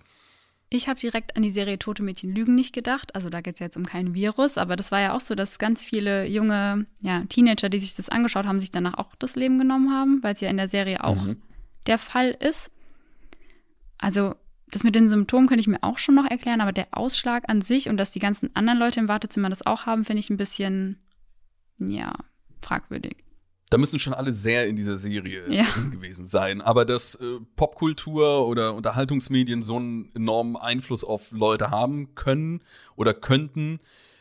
Ich 0.76 0.88
habe 0.88 1.00
direkt 1.00 1.36
an 1.36 1.44
die 1.44 1.52
Serie 1.52 1.78
Tote 1.78 2.02
Mädchen 2.02 2.34
Lügen 2.34 2.56
nicht 2.56 2.74
gedacht. 2.74 3.14
Also 3.14 3.30
da 3.30 3.42
geht 3.42 3.54
es 3.54 3.60
jetzt 3.60 3.78
um 3.78 3.86
kein 3.86 4.16
Virus, 4.16 4.58
aber 4.58 4.76
das 4.76 4.92
war 4.92 5.00
ja 5.00 5.14
auch 5.14 5.22
so, 5.22 5.36
dass 5.36 5.60
ganz 5.60 5.84
viele 5.84 6.26
junge 6.26 6.88
ja, 7.00 7.24
Teenager, 7.26 7.70
die 7.70 7.78
sich 7.78 7.94
das 7.94 8.10
angeschaut 8.10 8.48
haben, 8.48 8.60
sich 8.60 8.72
danach 8.72 8.96
auch 8.96 9.14
das 9.20 9.36
Leben 9.36 9.60
genommen 9.60 9.92
haben, 9.92 10.24
weil 10.24 10.34
es 10.34 10.42
ja 10.42 10.50
in 10.50 10.58
der 10.58 10.68
Serie 10.68 11.04
auch 11.04 11.26
mhm. 11.26 11.40
der 11.86 12.00
Fall 12.00 12.36
ist. 12.40 12.72
Also 14.00 14.34
das 14.72 14.84
mit 14.84 14.96
den 14.96 15.08
Symptomen 15.08 15.46
könnte 15.48 15.62
ich 15.62 15.68
mir 15.68 15.84
auch 15.84 16.00
schon 16.00 16.16
noch 16.16 16.28
erklären, 16.28 16.60
aber 16.60 16.72
der 16.72 16.88
Ausschlag 16.90 17.44
an 17.48 17.62
sich 17.62 17.88
und 17.88 17.98
dass 17.98 18.10
die 18.10 18.18
ganzen 18.18 18.50
anderen 18.56 18.80
Leute 18.80 19.00
im 19.00 19.08
Wartezimmer 19.08 19.50
das 19.50 19.64
auch 19.68 19.86
haben, 19.86 20.06
finde 20.06 20.22
ich 20.22 20.32
ein 20.32 20.38
bisschen, 20.38 20.98
ja, 21.78 22.16
fragwürdig. 22.64 23.23
Da 23.74 23.80
müssen 23.80 23.98
schon 23.98 24.14
alle 24.14 24.34
sehr 24.34 24.68
in 24.68 24.76
dieser 24.76 25.00
Serie 25.00 25.52
ja. 25.52 25.64
drin 25.64 25.90
gewesen 25.90 26.28
sein. 26.28 26.62
Aber 26.62 26.86
dass 26.86 27.16
äh, 27.16 27.40
Popkultur 27.56 28.48
oder 28.48 28.76
Unterhaltungsmedien 28.76 29.64
so 29.64 29.78
einen 29.78 30.12
enormen 30.14 30.58
Einfluss 30.58 31.04
auf 31.04 31.32
Leute 31.32 31.72
haben 31.72 32.14
können 32.14 32.62
oder 32.96 33.16
könnten, 33.16 33.80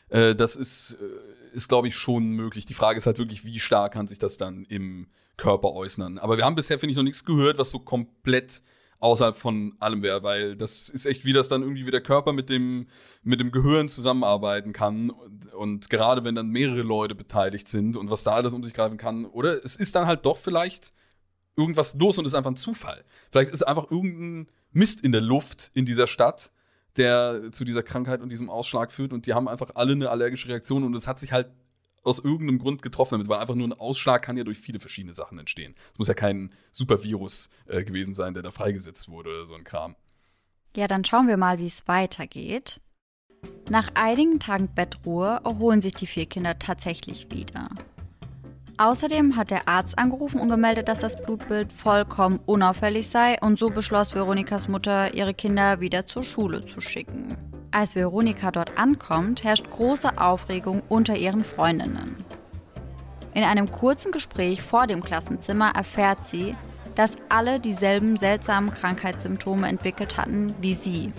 äh, 0.08 0.34
das 0.34 0.56
ist, 0.56 0.96
äh, 0.98 1.54
ist 1.54 1.68
glaube 1.68 1.88
ich, 1.88 1.96
schon 1.96 2.30
möglich. 2.30 2.64
Die 2.64 2.72
Frage 2.72 2.96
ist 2.96 3.04
halt 3.04 3.18
wirklich, 3.18 3.44
wie 3.44 3.58
stark 3.58 3.92
kann 3.92 4.08
sich 4.08 4.18
das 4.18 4.38
dann 4.38 4.64
im 4.70 5.08
Körper 5.36 5.74
äußern. 5.74 6.16
Aber 6.16 6.38
wir 6.38 6.46
haben 6.46 6.56
bisher, 6.56 6.78
finde 6.78 6.92
ich, 6.92 6.96
noch 6.96 7.04
nichts 7.04 7.26
gehört, 7.26 7.58
was 7.58 7.70
so 7.70 7.78
komplett 7.78 8.62
außerhalb 9.02 9.36
von 9.36 9.74
allem 9.80 10.02
wäre, 10.02 10.22
weil 10.22 10.56
das 10.56 10.88
ist 10.88 11.06
echt, 11.06 11.24
wie 11.24 11.32
das 11.32 11.48
dann 11.48 11.62
irgendwie 11.62 11.86
wie 11.86 11.90
der 11.90 12.00
Körper 12.00 12.32
mit 12.32 12.48
dem, 12.48 12.86
mit 13.24 13.40
dem 13.40 13.50
Gehirn 13.50 13.88
zusammenarbeiten 13.88 14.72
kann. 14.72 15.10
Und, 15.10 15.52
und 15.54 15.90
gerade 15.90 16.22
wenn 16.22 16.36
dann 16.36 16.48
mehrere 16.48 16.82
Leute 16.82 17.16
beteiligt 17.16 17.66
sind 17.66 17.96
und 17.96 18.10
was 18.10 18.22
da 18.22 18.34
alles 18.34 18.54
um 18.54 18.62
sich 18.62 18.74
greifen 18.74 18.98
kann, 18.98 19.24
oder 19.24 19.62
es 19.64 19.74
ist 19.74 19.96
dann 19.96 20.06
halt 20.06 20.24
doch 20.24 20.36
vielleicht 20.36 20.92
irgendwas 21.56 21.94
los 21.96 22.16
und 22.18 22.26
ist 22.26 22.34
einfach 22.34 22.52
ein 22.52 22.56
Zufall. 22.56 23.04
Vielleicht 23.32 23.50
ist 23.50 23.64
einfach 23.64 23.90
irgendein 23.90 24.46
Mist 24.70 25.00
in 25.00 25.10
der 25.10 25.20
Luft 25.20 25.72
in 25.74 25.84
dieser 25.84 26.06
Stadt, 26.06 26.52
der 26.96 27.50
zu 27.50 27.64
dieser 27.64 27.82
Krankheit 27.82 28.20
und 28.20 28.28
diesem 28.28 28.48
Ausschlag 28.48 28.92
führt 28.92 29.12
und 29.12 29.26
die 29.26 29.34
haben 29.34 29.48
einfach 29.48 29.72
alle 29.74 29.92
eine 29.92 30.10
allergische 30.10 30.48
Reaktion 30.48 30.84
und 30.84 30.94
es 30.94 31.08
hat 31.08 31.18
sich 31.18 31.32
halt 31.32 31.48
aus 32.02 32.18
irgendeinem 32.18 32.58
Grund 32.58 32.82
getroffen 32.82 33.14
damit, 33.14 33.28
weil 33.28 33.38
einfach 33.38 33.54
nur 33.54 33.68
ein 33.68 33.72
Ausschlag 33.72 34.22
kann 34.22 34.36
ja 34.36 34.44
durch 34.44 34.58
viele 34.58 34.80
verschiedene 34.80 35.14
Sachen 35.14 35.38
entstehen. 35.38 35.74
Es 35.92 35.98
muss 35.98 36.08
ja 36.08 36.14
kein 36.14 36.52
Supervirus 36.70 37.50
äh, 37.66 37.84
gewesen 37.84 38.14
sein, 38.14 38.34
der 38.34 38.42
da 38.42 38.50
freigesetzt 38.50 39.08
wurde 39.08 39.30
oder 39.30 39.46
so 39.46 39.54
ein 39.54 39.64
Kram. 39.64 39.94
Ja, 40.76 40.88
dann 40.88 41.04
schauen 41.04 41.28
wir 41.28 41.36
mal, 41.36 41.58
wie 41.58 41.66
es 41.66 41.86
weitergeht. 41.86 42.80
Nach 43.70 43.88
einigen 43.94 44.40
Tagen 44.40 44.68
Bettruhe 44.74 45.40
erholen 45.44 45.80
sich 45.80 45.94
die 45.94 46.06
vier 46.06 46.26
Kinder 46.26 46.58
tatsächlich 46.58 47.30
wieder. 47.30 47.68
Außerdem 48.78 49.36
hat 49.36 49.50
der 49.50 49.68
Arzt 49.68 49.98
angerufen 49.98 50.40
und 50.40 50.48
gemeldet, 50.48 50.88
dass 50.88 50.98
das 50.98 51.20
Blutbild 51.22 51.72
vollkommen 51.72 52.40
unauffällig 52.46 53.08
sei 53.08 53.38
und 53.40 53.58
so 53.58 53.70
beschloss 53.70 54.14
Veronikas 54.14 54.66
Mutter, 54.66 55.14
ihre 55.14 55.34
Kinder 55.34 55.80
wieder 55.80 56.06
zur 56.06 56.24
Schule 56.24 56.64
zu 56.64 56.80
schicken. 56.80 57.28
Als 57.72 57.96
Veronika 57.96 58.50
dort 58.50 58.76
ankommt, 58.76 59.44
herrscht 59.44 59.70
große 59.70 60.18
Aufregung 60.18 60.82
unter 60.90 61.16
ihren 61.16 61.42
Freundinnen. 61.42 62.22
In 63.32 63.44
einem 63.44 63.72
kurzen 63.72 64.12
Gespräch 64.12 64.60
vor 64.60 64.86
dem 64.86 65.02
Klassenzimmer 65.02 65.70
erfährt 65.74 66.26
sie, 66.26 66.54
dass 66.94 67.16
alle 67.30 67.60
dieselben 67.60 68.18
seltsamen 68.18 68.70
Krankheitssymptome 68.70 69.66
entwickelt 69.66 70.18
hatten 70.18 70.54
wie 70.60 70.74
sie. 70.74 71.14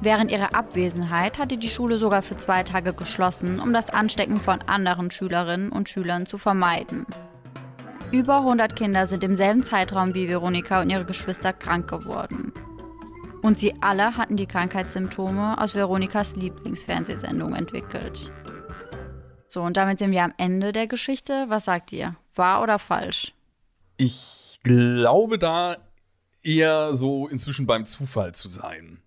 Während 0.00 0.32
ihrer 0.32 0.56
Abwesenheit 0.56 1.38
hatte 1.38 1.56
die 1.56 1.68
Schule 1.68 1.98
sogar 1.98 2.22
für 2.22 2.36
zwei 2.36 2.64
Tage 2.64 2.92
geschlossen, 2.92 3.60
um 3.60 3.72
das 3.72 3.90
Anstecken 3.90 4.40
von 4.40 4.62
anderen 4.62 5.12
Schülerinnen 5.12 5.70
und 5.70 5.88
Schülern 5.88 6.26
zu 6.26 6.36
vermeiden. 6.36 7.06
Über 8.10 8.38
100 8.38 8.74
Kinder 8.74 9.06
sind 9.06 9.22
im 9.22 9.36
selben 9.36 9.62
Zeitraum 9.62 10.14
wie 10.14 10.28
Veronika 10.28 10.80
und 10.80 10.90
ihre 10.90 11.04
Geschwister 11.04 11.52
krank 11.52 11.88
geworden. 11.88 12.52
Und 13.42 13.58
sie 13.58 13.74
alle 13.80 14.16
hatten 14.16 14.36
die 14.36 14.46
Krankheitssymptome 14.46 15.58
aus 15.58 15.74
Veronikas 15.74 16.36
Lieblingsfernsehsendung 16.36 17.54
entwickelt. 17.54 18.30
So, 19.48 19.62
und 19.62 19.76
damit 19.76 19.98
sind 19.98 20.12
wir 20.12 20.22
am 20.22 20.34
Ende 20.36 20.72
der 20.72 20.86
Geschichte. 20.86 21.46
Was 21.48 21.64
sagt 21.64 21.92
ihr? 21.92 22.16
Wahr 22.34 22.62
oder 22.62 22.78
falsch? 22.78 23.34
Ich 23.96 24.60
glaube 24.62 25.38
da 25.38 25.76
eher 26.42 26.94
so 26.94 27.28
inzwischen 27.28 27.66
beim 27.66 27.84
Zufall 27.84 28.34
zu 28.34 28.48
sein. 28.48 28.98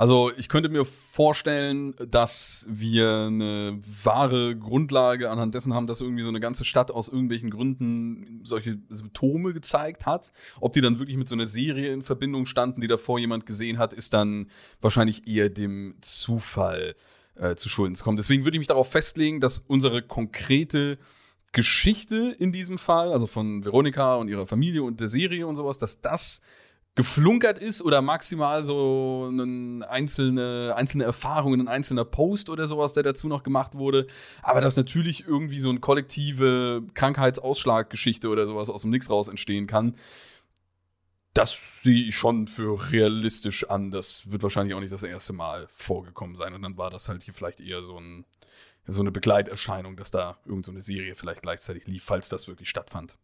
Also 0.00 0.32
ich 0.34 0.48
könnte 0.48 0.70
mir 0.70 0.86
vorstellen, 0.86 1.94
dass 2.08 2.64
wir 2.70 3.26
eine 3.26 3.78
wahre 4.02 4.56
Grundlage 4.56 5.28
anhand 5.28 5.54
dessen 5.54 5.74
haben, 5.74 5.86
dass 5.86 6.00
irgendwie 6.00 6.22
so 6.22 6.30
eine 6.30 6.40
ganze 6.40 6.64
Stadt 6.64 6.90
aus 6.90 7.08
irgendwelchen 7.10 7.50
Gründen 7.50 8.40
solche 8.42 8.78
Symptome 8.88 9.52
gezeigt 9.52 10.06
hat. 10.06 10.32
Ob 10.58 10.72
die 10.72 10.80
dann 10.80 11.00
wirklich 11.00 11.18
mit 11.18 11.28
so 11.28 11.34
einer 11.34 11.46
Serie 11.46 11.92
in 11.92 12.00
Verbindung 12.00 12.46
standen, 12.46 12.80
die 12.80 12.86
davor 12.86 13.18
jemand 13.18 13.44
gesehen 13.44 13.76
hat, 13.76 13.92
ist 13.92 14.14
dann 14.14 14.48
wahrscheinlich 14.80 15.28
eher 15.28 15.50
dem 15.50 15.96
Zufall 16.00 16.94
äh, 17.34 17.56
zu 17.56 17.68
Schulden 17.68 17.94
kommen. 17.96 18.16
Deswegen 18.16 18.44
würde 18.44 18.56
ich 18.56 18.60
mich 18.60 18.68
darauf 18.68 18.90
festlegen, 18.90 19.38
dass 19.40 19.58
unsere 19.68 20.00
konkrete 20.00 20.96
Geschichte 21.52 22.34
in 22.38 22.52
diesem 22.52 22.78
Fall, 22.78 23.12
also 23.12 23.26
von 23.26 23.66
Veronika 23.66 24.14
und 24.14 24.28
ihrer 24.28 24.46
Familie 24.46 24.82
und 24.82 24.98
der 24.98 25.08
Serie 25.08 25.46
und 25.46 25.56
sowas, 25.56 25.76
dass 25.76 26.00
das 26.00 26.40
geflunkert 26.96 27.58
ist 27.58 27.82
oder 27.82 28.02
maximal 28.02 28.64
so 28.64 29.28
eine 29.30 29.88
einzelne, 29.88 30.74
einzelne 30.76 31.04
Erfahrung, 31.04 31.54
ein 31.54 31.68
einzelner 31.68 32.04
Post 32.04 32.50
oder 32.50 32.66
sowas, 32.66 32.94
der 32.94 33.04
dazu 33.04 33.28
noch 33.28 33.42
gemacht 33.42 33.74
wurde. 33.74 34.06
Aber 34.42 34.60
dass 34.60 34.76
natürlich 34.76 35.26
irgendwie 35.26 35.60
so 35.60 35.70
eine 35.70 35.80
kollektive 35.80 36.82
Krankheitsausschlaggeschichte 36.94 38.28
oder 38.28 38.46
sowas 38.46 38.70
aus 38.70 38.82
dem 38.82 38.90
Nix 38.90 39.08
raus 39.08 39.28
entstehen 39.28 39.66
kann, 39.66 39.94
das 41.32 41.80
sehe 41.82 42.08
ich 42.08 42.16
schon 42.16 42.48
für 42.48 42.90
realistisch 42.90 43.68
an. 43.70 43.92
Das 43.92 44.30
wird 44.30 44.42
wahrscheinlich 44.42 44.74
auch 44.74 44.80
nicht 44.80 44.92
das 44.92 45.04
erste 45.04 45.32
Mal 45.32 45.68
vorgekommen 45.72 46.34
sein. 46.34 46.54
Und 46.54 46.62
dann 46.62 46.76
war 46.76 46.90
das 46.90 47.08
halt 47.08 47.22
hier 47.22 47.34
vielleicht 47.34 47.60
eher 47.60 47.84
so, 47.84 47.98
ein, 47.98 48.24
so 48.86 49.00
eine 49.00 49.12
Begleiterscheinung, 49.12 49.96
dass 49.96 50.10
da 50.10 50.38
irgendeine 50.44 50.80
so 50.80 50.86
Serie 50.86 51.14
vielleicht 51.14 51.42
gleichzeitig 51.42 51.86
lief, 51.86 52.04
falls 52.04 52.28
das 52.28 52.48
wirklich 52.48 52.68
stattfand. 52.68 53.16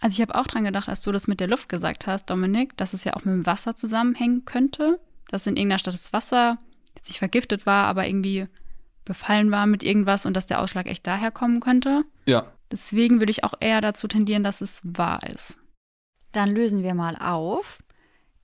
Also 0.00 0.14
ich 0.14 0.20
habe 0.20 0.38
auch 0.38 0.46
dran 0.46 0.64
gedacht, 0.64 0.88
als 0.88 1.02
du 1.02 1.12
das 1.12 1.26
mit 1.26 1.40
der 1.40 1.48
Luft 1.48 1.68
gesagt 1.68 2.06
hast, 2.06 2.26
Dominik, 2.26 2.76
dass 2.76 2.92
es 2.92 3.04
ja 3.04 3.14
auch 3.14 3.24
mit 3.24 3.34
dem 3.34 3.46
Wasser 3.46 3.76
zusammenhängen 3.76 4.44
könnte. 4.44 5.00
Dass 5.28 5.46
in 5.46 5.56
irgendeiner 5.56 5.78
Stadt 5.78 5.94
das 5.94 6.12
Wasser 6.12 6.58
jetzt 6.94 7.08
nicht 7.08 7.18
vergiftet 7.18 7.66
war, 7.66 7.86
aber 7.86 8.06
irgendwie 8.06 8.46
befallen 9.04 9.50
war 9.50 9.66
mit 9.66 9.82
irgendwas 9.82 10.26
und 10.26 10.34
dass 10.34 10.46
der 10.46 10.60
Ausschlag 10.60 10.86
echt 10.86 11.06
daher 11.06 11.30
kommen 11.30 11.60
könnte. 11.60 12.04
Ja. 12.26 12.52
Deswegen 12.70 13.20
würde 13.20 13.30
ich 13.30 13.44
auch 13.44 13.54
eher 13.60 13.80
dazu 13.80 14.08
tendieren, 14.08 14.44
dass 14.44 14.60
es 14.60 14.80
wahr 14.82 15.22
ist. 15.28 15.58
Dann 16.32 16.50
lösen 16.50 16.82
wir 16.82 16.94
mal 16.94 17.16
auf. 17.16 17.78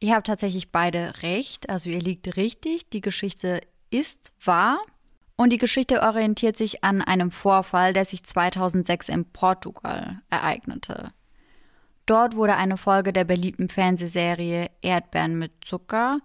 Ihr 0.00 0.14
habt 0.14 0.26
tatsächlich 0.26 0.72
beide 0.72 1.22
recht, 1.22 1.68
also 1.68 1.90
ihr 1.90 2.00
liegt 2.00 2.36
richtig. 2.36 2.88
Die 2.90 3.00
Geschichte 3.00 3.60
ist 3.90 4.32
wahr. 4.44 4.80
Und 5.36 5.50
die 5.50 5.58
Geschichte 5.58 6.02
orientiert 6.02 6.56
sich 6.56 6.84
an 6.84 7.02
einem 7.02 7.30
Vorfall, 7.30 7.92
der 7.92 8.04
sich 8.04 8.24
2006 8.24 9.08
in 9.08 9.24
Portugal 9.24 10.20
ereignete. 10.30 11.12
Dort 12.06 12.36
wurde 12.36 12.56
eine 12.56 12.76
Folge 12.76 13.12
der 13.12 13.24
beliebten 13.24 13.68
Fernsehserie 13.68 14.70
Erdbeeren 14.80 15.38
mit 15.38 15.52
Zucker, 15.64 16.18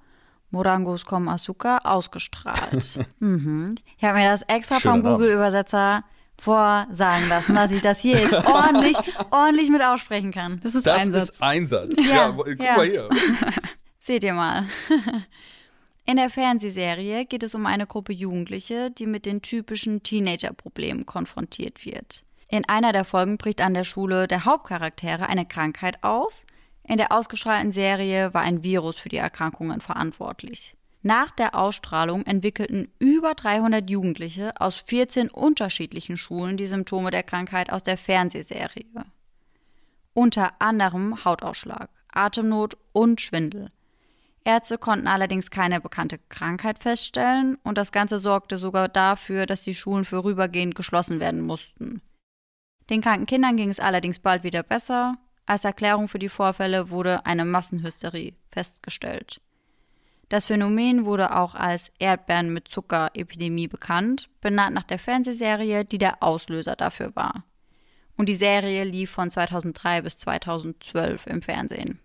Morangos 0.49 1.05
com 1.05 1.27
Azúcar, 1.27 1.85
ausgestrahlt. 1.85 2.99
mhm. 3.19 3.75
Ich 3.97 4.03
habe 4.03 4.17
mir 4.17 4.29
das 4.29 4.41
extra 4.43 4.79
Schöner 4.79 4.95
vom 4.95 5.03
Google-Übersetzer 5.03 6.03
vorsagen 6.39 7.29
lassen, 7.29 7.55
dass 7.55 7.71
ich 7.71 7.81
das 7.81 7.99
hier 7.99 8.19
jetzt 8.19 8.33
ordentlich, 8.47 8.97
ordentlich 9.31 9.69
mit 9.69 9.83
aussprechen 9.83 10.31
kann. 10.31 10.59
Das 10.61 10.75
ist 10.75 10.87
das 10.87 11.01
Einsatz. 11.01 11.29
Ist 11.29 11.41
Einsatz. 11.41 11.95
Ja, 11.97 12.13
ja 12.13 12.31
guck 12.31 12.59
ja. 12.59 12.77
mal 12.77 12.85
hier. 12.85 13.09
Seht 13.99 14.23
ihr 14.23 14.33
mal. 14.33 14.65
In 16.05 16.15
der 16.15 16.29
Fernsehserie 16.29 17.25
geht 17.25 17.43
es 17.43 17.53
um 17.53 17.65
eine 17.65 17.85
Gruppe 17.85 18.13
Jugendliche, 18.13 18.91
die 18.91 19.07
mit 19.07 19.25
den 19.25 19.41
typischen 19.41 20.03
Teenager-Problemen 20.03 21.05
konfrontiert 21.05 21.85
wird. 21.85 22.23
In 22.49 22.67
einer 22.69 22.93
der 22.93 23.03
Folgen 23.03 23.37
bricht 23.37 23.61
an 23.61 23.73
der 23.73 23.83
Schule 23.83 24.27
der 24.27 24.45
Hauptcharaktere 24.45 25.27
eine 25.27 25.45
Krankheit 25.45 26.03
aus. 26.03 26.45
In 26.83 26.97
der 26.97 27.11
ausgestrahlten 27.11 27.73
Serie 27.73 28.33
war 28.33 28.41
ein 28.41 28.63
Virus 28.63 28.97
für 28.97 29.09
die 29.09 29.17
Erkrankungen 29.17 29.81
verantwortlich. 29.81 30.77
Nach 31.03 31.31
der 31.31 31.55
Ausstrahlung 31.55 32.25
entwickelten 32.25 32.91
über 32.99 33.33
300 33.33 33.89
Jugendliche 33.89 34.59
aus 34.59 34.77
14 34.87 35.29
unterschiedlichen 35.29 36.17
Schulen 36.17 36.57
die 36.57 36.67
Symptome 36.67 37.11
der 37.11 37.23
Krankheit 37.23 37.71
aus 37.71 37.83
der 37.83 37.97
Fernsehserie. 37.97 39.05
Unter 40.13 40.53
anderem 40.59 41.23
Hautausschlag, 41.25 41.89
Atemnot 42.11 42.77
und 42.93 43.21
Schwindel. 43.21 43.71
Ärzte 44.43 44.77
konnten 44.77 45.07
allerdings 45.07 45.51
keine 45.51 45.81
bekannte 45.81 46.19
Krankheit 46.29 46.79
feststellen 46.79 47.57
und 47.63 47.77
das 47.77 47.91
Ganze 47.91 48.17
sorgte 48.17 48.55
sogar 48.55 48.87
dafür, 48.87 49.45
dass 49.45 49.61
die 49.63 49.75
Schulen 49.75 50.05
vorübergehend 50.05 50.73
geschlossen 50.73 51.19
werden 51.19 51.41
mussten. 51.41 52.01
Den 52.89 53.01
kranken 53.01 53.25
Kindern 53.25 53.57
ging 53.57 53.69
es 53.69 53.79
allerdings 53.79 54.19
bald 54.19 54.43
wieder 54.43 54.63
besser. 54.63 55.17
Als 55.45 55.65
Erklärung 55.65 56.07
für 56.07 56.19
die 56.19 56.29
Vorfälle 56.29 56.89
wurde 56.89 57.25
eine 57.25 57.45
Massenhysterie 57.45 58.35
festgestellt. 58.51 59.41
Das 60.29 60.47
Phänomen 60.47 61.05
wurde 61.05 61.35
auch 61.35 61.55
als 61.55 61.91
Erdbeeren 61.99 62.51
mit 62.51 62.67
Zucker-Epidemie 62.67 63.67
bekannt, 63.67 64.29
benannt 64.41 64.75
nach 64.75 64.83
der 64.83 64.99
Fernsehserie, 64.99 65.85
die 65.85 65.97
der 65.97 66.21
Auslöser 66.21 66.75
dafür 66.75 67.15
war. 67.15 67.45
Und 68.17 68.27
die 68.27 68.35
Serie 68.35 68.83
lief 68.83 69.11
von 69.11 69.31
2003 69.31 70.01
bis 70.01 70.17
2012 70.17 71.27
im 71.27 71.41
Fernsehen. 71.41 71.99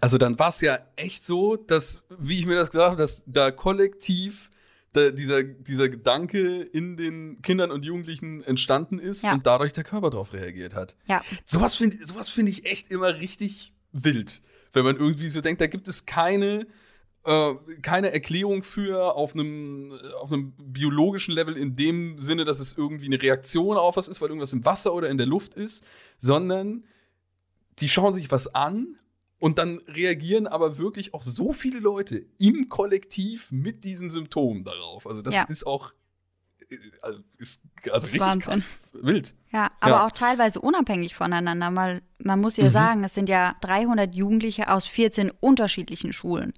Also 0.00 0.16
dann 0.16 0.38
war 0.38 0.48
es 0.48 0.60
ja 0.60 0.78
echt 0.96 1.24
so, 1.24 1.56
dass, 1.56 2.04
wie 2.18 2.38
ich 2.38 2.46
mir 2.46 2.56
das 2.56 2.70
gesagt 2.70 2.92
habe, 2.92 3.00
dass 3.00 3.24
da 3.26 3.50
kollektiv 3.50 4.50
dieser, 4.96 5.42
dieser 5.42 5.88
Gedanke 5.88 6.62
in 6.62 6.96
den 6.96 7.42
Kindern 7.42 7.70
und 7.70 7.84
Jugendlichen 7.84 8.42
entstanden 8.42 8.98
ist 8.98 9.24
ja. 9.24 9.34
und 9.34 9.46
dadurch 9.46 9.72
der 9.72 9.84
Körper 9.84 10.10
darauf 10.10 10.32
reagiert 10.32 10.74
hat. 10.74 10.96
Ja. 11.06 11.22
Sowas 11.44 11.76
finde 11.76 12.04
sowas 12.04 12.28
find 12.28 12.48
ich 12.48 12.64
echt 12.66 12.90
immer 12.90 13.14
richtig 13.16 13.72
wild, 13.92 14.42
wenn 14.72 14.84
man 14.84 14.96
irgendwie 14.96 15.28
so 15.28 15.40
denkt, 15.40 15.60
da 15.60 15.66
gibt 15.66 15.88
es 15.88 16.06
keine 16.06 16.66
äh, 17.24 17.54
keine 17.82 18.12
Erklärung 18.12 18.62
für 18.62 19.16
auf 19.16 19.34
einem, 19.34 19.92
auf 20.20 20.30
einem 20.32 20.52
biologischen 20.56 21.34
Level 21.34 21.56
in 21.56 21.74
dem 21.74 22.18
Sinne, 22.18 22.44
dass 22.44 22.60
es 22.60 22.78
irgendwie 22.78 23.06
eine 23.06 23.20
Reaktion 23.20 23.76
auf 23.76 23.96
was 23.96 24.06
ist, 24.06 24.20
weil 24.20 24.28
irgendwas 24.28 24.52
im 24.52 24.64
Wasser 24.64 24.94
oder 24.94 25.08
in 25.10 25.18
der 25.18 25.26
Luft 25.26 25.54
ist, 25.54 25.84
sondern 26.18 26.84
die 27.80 27.88
schauen 27.88 28.14
sich 28.14 28.30
was 28.30 28.54
an 28.54 28.96
und 29.38 29.58
dann 29.58 29.78
reagieren 29.86 30.46
aber 30.46 30.78
wirklich 30.78 31.14
auch 31.14 31.22
so 31.22 31.52
viele 31.52 31.78
Leute 31.78 32.26
im 32.38 32.68
Kollektiv 32.68 33.50
mit 33.50 33.84
diesen 33.84 34.10
Symptomen 34.10 34.64
darauf. 34.64 35.06
Also 35.06 35.22
das 35.22 35.34
ja. 35.34 35.42
ist 35.44 35.66
auch 35.66 35.92
äh, 36.70 36.76
also, 37.02 37.20
ist 37.36 37.62
also 37.90 38.06
richtig 38.06 38.20
Wahnsinn. 38.20 38.52
krass 38.52 38.78
wild. 38.92 39.34
Ja, 39.52 39.70
aber 39.80 39.96
ja. 39.96 40.06
auch 40.06 40.10
teilweise 40.10 40.60
unabhängig 40.60 41.14
voneinander. 41.14 41.70
Mal, 41.70 42.02
man 42.18 42.40
muss 42.40 42.56
ja 42.56 42.64
mhm. 42.64 42.70
sagen, 42.70 43.04
es 43.04 43.14
sind 43.14 43.28
ja 43.28 43.56
300 43.60 44.14
Jugendliche 44.14 44.72
aus 44.72 44.86
14 44.86 45.30
unterschiedlichen 45.30 46.12
Schulen. 46.12 46.54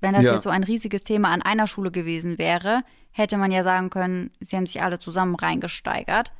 Wenn 0.00 0.14
das 0.14 0.24
ja. 0.24 0.34
jetzt 0.34 0.44
so 0.44 0.50
ein 0.50 0.64
riesiges 0.64 1.04
Thema 1.04 1.30
an 1.30 1.42
einer 1.42 1.68
Schule 1.68 1.92
gewesen 1.92 2.36
wäre, 2.36 2.82
hätte 3.12 3.36
man 3.36 3.52
ja 3.52 3.62
sagen 3.62 3.88
können, 3.88 4.32
sie 4.40 4.56
haben 4.56 4.66
sich 4.66 4.82
alle 4.82 4.98
zusammen 4.98 5.36
reingesteigert. 5.36 6.32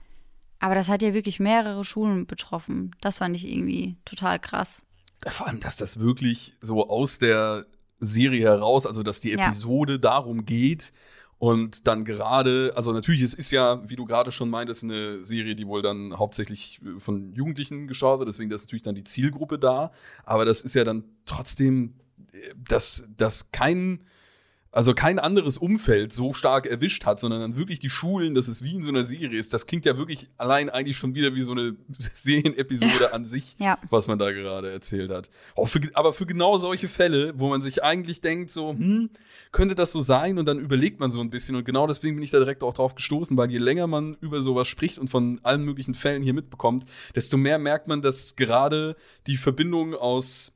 Aber 0.59 0.75
das 0.75 0.89
hat 0.89 1.03
ja 1.03 1.15
wirklich 1.15 1.39
mehrere 1.39 1.85
Schulen 1.85 2.27
betroffen. 2.27 2.93
Das 3.01 3.19
fand 3.19 3.37
ich 3.37 3.47
irgendwie 3.49 3.97
total 4.05 4.41
krass. 4.41 4.83
Vor 5.29 5.47
allem, 5.47 5.61
dass 5.61 5.77
das 5.77 5.99
wirklich 5.99 6.55
so 6.61 6.89
aus 6.89 7.19
der 7.19 7.67
Serie 8.01 8.45
heraus, 8.45 8.87
also 8.87 9.03
dass 9.03 9.21
die 9.21 9.33
Episode 9.33 9.95
ja. 9.95 9.99
darum 9.99 10.45
geht 10.45 10.93
und 11.39 11.87
dann 11.87 12.05
gerade, 12.05 12.73
also 12.77 12.93
natürlich, 12.93 13.23
es 13.23 13.35
ist 13.35 13.51
ja, 13.51 13.89
wie 13.89 13.97
du 13.97 14.05
gerade 14.05 14.33
schon 14.33 14.51
meintest, 14.51 14.85
eine 14.85 15.25
Serie, 15.25 15.55
die 15.55 15.67
wohl 15.67 15.83
dann 15.83 16.19
hauptsächlich 16.19 16.81
von 16.99 17.33
Jugendlichen 17.35 17.89
geschaut 17.89 18.19
wird, 18.19 18.29
deswegen 18.29 18.51
ist 18.51 18.63
natürlich 18.63 18.83
dann 18.83 18.95
die 18.95 19.05
Zielgruppe 19.05 19.59
da, 19.59 19.93
aber 20.25 20.45
das 20.45 20.63
ist 20.63 20.75
ja 20.75 20.85
dann 20.85 21.05
trotzdem, 21.25 21.95
dass, 22.57 23.09
dass 23.17 23.51
kein 23.53 24.05
also 24.73 24.95
kein 24.95 25.19
anderes 25.19 25.59
Umfeld 25.59 26.15
so 26.15 26.33
stark 26.33 26.65
erwischt 26.65 27.05
hat, 27.05 27.21
sondern 27.21 27.43
dann 27.43 27.57
wirklich 27.57 27.79
die 27.79 27.91
Schulen, 27.91 28.35
dass 28.35 28.49
es 28.49 28.63
wie 28.63 28.75
in 28.75 28.83
so 28.83 28.89
einer 28.89 29.05
Serie 29.05 29.39
ist. 29.39 29.53
Das 29.53 29.67
klingt 29.67 29.85
ja 29.85 29.99
wirklich 29.99 30.31
allein 30.39 30.71
eigentlich 30.71 30.97
schon 30.97 31.15
wieder 31.15 31.35
wie 31.35 31.43
so 31.43 31.53
eine 31.53 31.77
Serienepisode 32.15 33.13
an 33.13 33.27
sich, 33.27 33.55
ja. 33.59 33.79
was 33.91 34.09
man 34.09 34.19
da 34.19 34.33
gerade 34.33 34.73
erzählt 34.73 35.11
hat. 35.11 35.29
Oh, 35.55 35.67
für, 35.67 35.81
aber 35.93 36.15
für 36.15 36.25
genau 36.25 36.57
solche 36.57 36.89
Fälle, 36.89 37.35
wo 37.37 37.51
man 37.51 37.61
sich 37.61 37.85
eigentlich 37.85 38.23
denkt, 38.23 38.51
so, 38.51 38.71
hm, 38.71 39.11
könnte 39.53 39.75
das 39.75 39.93
so 39.93 40.01
sein? 40.01 40.39
Und 40.39 40.47
dann 40.47 40.59
überlegt 40.59 41.01
man 41.01 41.11
so 41.11 41.21
ein 41.21 41.29
bisschen. 41.29 41.55
Und 41.55 41.65
genau 41.65 41.87
deswegen 41.87 42.17
bin 42.17 42.25
ich 42.25 42.31
da 42.31 42.39
direkt 42.39 42.63
auch 42.63 42.73
drauf 42.73 42.95
gestoßen, 42.95 43.37
weil 43.37 43.51
je 43.51 43.59
länger 43.59 43.87
man 43.87 44.17
über 44.23 44.41
sowas 44.41 44.69
spricht 44.69 44.99
und 44.99 45.09
von 45.09 45.39
allen 45.43 45.65
möglichen 45.65 45.95
Fällen 45.95 46.23
hier 46.23 46.35
mitbekommt, 46.35 46.87
desto 47.15 47.37
mehr 47.37 47.59
merkt 47.59 47.89
man, 47.89 48.01
dass 48.01 48.37
gerade 48.37 48.97
die 49.27 49.37
Verbindung 49.37 49.95
aus 49.95 50.53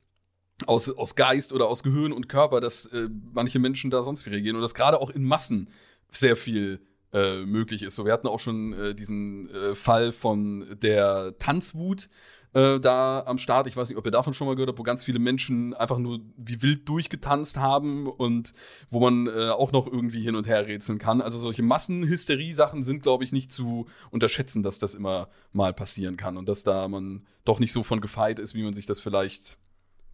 aus, 0.65 0.89
aus 0.89 1.15
Geist 1.15 1.53
oder 1.53 1.67
aus 1.67 1.83
Gehirn 1.83 2.11
und 2.11 2.29
Körper, 2.29 2.61
dass 2.61 2.85
äh, 2.87 3.09
manche 3.33 3.59
Menschen 3.59 3.91
da 3.91 4.01
sonst 4.01 4.25
wie 4.25 4.31
reagieren 4.31 4.55
und 4.55 4.61
dass 4.61 4.73
gerade 4.73 4.99
auch 4.99 5.09
in 5.09 5.23
Massen 5.23 5.69
sehr 6.11 6.35
viel 6.35 6.79
äh, 7.13 7.45
möglich 7.45 7.83
ist. 7.83 7.95
So, 7.95 8.05
wir 8.05 8.13
hatten 8.13 8.27
auch 8.27 8.39
schon 8.39 8.73
äh, 8.73 8.95
diesen 8.95 9.49
äh, 9.49 9.75
Fall 9.75 10.11
von 10.11 10.65
der 10.81 11.37
Tanzwut 11.37 12.09
äh, 12.53 12.79
da 12.79 13.23
am 13.25 13.37
Start. 13.37 13.67
Ich 13.67 13.77
weiß 13.77 13.89
nicht, 13.89 13.97
ob 13.97 14.05
ihr 14.05 14.11
davon 14.11 14.33
schon 14.33 14.47
mal 14.47 14.55
gehört 14.55 14.69
habt, 14.69 14.79
wo 14.79 14.83
ganz 14.83 15.03
viele 15.03 15.19
Menschen 15.19 15.73
einfach 15.73 15.99
nur 15.99 16.19
wie 16.37 16.61
wild 16.61 16.89
durchgetanzt 16.89 17.57
haben 17.57 18.07
und 18.07 18.53
wo 18.89 18.99
man 18.99 19.27
äh, 19.27 19.49
auch 19.49 19.71
noch 19.71 19.85
irgendwie 19.85 20.21
hin 20.21 20.35
und 20.35 20.47
her 20.47 20.65
rätseln 20.65 20.97
kann. 20.97 21.21
Also 21.21 21.37
solche 21.37 21.63
Massenhysterie-Sachen 21.63 22.83
sind, 22.83 23.03
glaube 23.03 23.23
ich, 23.23 23.31
nicht 23.31 23.53
zu 23.53 23.87
unterschätzen, 24.09 24.63
dass 24.63 24.79
das 24.79 24.95
immer 24.95 25.29
mal 25.53 25.73
passieren 25.73 26.17
kann 26.17 26.35
und 26.35 26.49
dass 26.49 26.63
da 26.63 26.87
man 26.87 27.25
doch 27.45 27.59
nicht 27.59 27.73
so 27.73 27.83
von 27.83 28.01
gefeit 28.01 28.39
ist, 28.39 28.55
wie 28.55 28.63
man 28.63 28.73
sich 28.73 28.85
das 28.85 28.99
vielleicht 28.99 29.57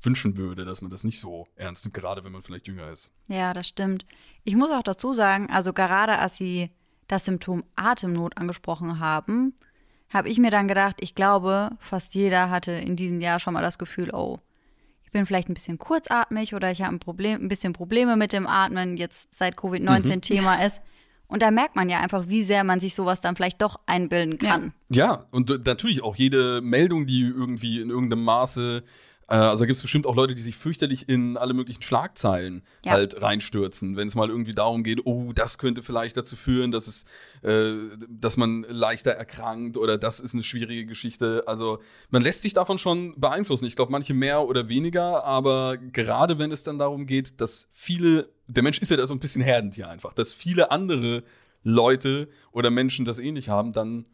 wünschen 0.06 0.38
würde, 0.38 0.66
dass 0.66 0.82
man 0.82 0.92
das 0.92 1.04
nicht 1.04 1.20
so 1.20 1.48
ernst 1.56 1.86
nimmt, 1.86 1.94
gerade 1.96 2.24
wenn 2.24 2.32
man 2.32 2.42
vielleicht 2.42 2.68
jünger 2.68 2.90
ist. 2.92 3.12
Ja, 3.28 3.54
das 3.54 3.68
stimmt. 3.68 4.06
Ich 4.44 4.56
muss 4.56 4.72
auch 4.72 4.84
dazu 4.84 5.14
sagen, 5.14 5.50
also 5.50 5.74
gerade 5.74 6.20
als 6.20 6.38
sie 6.38 6.70
das 7.08 7.26
Symptom 7.26 7.64
Atemnot 7.76 8.38
angesprochen 8.38 9.00
haben, 9.00 9.54
habe 10.10 10.30
ich 10.30 10.38
mir 10.38 10.52
dann 10.52 10.68
gedacht, 10.68 10.98
ich 11.00 11.16
glaube, 11.16 11.72
fast 11.80 12.14
jeder 12.14 12.50
hatte 12.50 12.72
in 12.72 12.96
diesem 12.96 13.20
Jahr 13.20 13.40
schon 13.40 13.54
mal 13.54 13.62
das 13.62 13.80
Gefühl, 13.80 14.12
oh, 14.14 14.40
ich 15.04 15.12
bin 15.12 15.26
vielleicht 15.26 15.50
ein 15.50 15.54
bisschen 15.54 15.80
kurzatmig 15.80 16.54
oder 16.54 16.72
ich 16.72 16.82
habe 16.82 16.96
ein 16.96 17.00
Problem, 17.00 17.42
ein 17.42 17.48
bisschen 17.48 17.74
Probleme 17.74 18.16
mit 18.16 18.34
dem 18.34 18.48
Atmen, 18.48 18.98
jetzt 18.98 19.28
seit 19.38 19.58
Covid-19 19.58 20.16
mhm. 20.16 20.22
Thema 20.22 20.64
ist. 20.66 20.80
Und 21.28 21.42
da 21.42 21.50
merkt 21.50 21.76
man 21.76 21.90
ja 21.90 22.00
einfach, 22.00 22.28
wie 22.28 22.44
sehr 22.44 22.64
man 22.64 22.80
sich 22.80 22.94
sowas 22.94 23.22
dann 23.22 23.36
vielleicht 23.36 23.62
doch 23.62 23.80
einbilden 23.88 24.38
kann. 24.38 24.74
Ja, 24.90 25.06
ja 25.06 25.26
und 25.32 25.66
natürlich 25.66 26.04
auch 26.04 26.16
jede 26.16 26.62
Meldung, 26.62 27.08
die 27.08 27.22
irgendwie 27.22 27.82
in 27.82 27.90
irgendeinem 27.90 28.24
Maße 28.24 28.78
äh, 28.78 28.88
also 29.28 29.64
da 29.64 29.66
gibt 29.66 29.78
es 29.78 29.82
bestimmt 29.82 30.06
auch 30.06 30.16
Leute, 30.16 30.36
die 30.36 30.42
sich 30.42 30.56
fürchterlich 30.56 31.08
in 31.08 31.38
alle 31.38 31.54
möglichen 31.54 31.82
Schlagzeilen 31.82 32.64
ja. 32.84 32.92
halt 32.92 33.22
reinstürzen, 33.22 33.96
wenn 33.96 34.08
es 34.08 34.16
mal 34.16 34.30
irgendwie 34.30 34.54
darum 34.54 34.84
geht, 34.84 35.06
oh, 35.06 35.32
das 35.34 35.58
könnte 35.58 35.82
vielleicht 35.82 36.18
dazu 36.18 36.36
führen, 36.36 36.72
dass 36.72 36.88
es, 36.88 37.06
äh, 37.42 37.74
dass 38.10 38.38
man 38.38 38.66
leichter 38.68 39.12
erkrankt 39.12 39.78
oder 39.78 39.98
das 39.98 40.20
ist 40.20 40.34
eine 40.34 40.44
schwierige 40.44 40.86
Geschichte. 40.86 41.44
Also 41.48 41.80
man 42.10 42.22
lässt 42.22 42.42
sich 42.42 42.54
davon 42.54 42.78
schon 42.78 43.20
beeinflussen. 43.20 43.66
Ich 43.66 43.76
glaube, 43.76 43.92
manche 43.92 44.14
mehr 44.14 44.48
oder 44.48 44.68
weniger, 44.70 45.24
aber 45.24 45.78
gerade 45.78 46.38
wenn 46.38 46.52
es 46.52 46.64
dann 46.64 46.78
darum 46.78 47.06
geht, 47.06 47.40
dass 47.40 47.70
viele, 47.72 48.30
der 48.48 48.64
Mensch 48.64 48.80
ist 48.80 48.92
ja 48.92 48.98
da 48.98 49.08
so 49.08 49.14
ein 49.14 49.20
bisschen 49.20 49.42
Herdentier 49.42 49.88
einfach, 49.90 50.14
dass 50.14 50.34
viele 50.34 50.72
andere 50.72 51.24
Leute 51.64 52.28
oder 52.52 52.70
Menschen 52.70 53.06
das 53.06 53.20
ähnlich 53.20 53.50
haben, 53.50 53.72
dann 53.72 54.02
äh, 54.02 54.06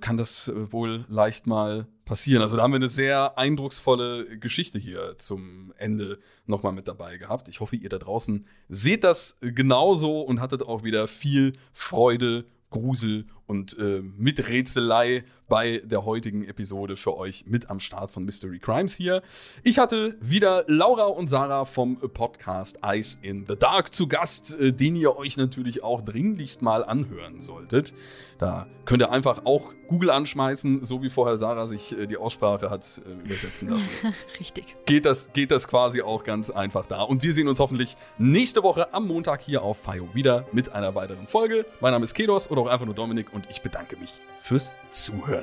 kann 0.00 0.16
das 0.16 0.48
äh, 0.48 0.72
wohl 0.72 1.04
leicht 1.08 1.46
mal 1.46 1.86
passieren. 2.04 2.42
Also 2.42 2.56
da 2.56 2.62
haben 2.62 2.72
wir 2.72 2.76
eine 2.76 2.88
sehr 2.88 3.36
eindrucksvolle 3.36 4.38
Geschichte 4.38 4.78
hier 4.78 5.16
zum 5.18 5.74
Ende 5.76 6.18
nochmal 6.46 6.72
mit 6.72 6.88
dabei 6.88 7.18
gehabt. 7.18 7.48
Ich 7.48 7.60
hoffe, 7.60 7.76
ihr 7.76 7.88
da 7.88 7.98
draußen 7.98 8.46
seht 8.68 9.04
das 9.04 9.36
genauso 9.40 10.20
und 10.20 10.40
hattet 10.40 10.62
auch 10.62 10.82
wieder 10.84 11.08
viel 11.08 11.52
Freude, 11.72 12.46
Grusel 12.70 13.26
und 13.46 13.78
äh, 13.78 14.02
Miträtselei 14.02 15.24
bei 15.48 15.82
der 15.84 16.04
heutigen 16.04 16.44
Episode 16.44 16.96
für 16.96 17.16
euch 17.16 17.44
mit 17.46 17.70
am 17.70 17.80
Start 17.80 18.10
von 18.10 18.24
Mystery 18.24 18.58
Crimes 18.58 18.96
hier. 18.96 19.22
Ich 19.62 19.78
hatte 19.78 20.16
wieder 20.20 20.64
Laura 20.66 21.04
und 21.04 21.28
Sarah 21.28 21.64
vom 21.64 21.98
Podcast 21.98 22.80
Ice 22.84 23.18
in 23.22 23.46
the 23.46 23.56
Dark 23.56 23.94
zu 23.94 24.08
Gast, 24.08 24.58
äh, 24.58 24.72
den 24.72 24.96
ihr 24.96 25.16
euch 25.16 25.36
natürlich 25.36 25.82
auch 25.82 26.02
dringlichst 26.02 26.62
mal 26.62 26.84
anhören 26.84 27.40
solltet. 27.40 27.94
Da 28.38 28.66
könnt 28.84 29.02
ihr 29.02 29.10
einfach 29.10 29.44
auch 29.44 29.72
Google 29.88 30.10
anschmeißen, 30.10 30.84
so 30.84 31.02
wie 31.02 31.10
vorher 31.10 31.36
Sarah 31.36 31.66
sich 31.66 31.96
äh, 31.96 32.06
die 32.06 32.16
Aussprache 32.16 32.70
hat 32.70 33.00
äh, 33.06 33.24
übersetzen 33.24 33.68
lassen. 33.68 33.88
Richtig. 34.40 34.74
Geht 34.84 35.04
das, 35.04 35.32
geht 35.32 35.50
das 35.50 35.68
quasi 35.68 36.02
auch 36.02 36.24
ganz 36.24 36.50
einfach 36.50 36.86
da. 36.86 37.02
Und 37.02 37.22
wir 37.22 37.32
sehen 37.32 37.48
uns 37.48 37.60
hoffentlich 37.60 37.96
nächste 38.18 38.62
Woche 38.62 38.92
am 38.92 39.06
Montag 39.06 39.42
hier 39.42 39.62
auf 39.62 39.78
FIO 39.78 40.14
wieder 40.14 40.46
mit 40.52 40.74
einer 40.74 40.94
weiteren 40.94 41.26
Folge. 41.26 41.66
Mein 41.80 41.92
Name 41.92 42.04
ist 42.04 42.14
Kedos 42.14 42.50
oder 42.50 42.62
auch 42.62 42.68
einfach 42.68 42.86
nur 42.86 42.94
Dominik 42.94 43.32
und 43.32 43.48
ich 43.50 43.62
bedanke 43.62 43.96
mich 43.96 44.20
fürs 44.38 44.74
Zuhören. 44.90 45.35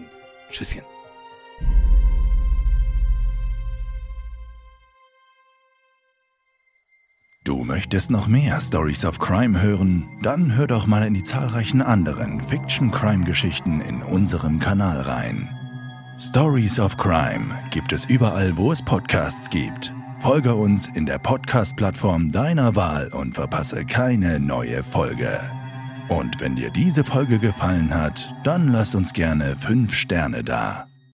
Tschüsschen. 0.54 0.84
Du 7.44 7.66
möchtest 7.66 8.10
noch 8.10 8.28
mehr 8.28 8.62
Stories 8.62 9.04
of 9.04 9.20
Crime 9.20 9.62
hören? 9.62 10.06
Dann 10.22 10.56
hör 10.56 10.68
doch 10.68 10.88
mal 10.88 11.06
in 11.06 11.14
die 11.14 11.24
zahlreichen 11.24 11.82
anderen 11.82 12.40
Fiction-Crime-Geschichten 12.40 13.82
in 13.82 14.02
unserem 14.02 14.60
Kanal 14.60 15.02
rein. 15.02 15.50
Stories 16.20 16.80
of 16.80 16.96
Crime 16.96 17.60
gibt 17.72 17.92
es 17.92 18.06
überall, 18.06 18.56
wo 18.56 18.72
es 18.72 18.82
Podcasts 18.82 19.50
gibt. 19.50 19.92
Folge 20.22 20.56
uns 20.56 20.88
in 20.88 21.06
der 21.06 21.18
Podcast-Plattform 21.18 22.32
deiner 22.32 22.78
Wahl 22.78 23.10
und 23.10 23.34
verpasse 23.34 23.84
keine 23.84 24.40
neue 24.40 24.84
Folge. 24.84 25.42
Und 26.10 26.40
wenn 26.40 26.56
dir 26.56 26.70
diese 26.70 27.04
Folge 27.04 27.40
gefallen 27.40 27.94
hat, 27.94 28.34
dann 28.44 28.68
lass 28.68 28.96
uns 28.96 29.14
gerne 29.14 29.56
5 29.56 29.94
Sterne 29.94 30.44
da. 30.44 30.88